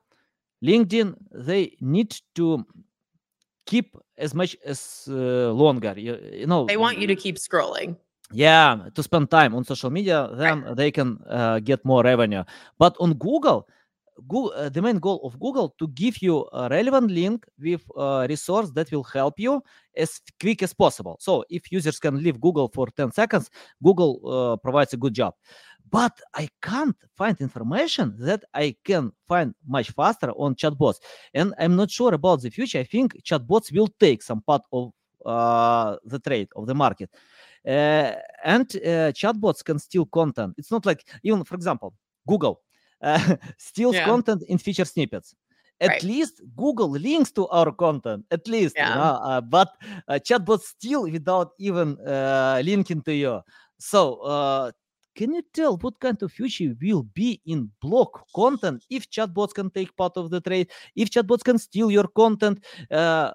linkedin 0.60 1.14
they 1.32 1.76
need 1.80 2.12
to 2.34 2.64
keep 3.66 3.96
as 4.18 4.34
much 4.34 4.56
as 4.64 5.04
uh, 5.08 5.50
longer 5.52 5.94
you, 5.96 6.18
you 6.32 6.46
know. 6.46 6.66
They 6.66 6.76
want 6.76 6.98
you 6.98 7.06
to 7.06 7.16
keep 7.16 7.36
scrolling 7.36 7.96
yeah 8.30 8.88
to 8.94 9.02
spend 9.02 9.30
time 9.30 9.54
on 9.54 9.64
social 9.64 9.90
media 9.90 10.30
then 10.34 10.62
right. 10.62 10.76
they 10.76 10.90
can 10.90 11.18
uh, 11.28 11.58
get 11.60 11.84
more 11.84 12.02
revenue 12.02 12.44
but 12.78 12.96
on 13.00 13.14
google 13.14 13.66
Google, 14.28 14.52
uh, 14.56 14.68
the 14.68 14.82
main 14.82 14.98
goal 14.98 15.20
of 15.24 15.38
Google 15.40 15.74
to 15.78 15.88
give 15.88 16.20
you 16.22 16.46
a 16.52 16.68
relevant 16.68 17.10
link 17.10 17.46
with 17.58 17.82
a 17.96 18.26
resource 18.28 18.70
that 18.72 18.90
will 18.92 19.04
help 19.04 19.38
you 19.38 19.62
as 19.96 20.20
quick 20.40 20.62
as 20.62 20.72
possible. 20.72 21.16
So 21.20 21.44
if 21.50 21.72
users 21.72 21.98
can 21.98 22.22
leave 22.22 22.40
Google 22.40 22.68
for 22.68 22.88
10 22.88 23.12
seconds, 23.12 23.50
Google 23.82 24.20
uh, 24.24 24.56
provides 24.56 24.92
a 24.92 24.96
good 24.96 25.14
job. 25.14 25.34
But 25.90 26.18
I 26.34 26.48
can't 26.62 26.96
find 27.16 27.38
information 27.40 28.14
that 28.20 28.44
I 28.54 28.76
can 28.84 29.12
find 29.28 29.54
much 29.66 29.90
faster 29.90 30.30
on 30.30 30.54
chatbots. 30.54 31.00
And 31.34 31.54
I'm 31.58 31.76
not 31.76 31.90
sure 31.90 32.14
about 32.14 32.40
the 32.40 32.50
future. 32.50 32.78
I 32.78 32.84
think 32.84 33.22
chatbots 33.24 33.72
will 33.72 33.88
take 34.00 34.22
some 34.22 34.40
part 34.40 34.62
of 34.72 34.92
uh, 35.26 35.96
the 36.04 36.18
trade 36.18 36.48
of 36.56 36.66
the 36.66 36.74
market. 36.74 37.10
Uh, 37.66 38.12
and 38.44 38.74
uh, 38.76 39.12
chatbots 39.12 39.64
can 39.64 39.78
steal 39.78 40.06
content. 40.06 40.54
It's 40.58 40.70
not 40.70 40.84
like 40.84 41.04
even, 41.22 41.44
for 41.44 41.54
example, 41.54 41.94
Google 42.26 42.60
uh, 43.02 43.36
steals 43.58 43.94
yeah. 43.94 44.04
content 44.04 44.42
in 44.48 44.58
feature 44.58 44.84
snippets. 44.84 45.34
At 45.80 45.88
right. 45.88 46.02
least 46.04 46.40
Google 46.56 46.90
links 46.90 47.32
to 47.32 47.48
our 47.48 47.72
content. 47.72 48.24
At 48.30 48.46
least, 48.46 48.74
yeah. 48.76 48.88
you 48.88 48.94
know, 48.94 49.02
uh, 49.02 49.40
but 49.40 49.68
uh, 50.06 50.14
chatbots 50.14 50.62
steal 50.62 51.02
without 51.10 51.52
even 51.58 51.98
uh, 52.06 52.62
linking 52.64 53.02
to 53.02 53.14
you. 53.14 53.40
So 53.78 54.72
can 55.14 55.34
you 55.34 55.42
tell 55.52 55.76
what 55.78 55.98
kind 56.00 56.20
of 56.22 56.32
future 56.32 56.74
will 56.80 57.02
be 57.02 57.40
in 57.46 57.70
blog 57.80 58.08
content 58.34 58.84
if 58.90 59.10
chatbots 59.10 59.52
can 59.52 59.70
take 59.70 59.94
part 59.96 60.16
of 60.16 60.30
the 60.30 60.40
trade 60.40 60.70
if 60.96 61.10
chatbots 61.10 61.44
can 61.44 61.58
steal 61.58 61.90
your 61.90 62.06
content 62.08 62.64
uh, 62.90 63.32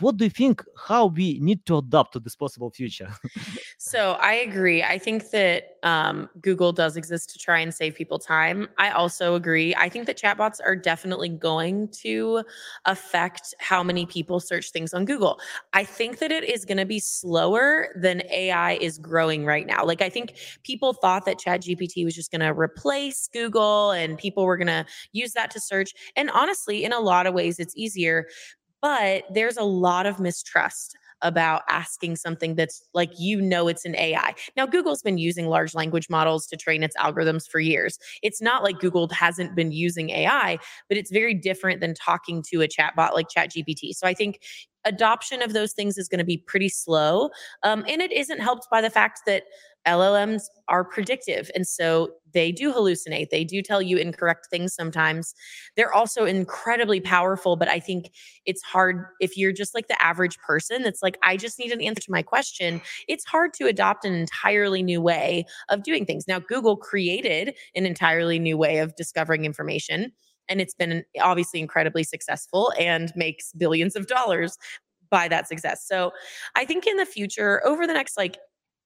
what 0.00 0.16
do 0.16 0.24
you 0.24 0.30
think 0.30 0.62
how 0.76 1.06
we 1.06 1.38
need 1.40 1.64
to 1.66 1.78
adapt 1.78 2.12
to 2.12 2.20
this 2.20 2.36
possible 2.36 2.70
future? 2.70 3.12
So 3.78 4.12
i 4.20 4.34
agree. 4.34 4.82
I 4.82 4.96
think 4.96 5.30
that 5.30 5.78
um, 5.82 6.28
google 6.40 6.72
does 6.72 6.96
exist 6.96 7.30
to 7.30 7.38
try 7.38 7.58
and 7.58 7.74
save 7.74 7.94
people 7.94 8.18
time. 8.18 8.68
I 8.78 8.90
also 8.90 9.34
agree. 9.34 9.74
I 9.74 9.88
think 9.88 10.06
that 10.06 10.16
chatbots 10.16 10.60
are 10.64 10.76
definitely 10.76 11.28
going 11.28 11.88
to 12.02 12.44
affect 12.84 13.54
how 13.58 13.82
many 13.82 14.06
people 14.06 14.40
search 14.40 14.70
things 14.70 14.94
on 14.94 15.04
google. 15.04 15.40
I 15.72 15.84
think 15.84 16.18
that 16.20 16.30
it 16.30 16.44
is 16.44 16.64
going 16.64 16.78
to 16.78 16.86
be 16.86 17.00
slower 17.00 17.88
than 17.96 18.22
ai 18.30 18.74
is 18.74 18.98
growing 18.98 19.44
right 19.44 19.66
now. 19.66 19.84
Like 19.84 20.00
i 20.00 20.08
think 20.08 20.36
people 20.62 20.92
thought 20.92 21.24
that 21.24 21.38
chat 21.38 21.62
gpt 21.62 22.04
was 22.04 22.14
just 22.14 22.30
going 22.30 22.40
to 22.40 22.52
replace 22.52 23.28
google 23.32 23.90
and 23.90 24.16
people 24.16 24.44
were 24.44 24.56
going 24.56 24.68
to 24.68 24.86
use 25.12 25.32
that 25.32 25.50
to 25.50 25.60
search. 25.60 25.92
And 26.16 26.30
honestly 26.30 26.84
in 26.84 26.92
a 26.92 27.00
lot 27.00 27.26
of 27.26 27.34
ways 27.34 27.58
it's 27.58 27.76
easier 27.76 28.26
but 28.82 29.24
there's 29.32 29.56
a 29.56 29.64
lot 29.64 30.06
of 30.06 30.20
mistrust 30.20 30.96
about 31.22 31.62
asking 31.68 32.16
something 32.16 32.56
that's 32.56 32.82
like 32.94 33.10
you 33.16 33.40
know 33.40 33.68
it's 33.68 33.84
an 33.84 33.94
AI. 33.96 34.34
Now 34.56 34.66
Google's 34.66 35.02
been 35.02 35.18
using 35.18 35.46
large 35.46 35.74
language 35.74 36.10
models 36.10 36.46
to 36.48 36.56
train 36.56 36.82
its 36.82 36.96
algorithms 36.96 37.48
for 37.48 37.60
years. 37.60 37.98
It's 38.22 38.42
not 38.42 38.62
like 38.62 38.80
Google 38.80 39.08
hasn't 39.08 39.54
been 39.54 39.72
using 39.72 40.10
AI, 40.10 40.58
but 40.88 40.98
it's 40.98 41.10
very 41.12 41.32
different 41.34 41.80
than 41.80 41.94
talking 41.94 42.42
to 42.50 42.62
a 42.62 42.68
chatbot 42.68 43.14
like 43.14 43.28
ChatGPT. 43.28 43.92
So 43.92 44.06
I 44.06 44.14
think 44.14 44.40
adoption 44.84 45.42
of 45.42 45.52
those 45.52 45.72
things 45.72 45.96
is 45.96 46.08
going 46.08 46.18
to 46.18 46.24
be 46.24 46.38
pretty 46.38 46.68
slow. 46.68 47.30
Um, 47.62 47.84
and 47.88 48.02
it 48.02 48.12
isn't 48.12 48.40
helped 48.40 48.68
by 48.68 48.80
the 48.80 48.90
fact 48.90 49.20
that 49.26 49.44
LLMs 49.86 50.44
are 50.68 50.84
predictive. 50.84 51.50
And 51.54 51.66
so 51.66 52.10
they 52.32 52.52
do 52.52 52.72
hallucinate. 52.72 53.30
They 53.30 53.44
do 53.44 53.62
tell 53.62 53.82
you 53.82 53.96
incorrect 53.98 54.46
things 54.50 54.74
sometimes. 54.74 55.34
They're 55.76 55.92
also 55.92 56.24
incredibly 56.24 57.00
powerful, 57.00 57.56
but 57.56 57.68
I 57.68 57.78
think 57.78 58.10
it's 58.46 58.62
hard 58.62 59.04
if 59.20 59.36
you're 59.36 59.52
just 59.52 59.74
like 59.74 59.88
the 59.88 60.02
average 60.02 60.38
person 60.38 60.82
that's 60.82 61.02
like, 61.02 61.18
I 61.22 61.36
just 61.36 61.58
need 61.58 61.72
an 61.72 61.82
answer 61.82 62.02
to 62.02 62.10
my 62.10 62.22
question. 62.22 62.80
It's 63.08 63.24
hard 63.24 63.52
to 63.54 63.66
adopt 63.66 64.04
an 64.04 64.14
entirely 64.14 64.82
new 64.82 65.00
way 65.00 65.44
of 65.68 65.82
doing 65.82 66.06
things. 66.06 66.26
Now, 66.26 66.38
Google 66.38 66.76
created 66.76 67.54
an 67.74 67.84
entirely 67.84 68.38
new 68.38 68.56
way 68.56 68.78
of 68.78 68.96
discovering 68.96 69.44
information 69.44 70.12
and 70.48 70.60
it's 70.60 70.74
been 70.74 71.04
obviously 71.20 71.60
incredibly 71.60 72.02
successful 72.02 72.72
and 72.78 73.12
makes 73.16 73.52
billions 73.52 73.96
of 73.96 74.06
dollars 74.06 74.58
by 75.08 75.28
that 75.28 75.46
success. 75.46 75.86
So 75.86 76.10
I 76.56 76.64
think 76.64 76.86
in 76.86 76.96
the 76.96 77.06
future, 77.06 77.64
over 77.66 77.86
the 77.86 77.92
next 77.92 78.16
like 78.16 78.38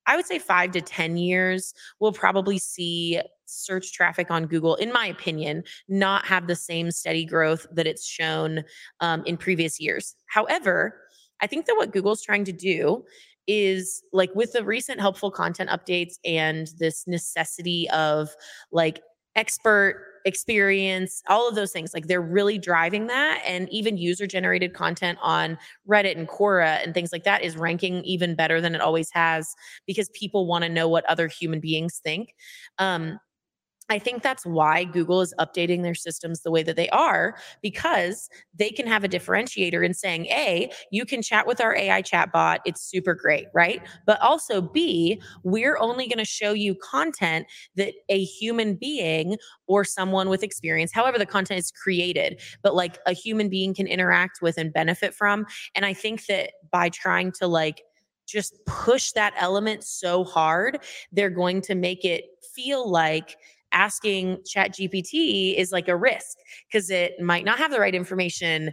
I 0.06 0.16
would 0.16 0.26
say 0.26 0.38
five 0.38 0.72
to 0.72 0.80
10 0.80 1.16
years, 1.16 1.74
we'll 2.00 2.12
probably 2.12 2.58
see 2.58 3.20
search 3.46 3.92
traffic 3.92 4.30
on 4.30 4.46
Google, 4.46 4.74
in 4.76 4.92
my 4.92 5.06
opinion, 5.06 5.64
not 5.88 6.26
have 6.26 6.46
the 6.46 6.56
same 6.56 6.90
steady 6.90 7.24
growth 7.24 7.66
that 7.72 7.86
it's 7.86 8.06
shown 8.06 8.64
um, 9.00 9.24
in 9.24 9.36
previous 9.36 9.80
years. 9.80 10.14
However, 10.26 11.00
I 11.40 11.46
think 11.46 11.66
that 11.66 11.76
what 11.76 11.92
Google's 11.92 12.22
trying 12.22 12.44
to 12.44 12.52
do 12.52 13.04
is 13.46 14.02
like 14.12 14.34
with 14.34 14.52
the 14.52 14.64
recent 14.64 15.00
helpful 15.00 15.30
content 15.30 15.70
updates 15.70 16.14
and 16.24 16.68
this 16.78 17.06
necessity 17.06 17.88
of 17.90 18.30
like 18.72 19.00
expert 19.36 20.04
experience, 20.26 21.22
all 21.28 21.48
of 21.48 21.54
those 21.54 21.70
things. 21.70 21.94
Like 21.94 22.08
they're 22.08 22.20
really 22.20 22.58
driving 22.58 23.06
that. 23.06 23.40
And 23.46 23.68
even 23.70 23.96
user 23.96 24.26
generated 24.26 24.74
content 24.74 25.18
on 25.22 25.56
Reddit 25.88 26.18
and 26.18 26.28
Quora 26.28 26.82
and 26.84 26.92
things 26.92 27.12
like 27.12 27.22
that 27.24 27.42
is 27.42 27.56
ranking 27.56 28.02
even 28.02 28.34
better 28.34 28.60
than 28.60 28.74
it 28.74 28.80
always 28.80 29.08
has 29.12 29.54
because 29.86 30.10
people 30.10 30.46
want 30.46 30.64
to 30.64 30.68
know 30.68 30.88
what 30.88 31.04
other 31.04 31.28
human 31.28 31.60
beings 31.60 32.00
think. 32.02 32.34
Um, 32.78 33.20
I 33.88 33.98
think 33.98 34.22
that's 34.22 34.44
why 34.44 34.84
Google 34.84 35.20
is 35.20 35.32
updating 35.38 35.82
their 35.82 35.94
systems 35.94 36.42
the 36.42 36.50
way 36.50 36.62
that 36.64 36.76
they 36.76 36.88
are 36.90 37.36
because 37.62 38.28
they 38.58 38.70
can 38.70 38.86
have 38.86 39.04
a 39.04 39.08
differentiator 39.08 39.84
in 39.84 39.94
saying, 39.94 40.26
A, 40.26 40.70
you 40.90 41.04
can 41.04 41.22
chat 41.22 41.46
with 41.46 41.60
our 41.60 41.76
AI 41.76 42.02
chatbot. 42.02 42.58
It's 42.64 42.82
super 42.82 43.14
great, 43.14 43.46
right? 43.54 43.80
But 44.04 44.20
also, 44.20 44.60
B, 44.60 45.22
we're 45.44 45.78
only 45.78 46.08
going 46.08 46.18
to 46.18 46.24
show 46.24 46.52
you 46.52 46.74
content 46.74 47.46
that 47.76 47.94
a 48.08 48.24
human 48.24 48.74
being 48.74 49.36
or 49.68 49.84
someone 49.84 50.28
with 50.28 50.42
experience, 50.42 50.92
however, 50.92 51.18
the 51.18 51.26
content 51.26 51.60
is 51.60 51.70
created, 51.70 52.40
but 52.62 52.74
like 52.74 52.98
a 53.06 53.12
human 53.12 53.48
being 53.48 53.72
can 53.72 53.86
interact 53.86 54.42
with 54.42 54.58
and 54.58 54.72
benefit 54.72 55.14
from. 55.14 55.46
And 55.76 55.86
I 55.86 55.92
think 55.92 56.26
that 56.26 56.50
by 56.72 56.88
trying 56.88 57.32
to 57.32 57.46
like, 57.46 57.82
just 58.26 58.56
push 58.66 59.12
that 59.12 59.32
element 59.36 59.84
so 59.84 60.24
hard, 60.24 60.80
they're 61.12 61.30
going 61.30 61.60
to 61.62 61.76
make 61.76 62.04
it 62.04 62.24
feel 62.52 62.90
like 62.90 63.36
asking 63.76 64.38
chat 64.46 64.72
gpt 64.72 65.54
is 65.56 65.70
like 65.70 65.86
a 65.86 65.96
risk 65.96 66.38
because 66.66 66.90
it 66.90 67.20
might 67.20 67.44
not 67.44 67.58
have 67.58 67.70
the 67.70 67.78
right 67.78 67.94
information. 67.94 68.72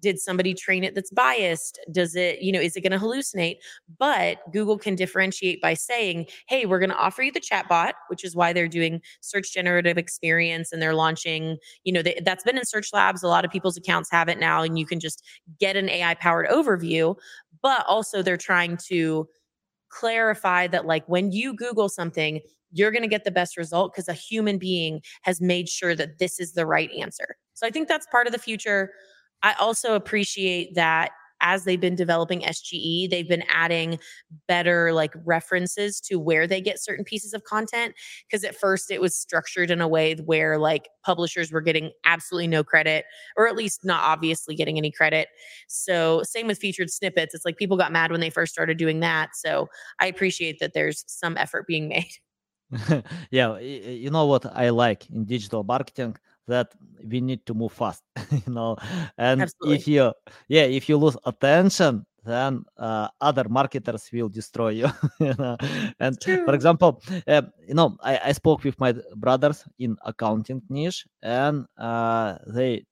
Did 0.00 0.20
somebody 0.20 0.52
train 0.52 0.84
it 0.84 0.94
that's 0.94 1.10
biased? 1.10 1.80
Does 1.90 2.14
it 2.14 2.40
you 2.40 2.52
know 2.52 2.60
is 2.60 2.76
it 2.76 2.82
going 2.82 2.98
to 2.98 3.04
hallucinate? 3.04 3.56
But 3.98 4.38
google 4.52 4.78
can 4.78 4.94
differentiate 4.94 5.60
by 5.60 5.74
saying 5.74 6.26
hey 6.46 6.66
we're 6.66 6.78
going 6.78 6.90
to 6.90 6.96
offer 6.96 7.22
you 7.22 7.32
the 7.32 7.40
chatbot 7.40 7.92
which 8.08 8.22
is 8.24 8.36
why 8.36 8.52
they're 8.52 8.68
doing 8.68 9.00
search 9.20 9.52
generative 9.52 9.98
experience 9.98 10.72
and 10.72 10.80
they're 10.80 10.94
launching 10.94 11.56
you 11.82 11.92
know 11.92 12.02
they, 12.02 12.20
that's 12.24 12.44
been 12.44 12.56
in 12.56 12.64
search 12.64 12.90
labs. 12.92 13.22
A 13.22 13.28
lot 13.28 13.44
of 13.44 13.50
people's 13.50 13.76
accounts 13.76 14.10
have 14.10 14.28
it 14.28 14.38
now 14.38 14.62
and 14.62 14.78
you 14.78 14.86
can 14.86 15.00
just 15.00 15.24
get 15.58 15.74
an 15.76 15.88
ai 15.88 16.14
powered 16.14 16.46
overview. 16.48 17.16
But 17.60 17.84
also 17.88 18.22
they're 18.22 18.36
trying 18.36 18.76
to 18.88 19.26
clarify 19.88 20.66
that 20.66 20.86
like 20.86 21.04
when 21.08 21.32
you 21.32 21.54
google 21.54 21.88
something 21.88 22.40
you're 22.74 22.90
going 22.90 23.02
to 23.02 23.08
get 23.08 23.24
the 23.24 23.30
best 23.30 23.56
result 23.56 23.92
because 23.92 24.08
a 24.08 24.12
human 24.12 24.58
being 24.58 25.00
has 25.22 25.40
made 25.40 25.68
sure 25.68 25.94
that 25.94 26.18
this 26.18 26.38
is 26.40 26.52
the 26.52 26.66
right 26.66 26.90
answer. 27.00 27.36
So 27.54 27.66
I 27.66 27.70
think 27.70 27.88
that's 27.88 28.06
part 28.10 28.26
of 28.26 28.32
the 28.32 28.38
future. 28.38 28.90
I 29.42 29.54
also 29.54 29.94
appreciate 29.94 30.74
that 30.74 31.12
as 31.40 31.64
they've 31.64 31.80
been 31.80 31.94
developing 31.94 32.40
SGE, 32.40 33.10
they've 33.10 33.28
been 33.28 33.44
adding 33.50 33.98
better 34.48 34.92
like 34.94 35.12
references 35.26 36.00
to 36.00 36.18
where 36.18 36.46
they 36.46 36.60
get 36.60 36.82
certain 36.82 37.04
pieces 37.04 37.34
of 37.34 37.44
content. 37.44 37.94
Because 38.26 38.44
at 38.44 38.56
first 38.56 38.90
it 38.90 39.00
was 39.00 39.14
structured 39.14 39.70
in 39.70 39.82
a 39.82 39.86
way 39.88 40.14
where 40.14 40.58
like 40.58 40.88
publishers 41.04 41.52
were 41.52 41.60
getting 41.60 41.90
absolutely 42.06 42.48
no 42.48 42.64
credit, 42.64 43.04
or 43.36 43.46
at 43.46 43.56
least 43.56 43.84
not 43.84 44.02
obviously 44.02 44.54
getting 44.54 44.78
any 44.78 44.90
credit. 44.90 45.28
So, 45.68 46.22
same 46.24 46.46
with 46.46 46.58
featured 46.58 46.90
snippets. 46.90 47.34
It's 47.34 47.44
like 47.44 47.58
people 47.58 47.76
got 47.76 47.92
mad 47.92 48.10
when 48.10 48.20
they 48.20 48.30
first 48.30 48.52
started 48.52 48.78
doing 48.78 49.00
that. 49.00 49.36
So, 49.36 49.68
I 50.00 50.06
appreciate 50.06 50.60
that 50.60 50.72
there's 50.72 51.04
some 51.06 51.36
effort 51.36 51.66
being 51.66 51.88
made. 51.94 52.10
yeah, 53.30 53.58
you 53.58 54.10
know 54.10 54.26
what 54.26 54.46
I 54.46 54.70
like 54.70 55.08
in 55.10 55.24
digital 55.24 55.64
marketing 55.64 56.16
that 56.46 56.74
we 57.04 57.20
need 57.20 57.44
to 57.46 57.54
move 57.54 57.72
fast, 57.72 58.02
you 58.46 58.52
know. 58.52 58.76
And 59.18 59.42
Absolutely. 59.42 59.76
if 59.76 59.88
you, 59.88 60.12
yeah, 60.48 60.62
if 60.62 60.88
you 60.88 60.96
lose 60.96 61.16
attention, 61.24 62.04
then 62.24 62.64
uh, 62.78 63.08
other 63.20 63.48
marketers 63.48 64.08
will 64.12 64.28
destroy 64.28 64.70
you. 64.70 64.88
you 65.20 65.34
know? 65.38 65.56
And 66.00 66.22
for 66.22 66.54
example, 66.54 67.02
uh, 67.26 67.42
you 67.66 67.74
know, 67.74 67.96
I, 68.02 68.20
I 68.24 68.32
spoke 68.32 68.64
with 68.64 68.78
my 68.80 68.94
brothers 69.16 69.64
in 69.78 69.96
accounting 70.04 70.62
niche, 70.68 71.06
and 71.22 71.66
uh, 71.78 72.38
they. 72.46 72.86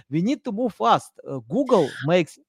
we 0.10 0.22
need 0.22 0.44
to 0.44 0.52
move 0.52 0.74
fast. 0.74 1.12
Uh, 1.28 1.40
google 1.50 1.90
makes 2.06 2.40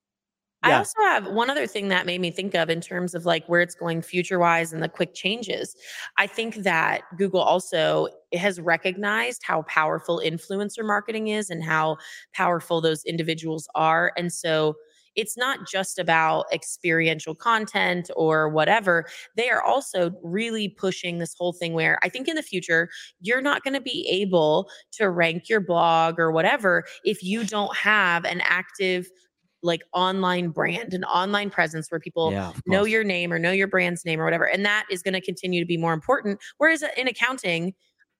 I 0.64 0.72
also 0.72 1.00
have 1.02 1.26
one 1.28 1.50
other 1.50 1.66
thing 1.68 1.88
that 1.88 2.04
made 2.04 2.20
me 2.20 2.30
think 2.32 2.54
of 2.54 2.68
in 2.68 2.80
terms 2.80 3.14
of 3.14 3.24
like 3.24 3.46
where 3.46 3.60
it's 3.60 3.76
going 3.76 4.02
future 4.02 4.38
wise 4.40 4.72
and 4.72 4.82
the 4.82 4.88
quick 4.88 5.14
changes. 5.14 5.76
I 6.16 6.26
think 6.26 6.56
that 6.56 7.02
Google 7.16 7.40
also 7.40 8.08
has 8.34 8.60
recognized 8.60 9.42
how 9.44 9.62
powerful 9.62 10.20
influencer 10.24 10.84
marketing 10.84 11.28
is 11.28 11.48
and 11.48 11.62
how 11.62 11.96
powerful 12.34 12.80
those 12.80 13.04
individuals 13.04 13.68
are. 13.76 14.12
And 14.16 14.32
so 14.32 14.74
it's 15.14 15.36
not 15.36 15.66
just 15.66 15.98
about 15.98 16.46
experiential 16.52 17.34
content 17.34 18.10
or 18.14 18.48
whatever. 18.48 19.04
They 19.36 19.50
are 19.50 19.62
also 19.62 20.12
really 20.22 20.68
pushing 20.68 21.18
this 21.18 21.34
whole 21.36 21.52
thing 21.52 21.72
where 21.72 21.98
I 22.02 22.08
think 22.08 22.28
in 22.28 22.36
the 22.36 22.42
future, 22.42 22.88
you're 23.20 23.40
not 23.40 23.64
going 23.64 23.74
to 23.74 23.80
be 23.80 24.08
able 24.10 24.68
to 24.92 25.10
rank 25.10 25.48
your 25.48 25.60
blog 25.60 26.20
or 26.20 26.30
whatever 26.30 26.84
if 27.04 27.22
you 27.22 27.44
don't 27.44 27.74
have 27.76 28.24
an 28.24 28.40
active 28.44 29.08
like 29.62 29.82
online 29.92 30.50
brand 30.50 30.94
and 30.94 31.04
online 31.04 31.50
presence 31.50 31.90
where 31.90 32.00
people 32.00 32.32
yeah, 32.32 32.52
know 32.66 32.84
your 32.84 33.04
name 33.04 33.32
or 33.32 33.38
know 33.38 33.50
your 33.50 33.66
brand's 33.66 34.04
name 34.04 34.20
or 34.20 34.24
whatever. 34.24 34.48
And 34.48 34.64
that 34.64 34.86
is 34.90 35.02
going 35.02 35.14
to 35.14 35.20
continue 35.20 35.60
to 35.60 35.66
be 35.66 35.76
more 35.76 35.92
important. 35.92 36.40
Whereas 36.58 36.84
in 36.96 37.08
accounting, 37.08 37.74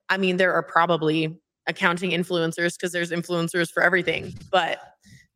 I 0.09 0.17
mean, 0.17 0.37
there 0.37 0.53
are 0.53 0.63
probably 0.63 1.39
accounting 1.67 2.11
influencers 2.11 2.75
because 2.75 2.93
there's 2.93 3.11
influencers 3.11 3.71
for 3.71 3.83
everything, 3.83 4.35
but 4.51 4.79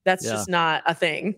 that's 0.05 0.25
yeah. 0.25 0.33
just 0.33 0.49
not 0.49 0.83
a 0.87 0.95
thing. 0.95 1.35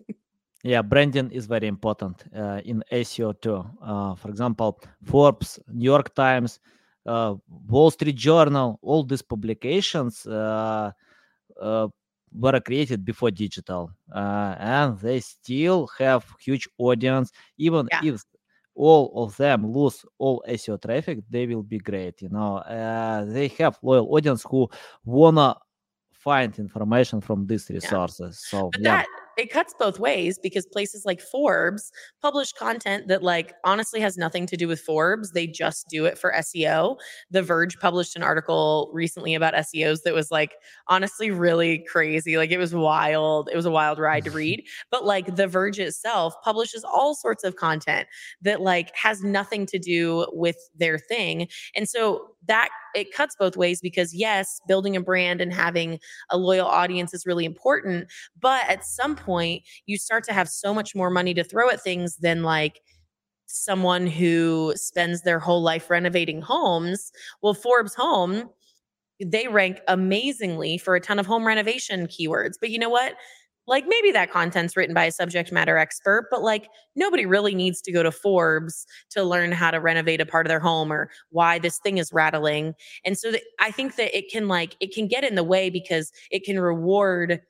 Yeah, 0.63 0.81
branding 0.81 1.31
is 1.31 1.45
very 1.45 1.67
important 1.67 2.25
uh, 2.35 2.63
in 2.65 2.83
SEO 2.91 3.39
too. 3.39 3.67
Uh, 3.83 4.15
for 4.15 4.31
example, 4.31 4.81
Forbes, 5.03 5.61
New 5.71 5.85
York 5.85 6.15
Times, 6.15 6.59
uh, 7.05 7.35
Wall 7.69 7.91
Street 7.91 8.17
Journal, 8.17 8.79
all 8.81 9.05
these 9.05 9.21
publications 9.21 10.25
uh, 10.27 10.91
uh, 11.61 11.89
were 12.39 12.61
created 12.61 13.05
before 13.05 13.31
digital 13.31 13.91
uh, 14.15 14.55
and 14.59 14.99
they 14.99 15.21
still 15.21 15.89
have 15.99 16.25
huge 16.41 16.69
audience 16.79 17.31
even 17.59 17.89
yeah. 17.93 18.01
if 18.05 18.23
all 18.75 19.13
of 19.25 19.37
them 19.37 19.71
lose 19.71 20.05
all 20.19 20.43
SEO 20.49 20.81
traffic, 20.83 21.21
they 21.31 21.47
will 21.47 21.63
be 21.63 21.79
great. 21.79 22.21
You 22.21 22.29
know, 22.31 22.57
uh, 22.57 23.25
they 23.25 23.49
have 23.59 23.79
loyal 23.83 24.13
audience 24.13 24.45
who 24.49 24.69
wanna 25.05 25.57
find 26.13 26.59
information 26.59 27.21
from 27.21 27.47
these 27.47 27.71
resources. 27.71 28.45
Yeah. 28.53 28.59
So 28.59 28.71
but 28.73 28.81
yeah. 28.81 28.97
that 28.97 29.07
it 29.37 29.51
cuts 29.51 29.75
both 29.79 29.99
ways 29.99 30.39
because 30.39 30.67
places 30.67 31.05
like 31.05 31.21
Forbes 31.21 31.91
publish 32.23 32.53
content 32.53 33.09
that 33.09 33.23
like 33.23 33.55
honestly 33.65 34.01
has 34.01 34.17
nothing 34.17 34.47
to 34.47 34.57
do 34.57 34.69
with 34.69 34.81
Forbes. 34.81 35.33
They 35.33 35.47
just 35.47 35.89
do 35.89 36.05
it 36.05 36.19
for 36.19 36.33
SEO. 36.39 36.97
The 37.31 37.43
Verge 37.43 37.79
published 37.79 38.17
an 38.17 38.23
article 38.23 38.91
recently 38.93 39.35
about 39.35 39.55
SEOs 39.55 40.03
that 40.03 40.15
was 40.15 40.31
like 40.31 40.55
honestly 40.89 41.31
really 41.31 41.85
crazy. 41.91 42.37
Like 42.37 42.51
it 42.51 42.59
was 42.59 42.75
wild. 42.75 43.49
It 43.53 43.57
was 43.57 43.67
a 43.67 43.71
wild 43.71 43.99
ride 43.99 44.25
to 44.25 44.31
read. 44.33 44.65
But 44.91 45.05
like 45.05 45.37
The 45.37 45.47
Verge 45.47 45.79
itself 45.79 46.35
publishes 46.43 46.85
all 46.85 47.15
sorts 47.15 47.45
of 47.45 47.57
content 47.57 48.09
that 48.43 48.61
like 48.61 48.95
has 48.95 49.23
nothing 49.23 49.67
to 49.67 49.79
do 49.79 50.27
with 50.33 50.57
their 50.77 50.99
thing. 50.99 51.49
And 51.75 51.89
so 51.89 52.31
that 52.47 52.69
it 52.95 53.13
cuts 53.13 53.37
both 53.39 53.57
ways 53.57 53.81
because 53.81 54.15
yes, 54.15 54.61
building 54.69 54.97
a 54.97 55.01
brand 55.01 55.41
and 55.41 55.53
having 55.53 55.99
a 56.31 56.39
loyal 56.39 56.67
audience 56.67 57.15
is 57.15 57.27
really 57.27 57.45
important, 57.45 58.09
but 58.41 58.69
at 58.69 58.85
some 58.85 59.17
point 59.17 59.63
you 59.87 59.99
start 59.99 60.25
to 60.25 60.33
have 60.33 60.49
so 60.49 60.75
much 60.75 60.95
more 60.95 61.11
money 61.11 61.35
to 61.35 61.45
throw 61.45 61.69
at 61.71 61.83
things 61.83 62.17
than 62.17 62.43
like 62.43 62.81
someone 63.47 64.07
who 64.07 64.73
spends 64.77 65.23
their 65.23 65.39
whole 65.39 65.63
life 65.63 65.91
renovating 65.91 66.41
homes. 66.41 67.13
Well, 67.43 67.55
Forbes 67.55 67.95
Home, 67.95 68.51
they 69.25 69.49
rank 69.49 69.81
amazingly 69.89 70.79
for 70.79 70.97
a 70.97 71.01
ton 71.01 71.19
of 71.19 71.27
home 71.27 71.47
renovation 71.47 72.07
keywords. 72.07 72.55
But 72.61 72.71
you 72.71 72.79
know 72.79 72.89
what? 72.89 73.15
Like 73.67 73.87
maybe 73.87 74.13
that 74.13 74.31
content's 74.31 74.77
written 74.77 74.95
by 74.95 75.05
a 75.07 75.13
subject 75.13 75.51
matter 75.51 75.79
expert, 75.79 76.29
but 76.31 76.43
like 76.43 76.69
nobody 76.97 77.27
really 77.27 77.55
needs 77.55 77.81
to 77.83 77.93
go 77.93 78.03
to 78.03 78.13
Forbes 78.13 78.87
to 79.11 79.23
learn 79.23 79.53
how 79.53 79.71
to 79.71 79.79
renovate 79.79 80.21
a 80.21 80.27
part 80.27 80.47
of 80.47 80.49
their 80.49 80.61
home 80.61 80.93
or 80.93 81.11
why 81.31 81.59
this 81.59 81.79
thing 81.79 81.99
is 81.99 82.13
rattling. 82.13 82.75
And 83.05 83.17
so 83.19 83.33
that 83.33 83.43
I 83.61 83.71
think 83.71 83.97
that 83.97 84.17
it 84.17 84.31
can 84.31 84.49
like 84.49 84.77
it 84.81 84.95
can 84.95 85.07
get 85.07 85.25
in 85.25 85.35
the 85.35 85.45
way 85.45 85.71
because 85.71 86.13
it 86.31 86.45
can 86.45 86.61
reward 86.61 87.41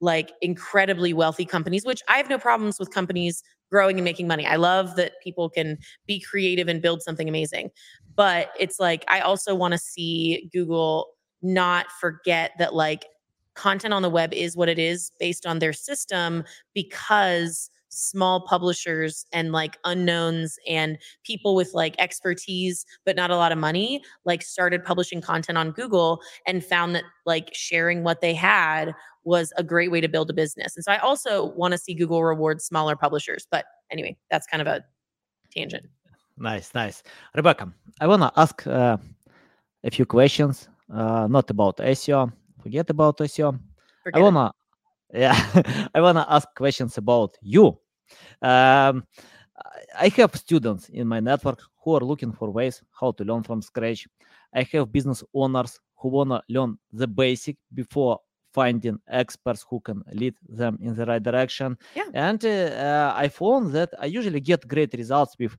like 0.00 0.32
incredibly 0.42 1.12
wealthy 1.12 1.44
companies, 1.44 1.84
which 1.84 2.02
I 2.08 2.18
have 2.18 2.28
no 2.28 2.38
problems 2.38 2.78
with 2.78 2.90
companies 2.90 3.42
growing 3.70 3.96
and 3.96 4.04
making 4.04 4.28
money. 4.28 4.46
I 4.46 4.56
love 4.56 4.96
that 4.96 5.14
people 5.22 5.48
can 5.48 5.78
be 6.06 6.20
creative 6.20 6.68
and 6.68 6.82
build 6.82 7.02
something 7.02 7.28
amazing. 7.28 7.70
But 8.14 8.50
it's 8.58 8.78
like 8.78 9.04
I 9.08 9.20
also 9.20 9.54
want 9.54 9.72
to 9.72 9.78
see 9.78 10.48
Google 10.52 11.08
not 11.42 11.90
forget 12.00 12.52
that 12.58 12.74
like 12.74 13.06
content 13.54 13.94
on 13.94 14.02
the 14.02 14.10
web 14.10 14.32
is 14.32 14.56
what 14.56 14.68
it 14.68 14.78
is 14.78 15.10
based 15.18 15.46
on 15.46 15.58
their 15.58 15.72
system 15.72 16.44
because 16.74 17.70
small 17.88 18.44
publishers 18.46 19.24
and 19.32 19.52
like 19.52 19.78
unknowns 19.84 20.58
and 20.68 20.98
people 21.22 21.54
with 21.54 21.70
like 21.74 21.94
expertise 22.00 22.84
but 23.06 23.14
not 23.14 23.30
a 23.30 23.36
lot 23.36 23.52
of 23.52 23.58
money 23.58 24.02
like 24.24 24.42
started 24.42 24.84
publishing 24.84 25.20
content 25.20 25.56
on 25.56 25.70
Google 25.70 26.20
and 26.46 26.64
found 26.64 26.94
that 26.94 27.04
like 27.24 27.50
sharing 27.52 28.02
what 28.02 28.20
they 28.20 28.34
had 28.34 28.92
was 29.24 29.52
a 29.56 29.62
great 29.62 29.90
way 29.90 30.00
to 30.00 30.08
build 30.08 30.28
a 30.30 30.34
business. 30.34 30.76
And 30.76 30.84
so 30.84 30.92
I 30.92 30.98
also 30.98 31.46
want 31.52 31.72
to 31.72 31.78
see 31.78 31.94
Google 31.94 32.22
reward 32.22 32.60
smaller 32.60 32.94
publishers. 32.94 33.46
But 33.50 33.64
anyway, 33.90 34.16
that's 34.30 34.46
kind 34.46 34.60
of 34.60 34.66
a 34.66 34.84
tangent. 35.50 35.86
Nice, 36.36 36.74
nice. 36.74 37.02
Rebecca, 37.34 37.72
I 38.00 38.06
want 38.06 38.22
to 38.22 38.32
ask 38.36 38.66
uh, 38.66 38.96
a 39.84 39.90
few 39.90 40.04
questions, 40.04 40.68
uh, 40.92 41.26
not 41.28 41.48
about 41.50 41.78
SEO. 41.78 42.32
Forget 42.64 42.88
about 42.88 43.18
SEO. 43.18 43.60
Forget 44.02 44.18
I 44.18 44.22
want 44.22 44.36
to, 44.36 45.18
yeah, 45.20 45.36
I 45.94 46.00
want 46.00 46.16
to 46.16 46.24
ask 46.32 46.48
questions 46.56 46.96
about 46.96 47.36
you. 47.42 47.78
Um, 48.40 49.04
I 49.98 50.08
have 50.16 50.34
students 50.34 50.88
in 50.88 51.06
my 51.06 51.20
network 51.20 51.60
who 51.82 51.94
are 51.94 52.00
looking 52.00 52.32
for 52.32 52.50
ways 52.50 52.82
how 52.98 53.12
to 53.12 53.22
learn 53.22 53.42
from 53.42 53.60
scratch. 53.60 54.08
I 54.54 54.62
have 54.72 54.90
business 54.90 55.22
owners 55.34 55.78
who 55.98 56.08
want 56.08 56.30
to 56.30 56.42
learn 56.48 56.78
the 56.90 57.06
basic 57.06 57.58
before 57.74 58.18
finding 58.54 58.98
experts 59.08 59.66
who 59.68 59.80
can 59.80 60.02
lead 60.12 60.34
them 60.48 60.78
in 60.80 60.94
the 60.94 61.04
right 61.04 61.22
direction. 61.22 61.76
Yeah. 61.94 62.08
And 62.14 62.42
uh, 62.42 63.12
I 63.14 63.28
found 63.28 63.72
that 63.72 63.90
I 64.00 64.06
usually 64.06 64.40
get 64.40 64.66
great 64.66 64.94
results 64.94 65.36
with 65.38 65.54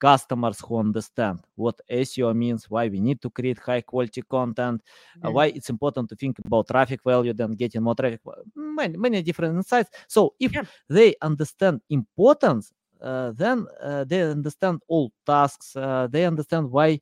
customers 0.00 0.60
who 0.60 0.78
understand 0.78 1.40
what 1.54 1.80
SEO 1.90 2.34
means, 2.34 2.68
why 2.68 2.88
we 2.88 3.00
need 3.00 3.20
to 3.22 3.30
create 3.30 3.58
high 3.58 3.82
quality 3.82 4.22
content, 4.22 4.82
mm-hmm. 4.82 5.26
uh, 5.26 5.30
why 5.30 5.46
it's 5.46 5.70
important 5.70 6.08
to 6.08 6.16
think 6.16 6.38
about 6.44 6.66
traffic 6.66 7.00
value 7.04 7.32
than 7.32 7.52
getting 7.52 7.82
more 7.82 7.94
traffic, 7.94 8.20
many, 8.56 8.96
many 8.96 9.22
different 9.22 9.56
insights. 9.56 9.90
So 10.08 10.34
if 10.40 10.52
yeah. 10.54 10.64
they 10.88 11.14
understand 11.22 11.80
importance 11.90 12.72
uh, 13.02 13.32
then 13.34 13.66
uh, 13.82 14.04
they 14.04 14.22
understand 14.22 14.80
all 14.88 15.12
tasks. 15.26 15.74
Uh, 15.74 16.06
they 16.10 16.26
understand 16.26 16.70
why 16.70 17.00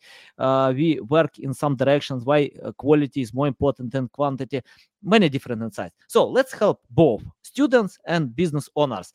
we 0.72 1.00
work 1.08 1.38
in 1.38 1.52
some 1.52 1.76
directions, 1.76 2.24
why 2.24 2.50
quality 2.76 3.20
is 3.20 3.34
more 3.34 3.46
important 3.46 3.92
than 3.92 4.08
quantity, 4.08 4.60
many 5.02 5.28
different 5.28 5.62
insights. 5.62 5.94
So 6.06 6.28
let's 6.28 6.52
help 6.52 6.82
both 6.90 7.22
students 7.42 7.98
and 8.06 8.34
business 8.34 8.68
owners. 8.76 9.12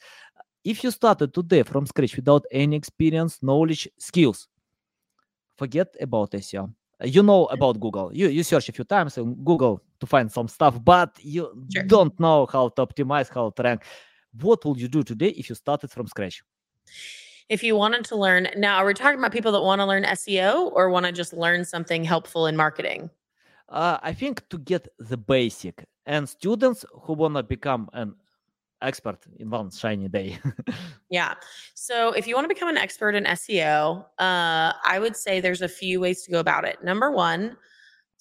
If 0.63 0.83
you 0.83 0.91
started 0.91 1.33
today 1.33 1.63
from 1.63 1.85
scratch 1.85 2.15
without 2.15 2.45
any 2.51 2.75
experience, 2.75 3.43
knowledge, 3.43 3.89
skills, 3.97 4.47
forget 5.57 5.95
about 5.99 6.31
SEO 6.31 6.73
you 7.03 7.23
know 7.23 7.45
about 7.45 7.79
google. 7.79 8.11
You 8.13 8.29
you 8.29 8.43
search 8.43 8.69
a 8.69 8.71
few 8.71 8.85
times 8.85 9.17
in 9.17 9.35
google 9.43 9.81
to 9.99 10.05
find 10.05 10.31
some 10.31 10.47
stuff 10.47 10.83
but 10.83 11.17
you 11.21 11.65
sure. 11.71 11.83
don't 11.83 12.17
know 12.19 12.47
how 12.51 12.69
to 12.69 12.85
optimize 12.85 13.29
how 13.33 13.49
to 13.51 13.63
rank. 13.63 13.83
What 14.41 14.65
will 14.65 14.77
you 14.77 14.87
do 14.87 15.03
today 15.03 15.29
if 15.29 15.49
you 15.49 15.55
started 15.55 15.91
from 15.91 16.07
scratch? 16.07 16.43
If 17.49 17.61
you 17.61 17.75
wanted 17.75 18.05
to 18.05 18.15
learn, 18.15 18.47
now 18.55 18.77
are 18.77 18.85
we 18.85 18.93
talking 18.93 19.19
about 19.19 19.31
people 19.31 19.51
that 19.51 19.61
want 19.61 19.79
to 19.79 19.85
learn 19.85 20.03
SEO 20.03 20.71
or 20.73 20.89
want 20.89 21.05
to 21.05 21.11
just 21.11 21.33
learn 21.33 21.65
something 21.65 22.03
helpful 22.03 22.47
in 22.47 22.55
marketing? 22.55 23.09
Uh, 23.69 23.97
I 24.01 24.13
think 24.13 24.47
to 24.49 24.57
get 24.57 24.87
the 24.97 25.17
basic 25.17 25.85
and 26.05 26.27
students 26.27 26.85
who 27.01 27.13
want 27.13 27.35
to 27.35 27.43
become 27.43 27.89
an 27.93 28.15
expert 28.83 29.19
in 29.39 29.49
one 29.49 29.71
shiny 29.71 30.07
day. 30.07 30.37
yeah. 31.09 31.35
So 31.73 32.11
if 32.11 32.27
you 32.27 32.35
want 32.35 32.45
to 32.45 32.53
become 32.53 32.69
an 32.69 32.77
expert 32.77 33.15
in 33.15 33.23
SEO, 33.25 34.05
uh, 34.19 34.73
I 34.85 34.99
would 34.99 35.15
say 35.15 35.39
there's 35.39 35.61
a 35.61 35.69
few 35.69 35.99
ways 35.99 36.23
to 36.23 36.31
go 36.31 36.39
about 36.39 36.65
it. 36.65 36.83
Number 36.83 37.11
one, 37.11 37.57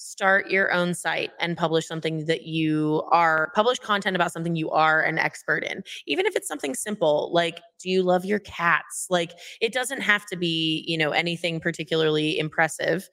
start 0.02 0.50
your 0.50 0.72
own 0.72 0.94
site 0.94 1.30
and 1.40 1.56
publish 1.56 1.86
something 1.86 2.26
that 2.26 2.42
you 2.44 3.02
are 3.10 3.52
publish 3.54 3.78
content 3.78 4.16
about 4.16 4.32
something 4.32 4.56
you 4.56 4.70
are 4.70 5.02
an 5.02 5.18
expert 5.18 5.64
in. 5.64 5.82
Even 6.06 6.26
if 6.26 6.36
it's 6.36 6.48
something 6.48 6.74
simple 6.74 7.30
like 7.32 7.60
do 7.80 7.90
you 7.90 8.02
love 8.02 8.24
your 8.24 8.38
cats? 8.40 9.06
Like 9.10 9.32
it 9.60 9.72
doesn't 9.72 10.00
have 10.02 10.26
to 10.26 10.36
be 10.36 10.84
you 10.86 10.98
know 10.98 11.10
anything 11.10 11.60
particularly 11.60 12.38
impressive. 12.38 13.08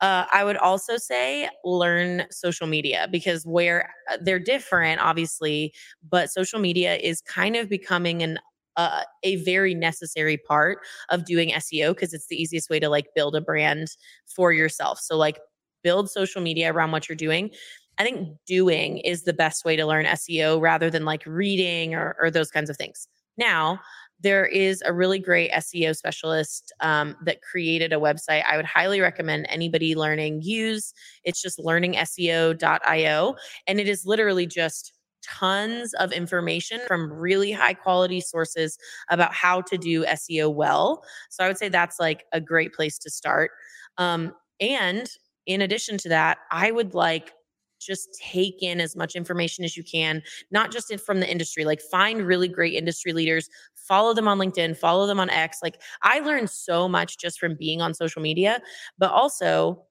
Uh, 0.00 0.24
i 0.32 0.42
would 0.44 0.56
also 0.56 0.96
say 0.96 1.48
learn 1.64 2.24
social 2.30 2.66
media 2.66 3.06
because 3.12 3.46
where 3.46 3.88
uh, 4.10 4.16
they're 4.20 4.40
different 4.40 5.00
obviously 5.00 5.72
but 6.10 6.30
social 6.30 6.58
media 6.58 6.96
is 6.96 7.20
kind 7.22 7.54
of 7.54 7.68
becoming 7.68 8.22
an 8.22 8.38
uh, 8.76 9.02
a 9.22 9.36
very 9.44 9.74
necessary 9.74 10.36
part 10.36 10.78
of 11.10 11.24
doing 11.24 11.52
SEO 11.52 11.94
because 11.94 12.12
it's 12.12 12.26
the 12.26 12.34
easiest 12.40 12.68
way 12.70 12.80
to 12.80 12.88
like 12.88 13.06
build 13.14 13.36
a 13.36 13.40
brand 13.40 13.88
for 14.26 14.52
yourself. 14.52 14.98
So 14.98 15.16
like 15.16 15.38
build 15.84 16.10
social 16.10 16.42
media 16.42 16.72
around 16.72 16.90
what 16.90 17.08
you're 17.08 17.14
doing. 17.16 17.50
I 17.98 18.02
think 18.02 18.36
doing 18.46 18.98
is 18.98 19.22
the 19.22 19.32
best 19.32 19.64
way 19.64 19.76
to 19.76 19.86
learn 19.86 20.06
SEO 20.06 20.60
rather 20.60 20.90
than 20.90 21.04
like 21.04 21.22
reading 21.26 21.94
or, 21.94 22.16
or 22.20 22.30
those 22.30 22.50
kinds 22.50 22.68
of 22.68 22.76
things. 22.76 23.06
Now, 23.36 23.78
there 24.20 24.46
is 24.46 24.82
a 24.86 24.92
really 24.92 25.18
great 25.18 25.52
SEO 25.52 25.94
specialist 25.94 26.72
um, 26.80 27.16
that 27.24 27.42
created 27.42 27.92
a 27.92 27.96
website 27.96 28.42
I 28.44 28.56
would 28.56 28.64
highly 28.64 29.00
recommend 29.00 29.46
anybody 29.48 29.94
learning 29.94 30.40
use. 30.42 30.92
It's 31.24 31.42
just 31.42 31.58
learningseo.io. 31.58 33.36
And 33.66 33.80
it 33.80 33.88
is 33.88 34.06
literally 34.06 34.46
just 34.46 34.92
tons 35.22 35.94
of 35.94 36.12
information 36.12 36.80
from 36.86 37.12
really 37.12 37.52
high 37.52 37.74
quality 37.74 38.20
sources 38.20 38.78
about 39.10 39.32
how 39.32 39.60
to 39.62 39.76
do 39.76 40.04
SEO 40.04 40.52
well. 40.52 41.04
So 41.30 41.44
I 41.44 41.48
would 41.48 41.58
say 41.58 41.68
that's 41.68 41.98
like 41.98 42.24
a 42.32 42.40
great 42.40 42.72
place 42.72 42.98
to 42.98 43.10
start. 43.10 43.50
Um, 43.98 44.32
and 44.60 45.08
in 45.46 45.62
addition 45.62 45.98
to 45.98 46.08
that, 46.10 46.38
I 46.50 46.70
would 46.70 46.94
like 46.94 47.32
just 47.80 48.08
take 48.20 48.62
in 48.62 48.80
as 48.80 48.96
much 48.96 49.14
information 49.14 49.64
as 49.64 49.76
you 49.76 49.84
can, 49.84 50.22
not 50.50 50.72
just 50.72 50.92
from 51.00 51.20
the 51.20 51.30
industry, 51.30 51.64
like 51.64 51.80
find 51.82 52.22
really 52.22 52.48
great 52.48 52.74
industry 52.74 53.12
leaders, 53.12 53.48
follow 53.74 54.14
them 54.14 54.28
on 54.28 54.38
LinkedIn, 54.38 54.76
follow 54.76 55.06
them 55.06 55.20
on 55.20 55.30
X. 55.30 55.58
Like 55.62 55.80
I 56.02 56.20
learned 56.20 56.50
so 56.50 56.88
much 56.88 57.18
just 57.18 57.38
from 57.38 57.56
being 57.56 57.82
on 57.82 57.94
social 57.94 58.22
media, 58.22 58.60
but 58.98 59.10
also 59.10 59.84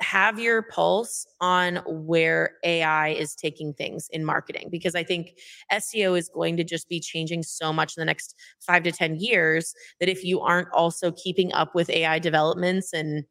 have 0.00 0.40
your 0.40 0.62
pulse 0.62 1.26
on 1.40 1.76
where 1.86 2.56
AI 2.64 3.10
is 3.10 3.36
taking 3.36 3.72
things 3.72 4.08
in 4.10 4.24
marketing 4.24 4.68
because 4.70 4.96
I 4.96 5.04
think 5.04 5.38
SEO 5.72 6.18
is 6.18 6.28
going 6.28 6.56
to 6.56 6.64
just 6.64 6.88
be 6.88 6.98
changing 6.98 7.44
so 7.44 7.72
much 7.72 7.96
in 7.96 8.00
the 8.00 8.06
next 8.06 8.34
five 8.60 8.82
to 8.82 8.90
10 8.90 9.16
years 9.16 9.72
that 10.00 10.08
if 10.08 10.24
you 10.24 10.40
aren't 10.40 10.72
also 10.72 11.12
keeping 11.12 11.52
up 11.52 11.74
with 11.74 11.88
AI 11.88 12.18
developments 12.18 12.92
and 12.92 13.24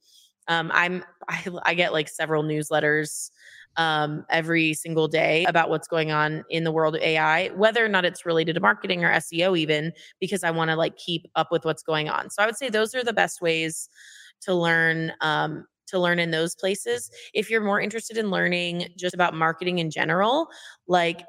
um, 0.52 0.70
I'm 0.74 1.04
I, 1.30 1.48
I 1.64 1.74
get 1.74 1.94
like 1.94 2.10
several 2.10 2.44
newsletters 2.44 3.32
um, 3.78 4.26
every 4.30 4.74
single 4.74 5.08
day 5.08 5.46
about 5.46 5.70
what's 5.70 5.88
going 5.88 6.12
on 6.12 6.44
in 6.50 6.66
the 6.66 6.74
world 6.74 6.96
of 6.96 7.02
AI, 7.02 7.48
whether 7.50 7.84
or 7.84 7.88
not 7.88 8.04
it's 8.04 8.26
related 8.26 8.56
to 8.56 8.60
marketing 8.60 9.06
or 9.06 9.12
SEO, 9.14 9.58
even 9.58 9.94
because 10.20 10.44
I 10.44 10.52
want 10.52 10.70
to 10.70 10.76
like 10.76 10.98
keep 10.98 11.26
up 11.38 11.48
with 11.52 11.64
what's 11.64 11.84
going 11.84 12.10
on. 12.10 12.30
So 12.30 12.44
I 12.44 12.46
would 12.46 12.58
say 12.58 12.68
those 12.68 12.94
are 12.94 13.04
the 13.04 13.14
best 13.14 13.42
ways 13.42 13.88
to 14.42 14.54
learn 14.54 15.14
um, 15.22 15.66
to 15.88 16.00
learn 16.00 16.20
in 16.20 16.32
those 16.32 16.54
places. 16.54 17.10
If 17.34 17.50
you're 17.50 17.64
more 17.64 17.80
interested 17.80 18.18
in 18.18 18.30
learning 18.30 18.90
just 18.98 19.14
about 19.14 19.34
marketing 19.34 19.80
in 19.80 19.90
general, 19.90 20.48
like 20.88 21.24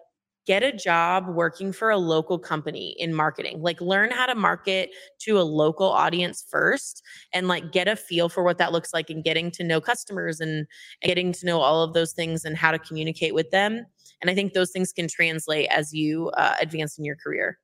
get 0.47 0.62
a 0.62 0.72
job 0.72 1.28
working 1.28 1.72
for 1.72 1.90
a 1.90 1.97
local 1.97 2.38
company 2.38 2.97
in 2.99 3.14
marketing. 3.14 3.62
Like 3.62 3.80
learn 3.80 4.11
how 4.11 4.26
to 4.26 4.34
market 4.34 4.90
to 5.20 5.38
a 5.38 5.43
local 5.43 5.88
audience 5.88 6.45
first 6.49 7.03
and 7.32 7.49
like 7.49 7.72
get 7.72 7.88
a 7.88 7.97
feel 7.97 8.28
for 8.28 8.43
what 8.43 8.59
that 8.59 8.72
looks 8.72 8.93
like 8.93 9.11
and 9.11 9.22
getting 9.22 9.51
to 9.53 9.64
know 9.64 9.80
customers 9.80 10.40
and 10.40 10.66
getting 11.03 11.32
to 11.32 11.47
know 11.47 11.61
all 11.61 11.82
of 11.82 11.95
those 11.95 12.12
things 12.12 12.45
and 12.45 12.57
how 12.57 12.70
to 12.70 12.78
communicate 12.78 13.34
with 13.34 13.51
them. 13.51 13.86
And 14.20 14.30
I 14.30 14.34
think 14.34 14.53
those 14.53 14.70
things 14.70 14.93
can 14.93 15.09
translate 15.09 15.68
as 15.70 15.93
you 15.93 16.30
uh, 16.30 16.55
advance 16.61 16.99
in 16.99 17.05
your 17.05 17.16
career. 17.16 17.59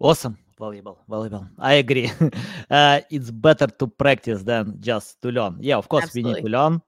Awesome. 0.00 0.38
Valuable, 0.58 0.98
valuable. 1.08 1.46
I 1.58 1.74
agree. 1.74 2.10
uh, 2.70 3.00
it's 3.10 3.30
better 3.30 3.66
to 3.66 3.86
practice 3.86 4.42
than 4.42 4.76
just 4.78 5.20
to 5.22 5.30
learn. 5.30 5.56
Yeah, 5.60 5.76
of 5.76 5.88
course, 5.88 6.04
Absolutely. 6.04 6.32
we 6.32 6.34
need 6.34 6.42
to 6.42 6.58
learn. 6.58 6.82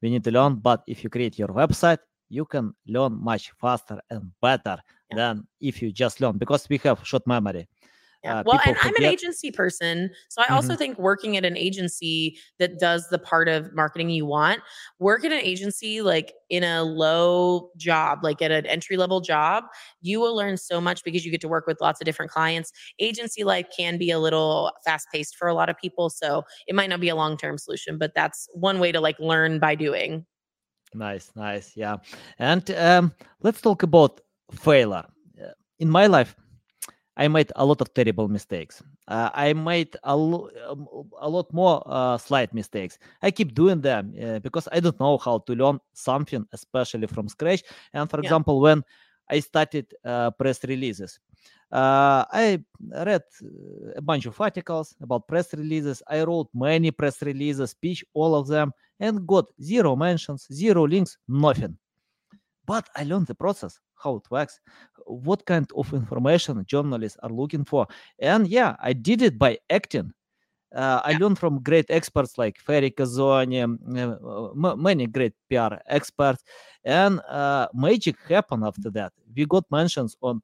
We 0.00 0.10
need 0.10 0.24
to 0.24 0.30
learn, 0.30 0.54
but 0.56 0.82
if 0.86 1.04
you 1.04 1.10
create 1.10 1.38
your 1.38 1.48
website, 1.48 1.98
you 2.30 2.46
can 2.46 2.72
learn 2.86 3.12
much 3.22 3.52
faster 3.60 4.00
and 4.08 4.30
better 4.40 4.78
yeah. 5.10 5.16
than 5.16 5.46
if 5.60 5.82
you 5.82 5.92
just 5.92 6.20
learn 6.20 6.38
because 6.38 6.68
we 6.68 6.78
have 6.78 7.06
short 7.06 7.26
memory 7.26 7.68
yeah. 8.22 8.40
Uh, 8.40 8.42
well, 8.44 8.60
and 8.66 8.76
I'm 8.82 8.94
an 8.96 9.04
agency 9.04 9.50
person. 9.50 10.10
So 10.28 10.42
I 10.42 10.46
mm-hmm. 10.46 10.54
also 10.54 10.76
think 10.76 10.98
working 10.98 11.36
at 11.36 11.44
an 11.44 11.56
agency 11.56 12.38
that 12.58 12.78
does 12.78 13.08
the 13.08 13.18
part 13.18 13.48
of 13.48 13.72
marketing 13.74 14.10
you 14.10 14.26
want, 14.26 14.60
work 14.98 15.24
at 15.24 15.32
an 15.32 15.40
agency 15.40 16.02
like 16.02 16.34
in 16.50 16.62
a 16.62 16.82
low 16.82 17.70
job, 17.76 18.20
like 18.22 18.42
at 18.42 18.50
an 18.50 18.66
entry 18.66 18.98
level 18.98 19.20
job, 19.20 19.64
you 20.02 20.20
will 20.20 20.36
learn 20.36 20.58
so 20.58 20.80
much 20.80 21.02
because 21.02 21.24
you 21.24 21.30
get 21.30 21.40
to 21.40 21.48
work 21.48 21.66
with 21.66 21.80
lots 21.80 22.00
of 22.00 22.04
different 22.04 22.30
clients. 22.30 22.72
Agency 22.98 23.42
life 23.42 23.66
can 23.74 23.96
be 23.96 24.10
a 24.10 24.18
little 24.18 24.72
fast 24.84 25.08
paced 25.12 25.36
for 25.36 25.48
a 25.48 25.54
lot 25.54 25.70
of 25.70 25.78
people. 25.78 26.10
So 26.10 26.44
it 26.66 26.74
might 26.74 26.90
not 26.90 27.00
be 27.00 27.08
a 27.08 27.16
long 27.16 27.38
term 27.38 27.56
solution, 27.56 27.96
but 27.96 28.12
that's 28.14 28.48
one 28.52 28.80
way 28.80 28.92
to 28.92 29.00
like 29.00 29.18
learn 29.18 29.58
by 29.58 29.74
doing. 29.74 30.26
Nice, 30.94 31.30
nice. 31.36 31.76
Yeah. 31.76 31.96
And 32.38 32.68
um, 32.72 33.12
let's 33.42 33.60
talk 33.60 33.82
about 33.82 34.20
failure. 34.52 35.04
Uh, 35.40 35.52
in 35.78 35.88
my 35.88 36.06
life, 36.06 36.34
I 37.16 37.28
made 37.28 37.52
a 37.56 37.64
lot 37.64 37.80
of 37.80 37.92
terrible 37.92 38.28
mistakes. 38.28 38.82
Uh, 39.06 39.30
I 39.34 39.52
made 39.52 39.96
a, 40.04 40.16
lo- 40.16 40.48
um, 40.68 40.86
a 41.20 41.28
lot 41.28 41.52
more 41.52 41.82
uh, 41.86 42.16
slight 42.18 42.54
mistakes. 42.54 42.98
I 43.22 43.30
keep 43.30 43.54
doing 43.54 43.80
them 43.80 44.14
uh, 44.20 44.38
because 44.38 44.68
I 44.72 44.80
don't 44.80 44.98
know 44.98 45.18
how 45.18 45.38
to 45.38 45.52
learn 45.54 45.80
something, 45.92 46.46
especially 46.52 47.06
from 47.06 47.28
scratch. 47.28 47.62
And 47.92 48.08
for 48.08 48.18
yeah. 48.18 48.22
example, 48.22 48.60
when 48.60 48.82
I 49.28 49.40
started 49.40 49.92
uh, 50.04 50.30
press 50.30 50.64
releases, 50.64 51.20
uh, 51.72 52.24
I 52.32 52.62
read 52.90 53.22
a 53.96 54.02
bunch 54.02 54.26
of 54.26 54.40
articles 54.40 54.94
about 55.00 55.28
press 55.28 55.54
releases. 55.54 56.02
I 56.08 56.22
wrote 56.24 56.48
many 56.52 56.90
press 56.90 57.22
releases, 57.22 57.74
pitch 57.74 58.04
all 58.14 58.34
of 58.34 58.48
them, 58.48 58.72
and 58.98 59.26
got 59.26 59.46
zero 59.62 59.96
mentions, 59.96 60.46
zero 60.52 60.86
links, 60.86 61.16
nothing. 61.28 61.76
But 62.66 62.88
I 62.96 63.04
learned 63.04 63.26
the 63.26 63.34
process 63.34 63.78
how 64.02 64.16
it 64.16 64.30
works, 64.30 64.60
what 65.06 65.44
kind 65.46 65.70
of 65.76 65.92
information 65.92 66.64
journalists 66.66 67.18
are 67.22 67.30
looking 67.30 67.64
for. 67.64 67.86
And 68.18 68.48
yeah, 68.48 68.76
I 68.80 68.92
did 68.92 69.22
it 69.22 69.38
by 69.38 69.58
acting. 69.68 70.12
Uh, 70.74 71.00
I 71.04 71.14
learned 71.14 71.38
from 71.38 71.62
great 71.62 71.86
experts 71.90 72.38
like 72.38 72.58
Fery 72.58 72.92
Kaszoni, 72.92 73.60
uh, 73.60 74.68
m- 74.68 74.82
many 74.82 75.06
great 75.08 75.32
PR 75.48 75.74
experts, 75.86 76.44
and 76.84 77.20
uh, 77.28 77.66
magic 77.74 78.16
happened 78.28 78.64
after 78.64 78.88
that. 78.90 79.12
We 79.36 79.46
got 79.46 79.64
mentions 79.72 80.16
on 80.22 80.42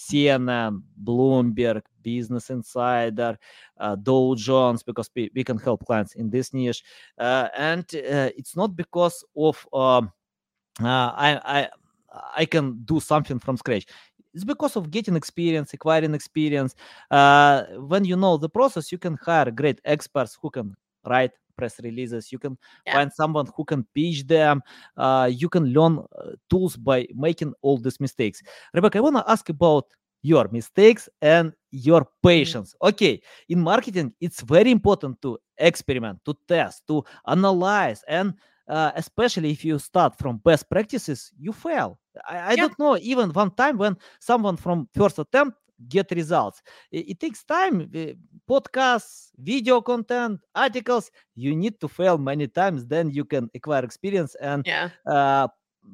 CNN, 0.00 0.82
Bloomberg, 1.04 1.82
Business 2.02 2.50
Insider, 2.50 3.38
uh, 3.78 3.94
Dow 3.96 4.34
Jones, 4.34 4.82
because 4.82 5.10
we, 5.14 5.30
we, 5.34 5.44
can 5.44 5.58
help 5.58 5.84
clients 5.84 6.14
in 6.14 6.30
this 6.30 6.52
niche. 6.54 6.82
Uh, 7.18 7.48
and 7.56 7.84
uh, 7.94 8.30
it's 8.36 8.56
not 8.56 8.74
because 8.74 9.24
of 9.36 9.66
um, 9.72 10.12
I, 10.80 11.40
I 11.44 11.68
I 12.36 12.44
can 12.44 12.82
do 12.84 13.00
something 13.00 13.38
from 13.38 13.56
scratch. 13.56 13.86
It's 14.32 14.44
because 14.44 14.76
of 14.76 14.90
getting 14.90 15.16
experience, 15.16 15.72
acquiring 15.74 16.14
experience. 16.14 16.74
Uh, 17.10 17.64
when 17.78 18.04
you 18.04 18.16
know 18.16 18.36
the 18.36 18.48
process, 18.48 18.92
you 18.92 18.98
can 18.98 19.18
hire 19.20 19.50
great 19.50 19.80
experts 19.84 20.38
who 20.40 20.50
can 20.50 20.76
write 21.04 21.32
press 21.60 21.80
releases. 21.82 22.32
You 22.32 22.38
can 22.38 22.54
yeah. 22.86 22.94
find 22.94 23.12
someone 23.12 23.46
who 23.56 23.64
can 23.64 23.86
pitch 23.94 24.26
them. 24.26 24.62
Uh, 24.96 25.28
you 25.42 25.48
can 25.48 25.64
learn 25.76 25.94
uh, 25.98 26.32
tools 26.48 26.76
by 26.76 27.06
making 27.14 27.52
all 27.62 27.78
these 27.78 28.00
mistakes. 28.00 28.42
Rebecca, 28.74 28.98
I 28.98 29.02
want 29.02 29.16
to 29.16 29.30
ask 29.30 29.48
about 29.48 29.86
your 30.22 30.48
mistakes 30.50 31.08
and 31.22 31.52
your 31.70 32.02
mm-hmm. 32.02 32.28
patience. 32.28 32.74
Okay, 32.82 33.20
in 33.48 33.60
marketing, 33.60 34.12
it's 34.20 34.40
very 34.40 34.70
important 34.70 35.20
to 35.22 35.38
experiment, 35.58 36.18
to 36.24 36.34
test, 36.48 36.86
to 36.88 37.04
analyze, 37.26 38.02
and 38.08 38.34
uh, 38.68 38.92
especially 38.94 39.50
if 39.50 39.64
you 39.64 39.78
start 39.78 40.16
from 40.16 40.38
best 40.38 40.68
practices, 40.70 41.32
you 41.38 41.52
fail. 41.52 41.98
I, 42.28 42.36
I 42.36 42.50
yeah. 42.50 42.56
don't 42.56 42.78
know 42.78 42.96
even 42.98 43.30
one 43.30 43.50
time 43.54 43.76
when 43.78 43.96
someone 44.20 44.56
from 44.56 44.88
first 44.94 45.18
attempt 45.18 45.56
get 45.88 46.10
results. 46.10 46.62
It, 46.90 47.10
it 47.10 47.20
takes 47.20 47.44
time. 47.44 47.90
Podcasts, 48.48 49.30
video 49.38 49.80
content, 49.80 50.40
articles. 50.54 51.10
You 51.34 51.56
need 51.56 51.80
to 51.80 51.88
fail 51.88 52.18
many 52.18 52.48
times, 52.48 52.86
then 52.86 53.10
you 53.10 53.24
can 53.24 53.48
acquire 53.54 53.84
experience 53.84 54.34
and 54.36 54.66
yeah. 54.66 54.90
Uh, 55.06 55.48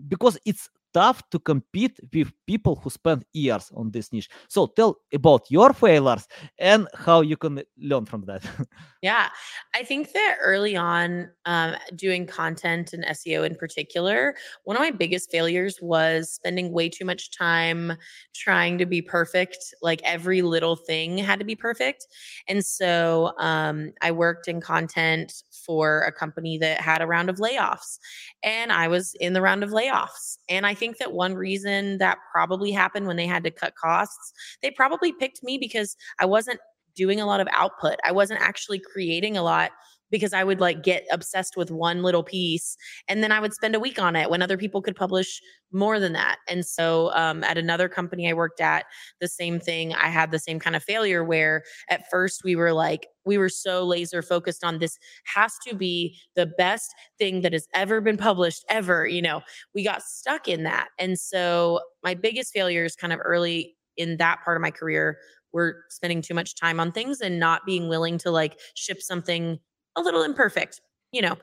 because 0.09 0.39
it's 0.45 0.69
tough 0.97 1.23
to 1.29 1.39
compete 1.39 2.01
with 2.15 2.33
people 2.47 2.75
who 2.77 2.89
spend 2.89 3.23
years 3.35 3.71
on 3.77 3.91
this 3.91 4.11
niche. 4.15 4.31
So 4.49 4.67
tell 4.67 4.97
about 5.13 5.43
your 5.51 5.75
failures 5.75 6.27
and 6.59 6.89
how 6.95 7.21
you 7.21 7.37
can 7.37 7.63
learn 7.77 8.07
from 8.07 8.25
that. 8.25 8.43
yeah, 9.03 9.29
I 9.75 9.83
think 9.83 10.13
that 10.13 10.37
early 10.41 10.75
on, 10.75 11.29
um, 11.45 11.75
doing 11.95 12.27
content 12.27 12.95
and 12.95 13.05
SEO 13.05 13.45
in 13.45 13.57
particular, 13.57 14.37
one 14.65 14.77
of 14.77 14.81
my 14.81 14.91
biggest 14.91 15.31
failures 15.31 15.79
was 15.83 16.31
spending 16.31 16.73
way 16.73 16.89
too 16.89 17.05
much 17.05 17.31
time 17.31 17.93
trying 18.35 18.79
to 18.79 18.87
be 18.87 19.03
perfect. 19.03 19.75
Like 19.83 20.01
every 20.03 20.41
little 20.41 20.77
thing 20.77 21.19
had 21.19 21.39
to 21.41 21.45
be 21.45 21.57
perfect. 21.57 22.07
And 22.49 22.65
so 22.65 23.35
um, 23.39 23.93
I 24.01 24.13
worked 24.13 24.49
in 24.49 24.63
content 24.63 25.43
for 25.67 26.03
a 26.03 26.13
company 26.13 26.57
that 26.59 26.81
had 26.81 27.03
a 27.03 27.07
round 27.07 27.29
of 27.29 27.37
layoffs, 27.37 27.99
and 28.43 28.73
I 28.73 28.89
was 28.89 29.15
in 29.21 29.33
the 29.33 29.43
round 29.43 29.65
of 29.65 29.71
layoffs. 29.71 30.39
And 30.49 30.65
I 30.65 30.75
think 30.75 30.86
think 30.87 30.99
that 30.99 31.13
one 31.13 31.35
reason 31.35 31.99
that 31.99 32.19
probably 32.33 32.71
happened 32.71 33.09
when 33.09 33.17
they 33.17 33.27
had 33.27 33.43
to 33.43 33.51
cut 33.51 33.75
costs, 33.75 34.33
they 34.63 34.71
probably 34.71 35.13
picked 35.13 35.43
me 35.43 35.59
because 35.59 35.97
I 36.21 36.27
wasn't 36.27 36.61
doing 36.95 37.21
a 37.21 37.27
lot 37.27 37.41
of 37.41 37.49
output. 37.53 37.97
I 38.05 38.13
wasn't 38.13 38.41
actually 38.41 38.79
creating 38.79 39.37
a 39.37 39.43
lot 39.43 39.73
because 40.11 40.33
I 40.33 40.45
would 40.45 40.61
like 40.61 40.83
get 40.83 41.07
obsessed 41.11 41.57
with 41.57 41.71
one 41.71 42.03
little 42.03 42.23
piece 42.23 42.77
and 43.09 43.23
then 43.23 43.33
I 43.33 43.41
would 43.41 43.55
spend 43.55 43.75
a 43.75 43.81
week 43.81 44.01
on 44.01 44.17
it 44.17 44.31
when 44.31 44.43
other 44.43 44.57
people 44.57 44.83
could 44.83 44.97
publish 44.97 45.41
more 45.73 45.99
than 45.99 46.13
that. 46.13 46.39
And 46.49 46.65
so 46.65 47.11
um, 47.15 47.43
at 47.45 47.59
another 47.59 47.89
company 47.89 48.29
I 48.29 48.33
worked 48.33 48.61
at, 48.61 48.87
the 49.21 49.29
same 49.29 49.59
thing, 49.59 49.95
I 49.95 50.09
had 50.09 50.31
the 50.31 50.39
same 50.39 50.59
kind 50.59 50.77
of 50.77 50.83
failure 50.83 51.25
where 51.25 51.65
at 51.91 52.09
first 52.11 52.43
we 52.45 52.57
were 52.57 52.73
like, 52.73 53.09
we 53.25 53.37
were 53.39 53.49
so 53.49 53.85
laser 53.85 54.23
focused 54.23 54.63
on 54.63 54.79
this 54.79 54.97
has 55.25 55.53
to 55.67 55.75
be 55.75 56.17
the 56.37 56.47
best 56.47 56.95
thing 57.19 57.41
that 57.43 57.53
has 57.53 57.67
ever 57.75 58.01
been 58.01 58.17
published 58.17 58.65
ever. 58.71 59.07
You 59.07 59.23
know, 59.23 59.43
we 59.75 59.83
got 59.83 60.03
stuck 60.03 60.47
in 60.47 60.63
that. 60.63 60.89
And 60.99 61.19
so 61.19 61.81
my 62.05 62.15
biggest 62.15 62.53
failures 62.53 62.95
kind 62.95 63.13
of 63.13 63.21
early 63.23 63.77
in 63.97 64.19
that 64.19 64.41
part 64.45 64.57
of 64.57 64.63
my 64.63 64.71
career 64.71 65.19
were 65.53 65.85
spending 65.89 66.23
too 66.23 66.35
much 66.35 66.55
time 66.55 66.79
on 66.79 66.93
things 66.93 67.21
and 67.21 67.41
not 67.41 67.65
being 67.65 67.89
willing 67.89 68.19
to 68.19 68.31
like 68.31 68.59
ship 68.75 69.01
something 69.01 69.59
a 69.97 70.01
little 70.03 70.23
imperfect, 70.23 70.81
you 71.13 71.23
know. 71.23 71.37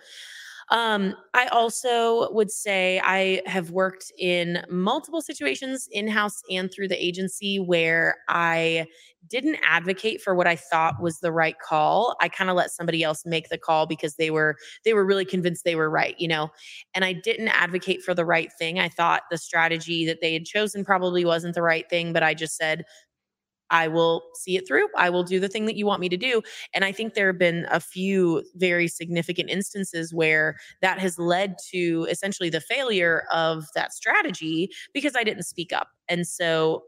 Um, 0.69 1.15
I 1.33 1.47
also 1.47 2.31
would 2.31 2.49
say 2.49 2.99
I 3.03 3.41
have 3.45 3.71
worked 3.71 4.11
in 4.17 4.63
multiple 4.69 5.21
situations 5.21 5.87
in 5.91 6.07
house 6.07 6.41
and 6.49 6.71
through 6.71 6.87
the 6.87 7.05
agency 7.05 7.59
where 7.59 8.17
I 8.29 8.87
didn't 9.29 9.57
advocate 9.63 10.21
for 10.21 10.35
what 10.35 10.47
I 10.47 10.55
thought 10.55 11.01
was 11.01 11.19
the 11.19 11.31
right 11.31 11.55
call. 11.59 12.15
I 12.21 12.27
kind 12.29 12.49
of 12.49 12.55
let 12.55 12.71
somebody 12.71 13.03
else 13.03 13.25
make 13.25 13.49
the 13.49 13.57
call 13.57 13.85
because 13.85 14.15
they 14.15 14.31
were 14.31 14.55
they 14.83 14.93
were 14.93 15.05
really 15.05 15.25
convinced 15.25 15.63
they 15.63 15.75
were 15.75 15.89
right, 15.89 16.15
you 16.19 16.27
know. 16.27 16.49
And 16.93 17.05
I 17.05 17.13
didn't 17.13 17.49
advocate 17.49 18.03
for 18.03 18.13
the 18.13 18.25
right 18.25 18.51
thing. 18.57 18.79
I 18.79 18.89
thought 18.89 19.23
the 19.29 19.37
strategy 19.37 20.05
that 20.05 20.21
they 20.21 20.33
had 20.33 20.45
chosen 20.45 20.83
probably 20.83 21.25
wasn't 21.25 21.55
the 21.55 21.61
right 21.61 21.89
thing, 21.89 22.13
but 22.13 22.23
I 22.23 22.33
just 22.33 22.57
said 22.57 22.83
I 23.73 23.87
will 23.87 24.23
see 24.35 24.55
it 24.55 24.67
through. 24.67 24.87
I 24.95 25.09
will 25.09 25.23
do 25.23 25.39
the 25.39 25.49
thing 25.49 25.65
that 25.65 25.75
you 25.75 25.87
want 25.87 25.99
me 25.99 26.07
to 26.09 26.15
do. 26.15 26.43
And 26.75 26.85
I 26.85 26.91
think 26.91 27.15
there 27.15 27.27
have 27.27 27.39
been 27.39 27.65
a 27.71 27.79
few 27.79 28.43
very 28.53 28.87
significant 28.87 29.49
instances 29.49 30.13
where 30.13 30.57
that 30.81 30.99
has 30.99 31.17
led 31.17 31.55
to 31.71 32.07
essentially 32.09 32.51
the 32.51 32.61
failure 32.61 33.23
of 33.33 33.65
that 33.73 33.91
strategy 33.91 34.69
because 34.93 35.15
I 35.15 35.23
didn't 35.23 35.43
speak 35.43 35.73
up. 35.73 35.87
And 36.07 36.27
so 36.27 36.83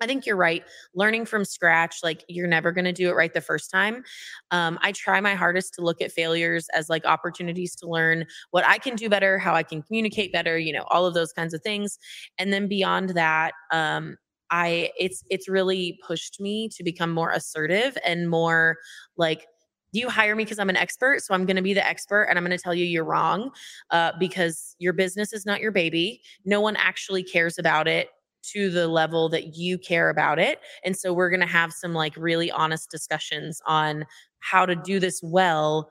I 0.00 0.06
think 0.06 0.24
you're 0.24 0.36
right. 0.36 0.64
Learning 0.94 1.26
from 1.26 1.44
scratch, 1.44 1.96
like 2.02 2.24
you're 2.28 2.46
never 2.46 2.72
going 2.72 2.84
to 2.86 2.92
do 2.92 3.10
it 3.10 3.14
right 3.14 3.34
the 3.34 3.40
first 3.40 3.70
time. 3.70 4.02
Um, 4.50 4.78
I 4.80 4.92
try 4.92 5.20
my 5.20 5.34
hardest 5.34 5.74
to 5.74 5.82
look 5.82 6.00
at 6.00 6.12
failures 6.12 6.68
as 6.72 6.88
like 6.88 7.04
opportunities 7.04 7.74
to 7.76 7.86
learn 7.86 8.24
what 8.52 8.64
I 8.66 8.78
can 8.78 8.96
do 8.96 9.10
better, 9.10 9.38
how 9.38 9.54
I 9.54 9.62
can 9.62 9.82
communicate 9.82 10.32
better, 10.32 10.56
you 10.56 10.72
know, 10.72 10.84
all 10.88 11.04
of 11.04 11.14
those 11.14 11.32
kinds 11.32 11.52
of 11.52 11.62
things. 11.62 11.98
And 12.38 12.52
then 12.52 12.68
beyond 12.68 13.10
that, 13.10 13.52
um, 13.72 14.16
I 14.50 14.90
it's 14.98 15.22
it's 15.30 15.48
really 15.48 15.98
pushed 16.06 16.40
me 16.40 16.68
to 16.70 16.82
become 16.82 17.12
more 17.12 17.30
assertive 17.30 17.96
and 18.04 18.30
more 18.30 18.76
like 19.16 19.46
you 19.92 20.08
hire 20.08 20.36
me 20.36 20.44
because 20.44 20.58
I'm 20.58 20.70
an 20.70 20.76
expert. 20.76 21.22
So 21.22 21.34
I'm 21.34 21.46
going 21.46 21.56
to 21.56 21.62
be 21.62 21.74
the 21.74 21.86
expert 21.86 22.24
and 22.24 22.38
I'm 22.38 22.44
going 22.44 22.56
to 22.56 22.62
tell 22.62 22.74
you 22.74 22.84
you're 22.84 23.04
wrong 23.04 23.50
uh, 23.90 24.12
because 24.18 24.76
your 24.78 24.92
business 24.92 25.32
is 25.32 25.46
not 25.46 25.60
your 25.60 25.72
baby. 25.72 26.20
No 26.44 26.60
one 26.60 26.76
actually 26.76 27.22
cares 27.22 27.58
about 27.58 27.88
it 27.88 28.08
to 28.52 28.70
the 28.70 28.88
level 28.88 29.28
that 29.30 29.56
you 29.56 29.78
care 29.78 30.10
about 30.10 30.38
it. 30.38 30.60
And 30.84 30.96
so 30.96 31.12
we're 31.12 31.30
going 31.30 31.40
to 31.40 31.46
have 31.46 31.72
some 31.72 31.92
like 31.92 32.14
really 32.16 32.50
honest 32.50 32.90
discussions 32.90 33.60
on 33.66 34.04
how 34.40 34.64
to 34.66 34.74
do 34.74 35.00
this 35.00 35.20
well, 35.22 35.90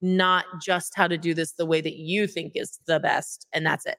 not 0.00 0.44
just 0.62 0.94
how 0.94 1.08
to 1.08 1.18
do 1.18 1.34
this 1.34 1.52
the 1.52 1.66
way 1.66 1.80
that 1.80 1.96
you 1.96 2.26
think 2.26 2.52
is 2.54 2.78
the 2.86 3.00
best. 3.00 3.46
And 3.52 3.66
that's 3.66 3.86
it. 3.86 3.98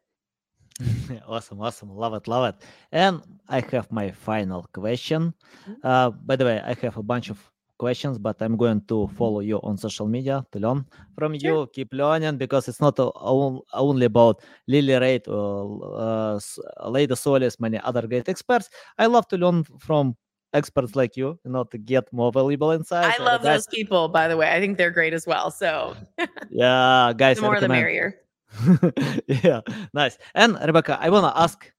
awesome, 1.27 1.61
awesome. 1.61 1.95
Love 1.95 2.13
it, 2.13 2.27
love 2.27 2.53
it. 2.53 2.65
And 2.91 3.21
I 3.47 3.61
have 3.71 3.91
my 3.91 4.11
final 4.11 4.67
question. 4.73 5.33
Mm-hmm. 5.67 5.73
Uh, 5.83 6.09
by 6.11 6.35
the 6.35 6.45
way, 6.45 6.61
I 6.63 6.73
have 6.81 6.97
a 6.97 7.03
bunch 7.03 7.29
of 7.29 7.39
questions, 7.77 8.17
but 8.17 8.41
I'm 8.41 8.57
going 8.57 8.81
to 8.87 8.93
mm-hmm. 8.93 9.15
follow 9.15 9.39
you 9.39 9.59
on 9.61 9.77
social 9.77 10.07
media 10.07 10.45
to 10.51 10.59
learn 10.59 10.85
from 11.17 11.33
you. 11.33 11.39
Sure. 11.39 11.67
Keep 11.67 11.93
learning 11.93 12.37
because 12.37 12.67
it's 12.67 12.81
not 12.81 12.99
only 12.99 14.05
about 14.05 14.41
Lily 14.67 14.95
Ray 14.95 15.19
or 15.27 15.95
uh, 15.97 16.39
Aleyda 16.81 17.15
Solis, 17.15 17.59
many 17.59 17.79
other 17.79 18.05
great 18.07 18.29
experts. 18.29 18.69
I 18.97 19.07
love 19.07 19.27
to 19.29 19.37
learn 19.37 19.63
from 19.79 20.15
experts 20.53 20.95
like 20.95 21.15
you, 21.15 21.39
you 21.43 21.51
know, 21.51 21.63
to 21.63 21.77
get 21.77 22.11
more 22.11 22.31
valuable 22.31 22.71
insights. 22.71 23.19
I 23.19 23.23
love 23.23 23.41
those 23.41 23.67
people, 23.67 24.07
by 24.07 24.27
the 24.27 24.37
way. 24.37 24.51
I 24.51 24.59
think 24.59 24.77
they're 24.77 24.91
great 24.91 25.13
as 25.13 25.25
well. 25.25 25.51
So 25.51 25.95
yeah, 26.49 27.13
guys, 27.15 27.37
the 27.37 27.43
more 27.43 27.59
the 27.59 27.67
merrier. 27.67 28.15
yeah, 29.27 29.61
nice. 29.93 30.17
And 30.33 30.57
Rebecca, 30.65 30.97
I 30.99 31.09
wanna 31.09 31.33
ask 31.35 31.71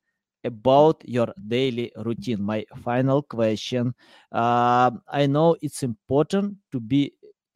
about 0.44 1.02
your 1.04 1.28
daily 1.48 1.92
routine. 1.96 2.42
My 2.42 2.64
final 2.82 3.22
question. 3.22 3.94
Uh, 4.32 4.90
I 5.08 5.26
know 5.26 5.56
it's 5.60 5.82
important 5.82 6.56
to 6.72 6.80
be 6.80 7.12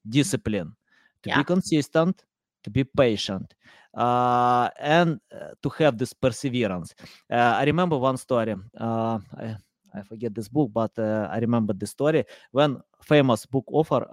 disciplined, 0.09 0.73
to 1.23 1.31
yeah. 1.31 1.39
be 1.39 1.45
consistent, 1.45 2.25
to 2.62 2.71
be 2.71 2.85
patient, 2.85 3.55
uh, 3.95 4.69
and 4.79 5.21
uh, 5.33 5.55
to 5.62 5.69
have 5.79 5.97
this 5.97 6.12
perseverance. 6.12 6.95
Uh, 7.31 7.57
I 7.57 7.65
remember 7.65 7.97
one 7.97 8.17
story. 8.17 8.55
Uh, 8.79 9.19
I, 9.39 9.57
I 9.95 10.03
forget 10.03 10.35
this 10.35 10.49
book, 10.49 10.71
but 10.73 10.99
uh, 10.99 11.29
I 11.31 11.39
remember 11.39 11.73
the 11.73 11.87
story 11.87 12.25
when 12.51 12.81
famous 13.03 13.47
book 13.47 13.65
author 13.69 14.07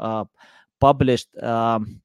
published 0.80 1.30
um, 1.44 2.02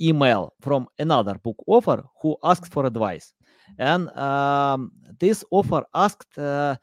email 0.00 0.52
from 0.60 0.86
another 0.98 1.34
book 1.34 1.56
author 1.66 2.02
who 2.20 2.36
asked 2.42 2.72
for 2.72 2.86
advice. 2.86 3.32
And 3.78 4.10
um, 4.16 4.92
this 5.18 5.44
offer 5.50 5.84
asked 5.94 6.38
uh, 6.38 6.76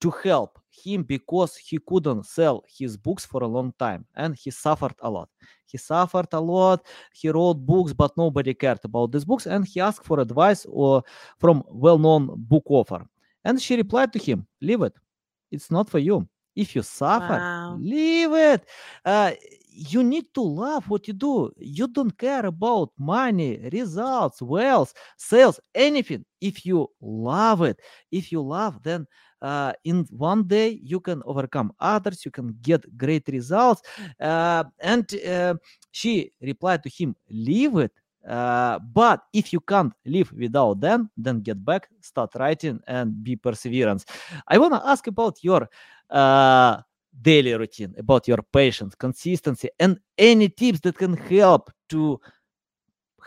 to 0.00 0.10
help 0.22 0.58
him 0.70 1.02
because 1.02 1.56
he 1.56 1.78
couldn't 1.86 2.26
sell 2.26 2.62
his 2.66 2.96
books 2.96 3.24
for 3.24 3.42
a 3.42 3.46
long 3.46 3.72
time 3.78 4.06
and 4.14 4.36
he 4.36 4.50
suffered 4.50 4.94
a 5.00 5.10
lot. 5.10 5.28
He 5.64 5.78
suffered 5.78 6.28
a 6.32 6.40
lot. 6.40 6.86
He 7.12 7.28
wrote 7.28 7.54
books 7.54 7.92
but 7.92 8.16
nobody 8.16 8.54
cared 8.54 8.80
about 8.84 9.12
these 9.12 9.24
books 9.24 9.46
and 9.46 9.66
he 9.66 9.80
asked 9.80 10.04
for 10.04 10.20
advice 10.20 10.66
or 10.68 11.02
from 11.38 11.62
well-known 11.68 12.34
book 12.36 12.64
author. 12.66 13.06
And 13.44 13.60
she 13.60 13.76
replied 13.76 14.12
to 14.12 14.18
him 14.18 14.46
leave 14.60 14.82
it. 14.82 14.94
It's 15.50 15.70
not 15.70 15.88
for 15.88 15.98
you. 15.98 16.28
If 16.54 16.74
you 16.74 16.82
suffer 16.82 17.34
wow. 17.34 17.76
leave 17.80 18.32
it. 18.32 18.66
Uh, 19.04 19.32
you 19.76 20.02
need 20.02 20.32
to 20.34 20.40
love 20.40 20.88
what 20.88 21.06
you 21.06 21.12
do. 21.12 21.52
You 21.58 21.86
don't 21.86 22.16
care 22.16 22.46
about 22.46 22.92
money, 22.98 23.68
results, 23.70 24.40
wealth, 24.40 24.94
sales, 25.18 25.60
anything. 25.74 26.24
If 26.40 26.64
you 26.64 26.88
love 27.00 27.62
it, 27.62 27.78
if 28.10 28.32
you 28.32 28.40
love, 28.40 28.82
then 28.82 29.06
uh, 29.42 29.74
in 29.84 30.06
one 30.10 30.44
day 30.44 30.80
you 30.82 30.98
can 30.98 31.22
overcome 31.26 31.72
others, 31.78 32.24
you 32.24 32.30
can 32.30 32.56
get 32.62 32.96
great 32.96 33.28
results. 33.28 33.82
Uh, 34.18 34.64
and 34.80 35.14
uh, 35.26 35.54
she 35.90 36.32
replied 36.40 36.82
to 36.82 36.88
him, 36.88 37.14
Leave 37.28 37.76
it. 37.76 37.92
Uh, 38.26 38.78
but 38.92 39.24
if 39.32 39.52
you 39.52 39.60
can't 39.60 39.92
live 40.04 40.32
without 40.32 40.80
them, 40.80 41.10
then 41.16 41.40
get 41.40 41.62
back, 41.64 41.88
start 42.00 42.34
writing, 42.36 42.80
and 42.88 43.22
be 43.22 43.36
perseverance. 43.36 44.04
I 44.48 44.58
want 44.58 44.72
to 44.74 44.84
ask 44.88 45.06
about 45.06 45.44
your 45.44 45.68
uh, 46.10 46.80
daily 47.20 47.54
routine, 47.54 47.94
about 47.98 48.28
your 48.28 48.38
patience, 48.52 48.94
consistency, 48.94 49.68
and 49.78 49.98
any 50.18 50.48
tips 50.48 50.80
that 50.80 50.98
can 50.98 51.16
help 51.16 51.70
to 51.88 52.20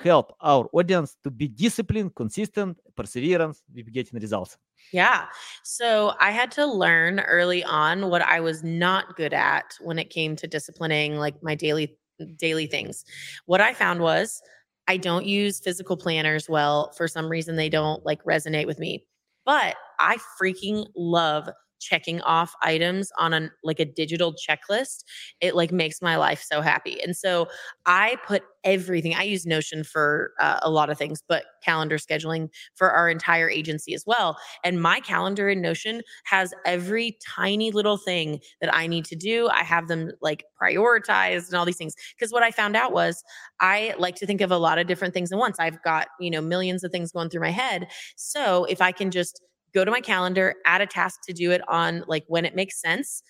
help 0.02 0.34
our 0.42 0.70
audience 0.74 1.18
to 1.24 1.32
be 1.32 1.48
disciplined, 1.48 2.16
consistent, 2.16 2.78
perseverance 2.96 3.64
with 3.74 3.92
getting 3.92 4.20
results. 4.20 4.58
Yeah. 4.94 5.26
So 5.64 6.14
I 6.20 6.32
had 6.32 6.52
to 6.52 6.66
learn 6.66 7.20
early 7.22 7.64
on 7.64 8.10
what 8.10 8.22
I 8.22 8.40
was 8.40 8.64
not 8.64 9.16
good 9.16 9.34
at 9.34 9.76
when 9.82 10.00
it 10.00 10.10
came 10.10 10.36
to 10.38 10.48
disciplining 10.48 11.18
like 11.18 11.42
my 11.44 11.56
daily 11.56 11.98
daily 12.38 12.68
things. 12.68 13.06
What 13.46 13.62
I 13.62 13.74
found 13.74 14.02
was 14.02 14.42
I 14.88 14.98
don't 14.98 15.26
use 15.26 15.60
physical 15.60 15.96
planners 15.96 16.50
well. 16.50 16.92
For 16.98 17.08
some 17.08 17.30
reason 17.30 17.56
they 17.56 17.70
don't 17.70 18.06
like 18.06 18.24
resonate 18.24 18.66
with 18.66 18.80
me. 18.80 19.06
But 19.46 19.76
I 20.00 20.18
freaking 20.42 20.88
love 20.96 21.50
checking 21.80 22.22
off 22.22 22.54
items 22.62 23.12
on 23.18 23.34
a 23.34 23.50
like 23.64 23.80
a 23.80 23.86
digital 23.86 24.34
checklist 24.34 25.04
it 25.42 25.56
like 25.56 25.72
makes 25.72 26.02
my 26.02 26.16
life 26.18 26.44
so 26.50 26.62
happy. 26.62 27.02
And 27.04 27.16
so 27.16 27.48
i 27.86 28.18
put 28.26 28.44
everything 28.66 29.16
i 29.16 29.24
use 29.24 29.46
notion 29.46 29.86
for 29.86 30.34
uh, 30.42 30.60
a 30.62 30.70
lot 30.70 30.90
of 30.90 30.98
things 30.98 31.24
but 31.28 31.46
calendar 31.64 31.98
scheduling 31.98 32.50
for 32.76 32.92
our 32.92 33.10
entire 33.10 33.50
agency 33.50 33.94
as 33.94 34.04
well. 34.06 34.38
And 34.64 34.82
my 34.82 35.00
calendar 35.00 35.50
in 35.50 35.62
notion 35.62 36.02
has 36.26 36.54
every 36.66 37.18
tiny 37.26 37.72
little 37.72 37.98
thing 37.98 38.40
that 38.62 38.74
i 38.76 38.88
need 38.88 39.06
to 39.06 39.16
do. 39.16 39.48
I 39.50 39.64
have 39.64 39.88
them 39.88 40.12
like 40.22 40.44
prioritized 40.62 41.48
and 41.48 41.56
all 41.56 41.66
these 41.66 41.78
things. 41.78 41.96
Because 42.18 42.32
what 42.32 42.44
i 42.44 42.52
found 42.52 42.76
out 42.76 42.92
was 42.92 43.24
i 43.60 43.94
like 43.98 44.16
to 44.16 44.26
think 44.26 44.42
of 44.42 44.52
a 44.52 44.58
lot 44.58 44.78
of 44.78 44.88
different 44.88 45.14
things 45.14 45.32
at 45.32 45.38
once. 45.38 45.58
I've 45.60 45.82
got 45.84 46.08
you 46.20 46.30
know 46.32 46.42
millions 46.42 46.84
of 46.84 46.92
things 46.92 47.12
going 47.12 47.30
through 47.30 47.42
my 47.42 47.52
head. 47.52 47.88
So 48.16 48.66
if 48.66 48.82
i 48.82 48.92
can 48.92 49.12
just 49.12 49.42
go 49.74 49.86
to 49.86 49.92
my 49.92 50.02
calendar, 50.02 50.56
add 50.66 50.82
a 50.82 50.86
task 50.86 51.22
to 51.28 51.34
do 51.34 51.52
it 51.52 51.62
on 51.68 52.04
like 52.08 52.24
when 52.28 52.46
it 52.46 52.56
makes 52.56 52.80
sense, 52.82 53.24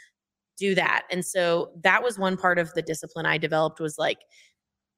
do 0.57 0.75
that. 0.75 1.03
And 1.11 1.25
so 1.25 1.71
that 1.83 2.03
was 2.03 2.19
one 2.19 2.37
part 2.37 2.59
of 2.59 2.73
the 2.73 2.81
discipline 2.81 3.25
I 3.25 3.37
developed 3.37 3.79
was 3.79 3.97
like, 3.97 4.19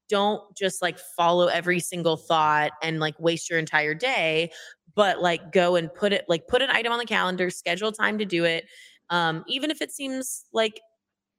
don't 0.09 0.41
just 0.57 0.81
like 0.81 0.99
follow 0.99 1.47
every 1.47 1.79
single 1.79 2.17
thought 2.17 2.71
and 2.83 2.99
like 2.99 3.17
waste 3.19 3.49
your 3.49 3.59
entire 3.59 3.93
day, 3.93 4.51
but 4.93 5.21
like 5.21 5.53
go 5.53 5.75
and 5.75 5.93
put 5.93 6.11
it 6.11 6.25
like 6.27 6.47
put 6.47 6.61
an 6.61 6.69
item 6.69 6.91
on 6.91 6.99
the 6.99 7.05
calendar, 7.05 7.49
schedule 7.49 7.91
time 7.91 8.17
to 8.17 8.25
do 8.25 8.43
it. 8.43 8.65
Um, 9.09 9.43
even 9.47 9.71
if 9.71 9.81
it 9.81 9.91
seems 9.91 10.45
like, 10.51 10.81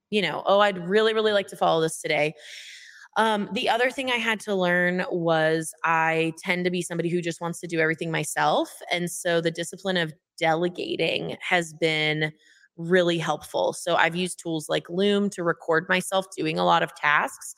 you 0.09 0.21
know, 0.21 0.43
oh, 0.45 0.59
I'd 0.59 0.87
really, 0.87 1.13
really 1.13 1.33
like 1.33 1.47
to 1.47 1.55
follow 1.55 1.81
this 1.81 2.01
today. 2.01 2.33
Um, 3.15 3.49
the 3.53 3.69
other 3.69 3.91
thing 3.91 4.09
I 4.09 4.15
had 4.15 4.39
to 4.41 4.55
learn 4.55 5.05
was 5.11 5.73
I 5.83 6.33
tend 6.39 6.65
to 6.65 6.71
be 6.71 6.81
somebody 6.81 7.09
who 7.09 7.21
just 7.21 7.41
wants 7.41 7.59
to 7.59 7.67
do 7.67 7.79
everything 7.79 8.11
myself. 8.11 8.71
And 8.91 9.09
so 9.09 9.39
the 9.39 9.51
discipline 9.51 9.97
of 9.97 10.13
delegating 10.39 11.37
has 11.47 11.73
been 11.73 12.31
really 12.75 13.19
helpful. 13.19 13.73
So 13.73 13.95
I've 13.95 14.15
used 14.15 14.39
tools 14.39 14.67
like 14.67 14.89
Loom 14.89 15.29
to 15.31 15.43
record 15.43 15.87
myself 15.89 16.25
doing 16.35 16.57
a 16.57 16.65
lot 16.65 16.81
of 16.81 16.95
tasks 16.95 17.53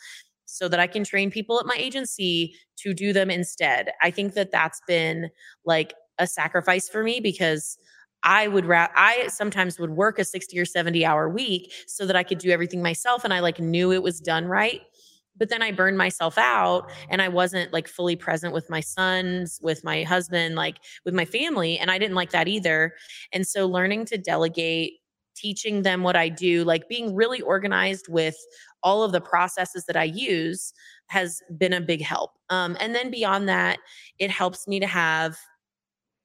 so 0.46 0.68
that 0.68 0.80
I 0.80 0.88
can 0.88 1.04
train 1.04 1.32
people 1.32 1.60
at 1.60 1.66
my 1.66 1.76
agency 1.78 2.56
to 2.80 2.94
do 2.94 3.14
them 3.14 3.32
instead. 3.32 3.92
I 4.02 4.12
think 4.12 4.34
that 4.34 4.52
that's 4.52 4.82
been 4.88 5.30
like 5.66 5.94
a 6.20 6.28
sacrifice 6.28 6.90
for 6.90 7.04
me 7.04 7.20
because 7.20 7.78
I 8.24 8.48
would 8.48 8.66
ra- 8.66 8.90
I 8.96 9.28
sometimes 9.28 9.80
would 9.80 9.92
work 9.92 10.20
a 10.20 10.26
60 10.26 10.60
or 10.60 10.66
70 10.66 11.06
hour 11.06 11.30
week 11.30 11.72
so 11.88 12.06
that 12.06 12.16
I 12.16 12.24
could 12.24 12.40
do 12.40 12.50
everything 12.50 12.82
myself 12.82 13.24
and 13.24 13.34
I 13.34 13.40
like 13.40 13.60
knew 13.60 13.92
it 13.92 14.04
was 14.04 14.20
done 14.20 14.46
right 14.46 14.82
but 15.38 15.50
then 15.50 15.62
I 15.62 15.72
burned 15.72 15.98
myself 15.98 16.38
out 16.38 16.90
and 17.10 17.22
I 17.22 17.28
wasn't 17.28 17.74
like 17.74 17.88
fully 17.88 18.16
present 18.16 18.54
with 18.54 18.70
my 18.70 18.80
sons, 18.80 19.60
with 19.62 19.84
my 19.84 20.04
husband, 20.04 20.56
like 20.56 20.78
with 21.04 21.14
my 21.14 21.26
family. 21.26 21.78
And 21.78 21.92
I 21.92 21.98
didn't 21.98 22.16
like 22.16 22.32
that 22.32 22.48
either. 22.48 22.94
And 23.34 23.46
so 23.46 23.68
learning 23.68 24.06
to 24.06 24.18
delegate, 24.18 24.94
teaching 25.36 25.82
them 25.82 26.04
what 26.04 26.16
I 26.16 26.30
do, 26.30 26.64
like 26.64 26.88
being 26.88 27.14
really 27.14 27.42
organized 27.42 28.08
with 28.08 28.38
all 28.84 29.04
of 29.04 29.12
the 29.12 29.22
processes 29.22 29.86
that 29.86 29.98
I 29.98 30.06
use 30.06 30.74
has 31.08 31.42
been 31.58 31.74
a 31.74 31.82
big 31.82 32.02
help. 32.02 32.32
Um, 32.50 32.78
and 32.80 32.96
then 32.96 33.12
beyond 33.12 33.50
that, 33.50 33.80
it 34.20 34.32
helps 34.32 34.68
me 34.68 34.80
to 34.80 34.88
have 34.88 35.38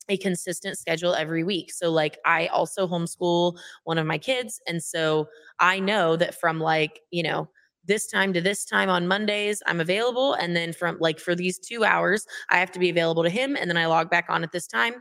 a 0.09 0.17
consistent 0.17 0.77
schedule 0.77 1.15
every 1.15 1.45
week. 1.45 1.73
So 1.73 1.91
like 1.91 2.19
I 2.25 2.49
also 2.49 2.87
homeschool 2.87 3.59
one 3.85 3.97
of 3.97 4.07
my 4.07 4.19
kids 4.19 4.61
and 4.67 4.83
so 4.83 5.29
I 5.61 5.79
know 5.79 6.17
that 6.17 6.39
from 6.39 6.59
like, 6.61 7.01
you 7.11 7.23
know, 7.23 7.49
this 7.85 8.07
time 8.07 8.33
to 8.33 8.41
this 8.41 8.65
time 8.65 8.89
on 8.89 9.09
Mondays, 9.09 9.63
I'm 9.67 9.81
available. 9.81 10.35
And 10.35 10.55
then 10.55 10.73
from 10.73 10.99
like 11.01 11.19
for 11.19 11.35
these 11.35 11.59
two 11.59 11.85
hours, 11.85 12.27
I 12.49 12.59
have 12.59 12.71
to 12.73 12.79
be 12.79 12.91
available 12.91 13.23
to 13.23 13.31
him. 13.31 13.57
And 13.57 13.71
then 13.71 13.77
I 13.77 13.87
log 13.87 14.11
back 14.11 14.27
on 14.29 14.43
at 14.43 14.53
this 14.53 14.67
time. 14.67 14.95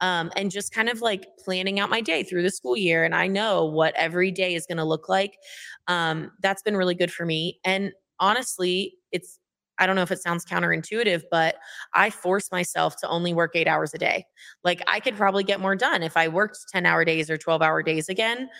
Um, 0.00 0.30
and 0.36 0.50
just 0.50 0.72
kind 0.72 0.88
of 0.88 1.02
like 1.02 1.26
planning 1.44 1.78
out 1.78 1.90
my 1.90 2.00
day 2.00 2.22
through 2.22 2.42
the 2.42 2.50
school 2.50 2.76
year. 2.76 3.04
And 3.04 3.14
I 3.14 3.26
know 3.26 3.64
what 3.66 3.94
every 3.96 4.30
day 4.30 4.54
is 4.54 4.66
going 4.66 4.78
to 4.78 4.84
look 4.84 5.08
like. 5.08 5.36
Um, 5.88 6.30
that's 6.40 6.62
been 6.62 6.76
really 6.76 6.94
good 6.94 7.12
for 7.12 7.26
me. 7.26 7.58
And 7.64 7.92
honestly, 8.18 8.94
it's, 9.12 9.38
I 9.78 9.86
don't 9.86 9.96
know 9.96 10.02
if 10.02 10.10
it 10.10 10.22
sounds 10.22 10.44
counterintuitive, 10.44 11.22
but 11.30 11.56
I 11.94 12.10
force 12.10 12.52
myself 12.52 12.96
to 13.00 13.08
only 13.08 13.32
work 13.32 13.52
eight 13.54 13.66
hours 13.66 13.94
a 13.94 13.98
day. 13.98 14.26
Like 14.62 14.82
I 14.86 15.00
could 15.00 15.16
probably 15.16 15.42
get 15.42 15.58
more 15.58 15.74
done 15.74 16.02
if 16.02 16.16
I 16.16 16.28
worked 16.28 16.58
10 16.70 16.84
hour 16.84 17.04
days 17.04 17.30
or 17.30 17.38
12 17.38 17.62
hour 17.62 17.82
days 17.82 18.08
again 18.08 18.50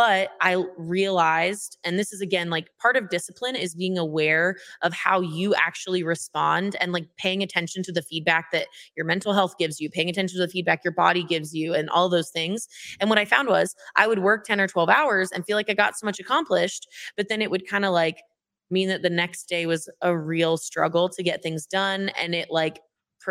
but 0.00 0.30
I 0.40 0.64
realized, 0.78 1.76
and 1.84 1.98
this 1.98 2.10
is 2.10 2.22
again 2.22 2.48
like 2.48 2.70
part 2.80 2.96
of 2.96 3.10
discipline 3.10 3.54
is 3.54 3.74
being 3.74 3.98
aware 3.98 4.56
of 4.80 4.94
how 4.94 5.20
you 5.20 5.54
actually 5.54 6.02
respond 6.02 6.74
and 6.80 6.90
like 6.90 7.04
paying 7.18 7.42
attention 7.42 7.82
to 7.82 7.92
the 7.92 8.00
feedback 8.00 8.50
that 8.52 8.68
your 8.96 9.04
mental 9.04 9.34
health 9.34 9.58
gives 9.58 9.78
you, 9.78 9.90
paying 9.90 10.08
attention 10.08 10.38
to 10.40 10.46
the 10.46 10.50
feedback 10.50 10.80
your 10.82 10.94
body 10.94 11.22
gives 11.22 11.52
you, 11.52 11.74
and 11.74 11.90
all 11.90 12.08
those 12.08 12.30
things. 12.30 12.66
And 12.98 13.10
what 13.10 13.18
I 13.18 13.26
found 13.26 13.48
was 13.48 13.76
I 13.94 14.06
would 14.06 14.20
work 14.20 14.46
10 14.46 14.58
or 14.58 14.66
12 14.66 14.88
hours 14.88 15.32
and 15.32 15.44
feel 15.44 15.58
like 15.58 15.68
I 15.68 15.74
got 15.74 15.98
so 15.98 16.06
much 16.06 16.18
accomplished, 16.18 16.88
but 17.14 17.28
then 17.28 17.42
it 17.42 17.50
would 17.50 17.68
kind 17.68 17.84
of 17.84 17.92
like 17.92 18.22
mean 18.70 18.88
that 18.88 19.02
the 19.02 19.10
next 19.10 19.50
day 19.50 19.66
was 19.66 19.86
a 20.00 20.16
real 20.16 20.56
struggle 20.56 21.10
to 21.10 21.22
get 21.22 21.42
things 21.42 21.66
done. 21.66 22.08
And 22.18 22.34
it 22.34 22.48
like 22.50 22.80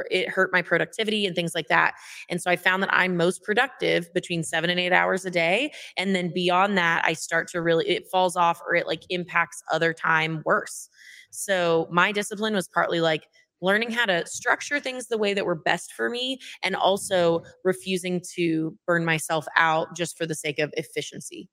it 0.09 0.29
hurt 0.29 0.51
my 0.53 0.61
productivity 0.61 1.25
and 1.25 1.35
things 1.35 1.53
like 1.55 1.67
that. 1.67 1.95
And 2.29 2.41
so 2.41 2.49
I 2.49 2.55
found 2.55 2.83
that 2.83 2.93
I'm 2.93 3.17
most 3.17 3.43
productive 3.43 4.13
between 4.13 4.43
seven 4.43 4.69
and 4.69 4.79
eight 4.79 4.93
hours 4.93 5.25
a 5.25 5.31
day. 5.31 5.71
And 5.97 6.15
then 6.15 6.31
beyond 6.33 6.77
that, 6.77 7.03
I 7.05 7.13
start 7.13 7.47
to 7.49 7.61
really, 7.61 7.87
it 7.87 8.09
falls 8.11 8.35
off 8.35 8.61
or 8.67 8.75
it 8.75 8.87
like 8.87 9.03
impacts 9.09 9.61
other 9.71 9.93
time 9.93 10.41
worse. 10.45 10.89
So 11.31 11.87
my 11.91 12.11
discipline 12.11 12.53
was 12.55 12.67
partly 12.67 13.01
like, 13.01 13.23
learning 13.61 13.91
how 13.91 14.05
to 14.05 14.25
structure 14.25 14.79
things 14.79 15.07
the 15.07 15.17
way 15.17 15.33
that 15.33 15.45
were 15.45 15.53
best 15.53 15.91
for 15.91 16.09
me 16.09 16.39
and 16.63 16.77
also 16.77 17.43
refusing 17.65 18.21
to 18.35 18.73
burn 18.87 19.03
myself 19.03 19.45
out 19.57 19.95
just 19.95 20.17
for 20.17 20.25
the 20.25 20.33
sake 20.33 20.59
of 20.59 20.73
efficiency. 20.77 21.49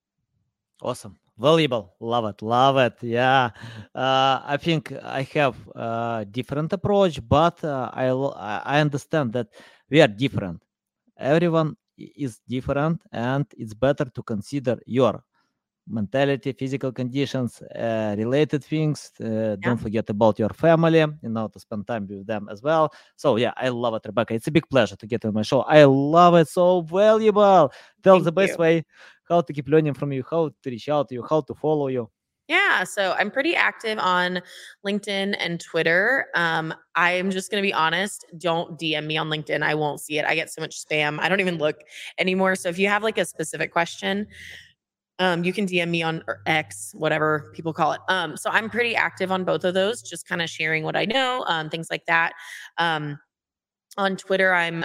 Awesome. 0.81 1.19
Valuable. 1.39 1.95
Love 2.01 2.25
it. 2.27 2.43
Love 2.43 2.77
it. 2.79 3.03
Yeah. 3.03 3.51
Uh, 3.95 4.41
I 4.45 4.57
think 4.61 4.93
I 5.03 5.23
have 5.35 5.57
a 5.75 6.27
different 6.31 6.73
approach, 6.73 7.21
but 7.27 7.63
uh, 7.65 7.91
I, 7.93 8.07
I 8.09 8.81
understand 8.81 9.33
that 9.35 9.49
we 9.91 10.01
are 10.01 10.09
different. 10.09 10.63
Everyone 11.19 11.77
is 11.99 12.41
different, 12.49 13.03
and 13.13 13.47
it's 13.57 13.75
better 13.75 14.05
to 14.07 14.23
consider 14.23 14.79
your 14.87 15.23
mentality, 15.89 16.53
physical 16.53 16.93
conditions, 16.93 17.63
uh, 17.63 18.15
related 18.17 18.65
things. 18.65 19.13
Uh, 19.21 19.27
yeah. 19.27 19.57
Don't 19.61 19.79
forget 19.79 20.09
about 20.11 20.39
your 20.39 20.51
family, 20.51 20.99
you 20.99 21.29
know, 21.29 21.49
to 21.49 21.59
spend 21.61 21.87
time 21.87 22.07
with 22.09 22.27
them 22.27 22.49
as 22.51 22.63
well. 22.63 22.93
So 23.17 23.37
yeah, 23.37 23.53
I 23.57 23.69
love 23.69 23.95
it, 23.95 24.03
Rebecca. 24.07 24.35
It's 24.35 24.47
a 24.47 24.51
big 24.51 24.69
pleasure 24.69 24.97
to 24.97 25.07
get 25.07 25.25
on 25.25 25.35
my 25.35 25.43
show. 25.43 25.63
I 25.63 25.85
love 25.85 26.35
it. 26.35 26.49
So 26.49 26.83
valuable. 26.83 27.73
Tell 28.03 28.17
Thank 28.17 28.25
the 28.25 28.33
best 28.33 28.53
you. 28.53 28.59
way 28.59 28.85
how 29.29 29.41
to 29.41 29.53
keep 29.53 29.69
learning 29.69 29.95
from 29.95 30.13
you, 30.13 30.25
how 30.29 30.49
to 30.63 30.71
reach 30.71 30.89
out 30.89 31.09
to 31.09 31.15
you, 31.15 31.27
how 31.29 31.41
to 31.43 31.55
follow 31.55 31.89
you. 31.89 32.11
Yeah, 32.49 32.85
so 32.85 33.13
I'm 33.19 33.33
pretty 33.33 33.57
active 33.57 33.99
on 33.99 34.41
LinkedIn 34.87 35.35
and 35.41 35.61
Twitter. 35.61 36.27
Um, 36.37 36.73
I'm 36.95 37.33
just 37.33 37.51
going 37.51 37.61
to 37.61 37.67
be 37.67 37.75
honest. 37.75 38.25
Don't 38.39 38.79
DM 38.79 39.07
me 39.07 39.17
on 39.17 39.29
LinkedIn. 39.29 39.63
I 39.63 39.75
won't 39.75 40.01
see 40.01 40.19
it. 40.21 40.25
I 40.25 40.37
get 40.37 40.53
so 40.53 40.61
much 40.61 40.85
spam. 40.85 41.19
I 41.19 41.29
don't 41.29 41.41
even 41.41 41.59
look 41.59 41.81
anymore. 42.19 42.55
So 42.55 42.69
if 42.69 42.79
you 42.79 42.87
have 42.87 43.03
like 43.03 43.19
a 43.19 43.25
specific 43.25 43.73
question, 43.73 44.29
um, 45.19 45.45
you 45.45 45.53
can 45.53 45.67
DM 45.67 45.89
me 45.89 46.03
on 46.03 46.23
X, 46.47 46.93
whatever 46.95 47.51
people 47.55 47.73
call 47.73 47.93
it. 47.93 48.01
Um, 48.09 48.37
so 48.37 48.51
I'm 48.51 48.69
pretty 48.69 48.95
active 48.95 49.33
on 49.33 49.45
both 49.45 49.65
of 49.65 49.75
those, 49.75 50.03
just 50.03 50.27
kind 50.27 50.43
of 50.43 50.51
sharing 50.51 50.83
what 50.83 50.97
I 50.97 51.05
know, 51.07 51.45
um, 51.49 51.71
things 51.71 51.89
like 51.91 52.05
that. 52.07 52.33
Um, 52.79 53.19
on 53.97 54.17
Twitter, 54.17 54.53
I'm 54.53 54.85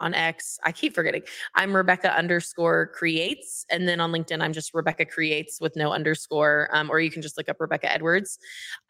on 0.00 0.14
X. 0.14 0.58
I 0.64 0.72
keep 0.72 0.94
forgetting. 0.94 1.22
I'm 1.54 1.74
Rebecca 1.74 2.16
underscore 2.16 2.88
creates. 2.88 3.64
And 3.70 3.88
then 3.88 4.00
on 4.00 4.12
LinkedIn, 4.12 4.42
I'm 4.42 4.52
just 4.52 4.74
Rebecca 4.74 5.04
creates 5.04 5.60
with 5.60 5.74
no 5.76 5.92
underscore. 5.92 6.68
Um, 6.72 6.90
or 6.90 7.00
you 7.00 7.10
can 7.10 7.22
just 7.22 7.36
look 7.36 7.48
up 7.48 7.56
Rebecca 7.60 7.92
Edwards. 7.92 8.38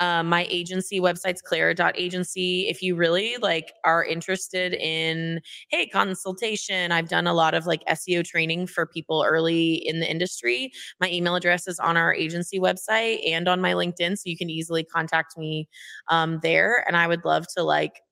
Um, 0.01 0.29
my 0.29 0.47
agency 0.51 1.01
website's 1.01 1.43
clara.agency. 1.43 2.69
If 2.69 2.83
you 2.83 2.97
really 2.97 3.37
like 3.41 3.73
are 3.85 4.05
interested 4.05 4.75
in, 4.75 5.41
hey, 5.71 5.87
consultation, 5.87 6.93
I've 6.93 7.09
done 7.09 7.27
a 7.27 7.35
lot 7.35 7.55
of 7.55 7.67
like 7.67 7.85
SEO 7.87 8.25
training 8.25 8.67
for 8.67 8.87
people 8.87 9.25
early 9.27 9.75
in 9.75 10.01
the 10.01 10.11
industry. 10.11 10.73
My 11.01 11.11
email 11.11 11.37
address 11.37 11.69
is 11.69 11.79
on 11.79 11.97
our 11.97 12.13
agency 12.13 12.59
website 12.59 13.27
and 13.27 13.49
on 13.49 13.61
my 13.61 13.75
LinkedIn. 13.75 14.19
So 14.19 14.23
you 14.25 14.37
can 14.37 14.51
easily 14.51 14.85
contact 14.85 15.39
me 15.39 15.69
um, 16.09 16.41
there. 16.43 16.85
And 16.87 16.97
I 16.97 17.07
would 17.07 17.25
love 17.25 17.47
to 17.57 17.63
like 17.63 18.03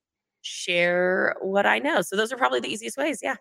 share 0.45 1.35
what 1.41 1.67
I 1.67 1.79
know. 1.79 2.03
So 2.03 2.17
those 2.17 2.33
are 2.33 2.37
probably 2.37 2.61
the 2.61 2.69
easiest 2.69 2.97
ways. 2.97 3.21
Yeah. 3.23 3.37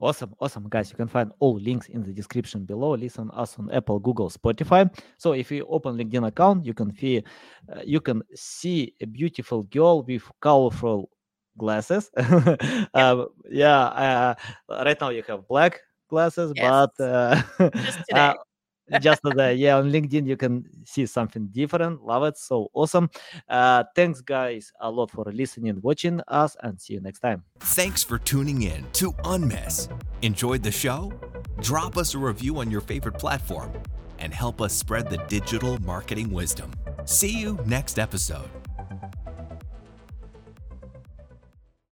Awesome, 0.00 0.34
awesome, 0.40 0.68
guys! 0.68 0.90
You 0.90 0.96
can 0.96 1.06
find 1.06 1.30
all 1.38 1.54
links 1.54 1.88
in 1.88 2.02
the 2.02 2.12
description 2.12 2.64
below. 2.64 2.94
Listen 2.96 3.30
us 3.30 3.56
on 3.60 3.70
Apple, 3.70 4.00
Google, 4.00 4.28
Spotify. 4.28 4.92
So 5.18 5.32
if 5.32 5.52
you 5.52 5.64
open 5.66 5.96
LinkedIn 5.96 6.26
account, 6.26 6.66
you 6.66 6.74
can 6.74 6.92
see 6.96 7.22
uh, 7.72 7.80
you 7.84 8.00
can 8.00 8.22
see 8.34 8.92
a 9.00 9.06
beautiful 9.06 9.62
girl 9.62 10.02
with 10.02 10.24
colorful 10.40 11.10
glasses. 11.56 12.10
yeah, 12.18 12.86
uh, 12.92 13.24
yeah 13.48 13.84
uh, 14.68 14.84
right 14.84 15.00
now 15.00 15.10
you 15.10 15.22
have 15.28 15.46
black 15.46 15.80
glasses, 16.10 16.52
yes. 16.56 16.88
but 16.98 17.04
uh, 17.04 17.42
uh 18.92 18.98
just 18.98 19.20
today 19.24 19.54
yeah 19.54 19.76
on 19.76 19.90
linkedin 19.90 20.26
you 20.26 20.36
can 20.36 20.64
see 20.84 21.06
something 21.06 21.46
different. 21.52 22.04
Love 22.04 22.24
it. 22.24 22.36
So 22.36 22.68
awesome. 22.74 23.10
Uh 23.48 23.84
thanks 23.94 24.20
guys 24.20 24.72
a 24.80 24.90
lot 24.90 25.10
for 25.10 25.24
listening 25.32 25.80
watching 25.80 26.20
us 26.28 26.56
and 26.62 26.80
see 26.80 26.94
you 26.94 27.00
next 27.00 27.20
time. 27.20 27.42
Thanks 27.60 28.02
for 28.02 28.18
tuning 28.18 28.62
in 28.62 28.84
to 28.94 29.12
unmiss 29.24 29.88
enjoyed 30.22 30.62
the 30.62 30.72
show? 30.72 31.12
Drop 31.60 31.96
us 31.96 32.14
a 32.14 32.18
review 32.18 32.58
on 32.58 32.70
your 32.70 32.80
favorite 32.80 33.18
platform 33.18 33.72
and 34.18 34.32
help 34.32 34.60
us 34.60 34.74
spread 34.74 35.08
the 35.10 35.18
digital 35.28 35.78
marketing 35.82 36.30
wisdom. 36.30 36.72
See 37.04 37.38
you 37.38 37.58
next 37.66 37.98
episode 37.98 38.48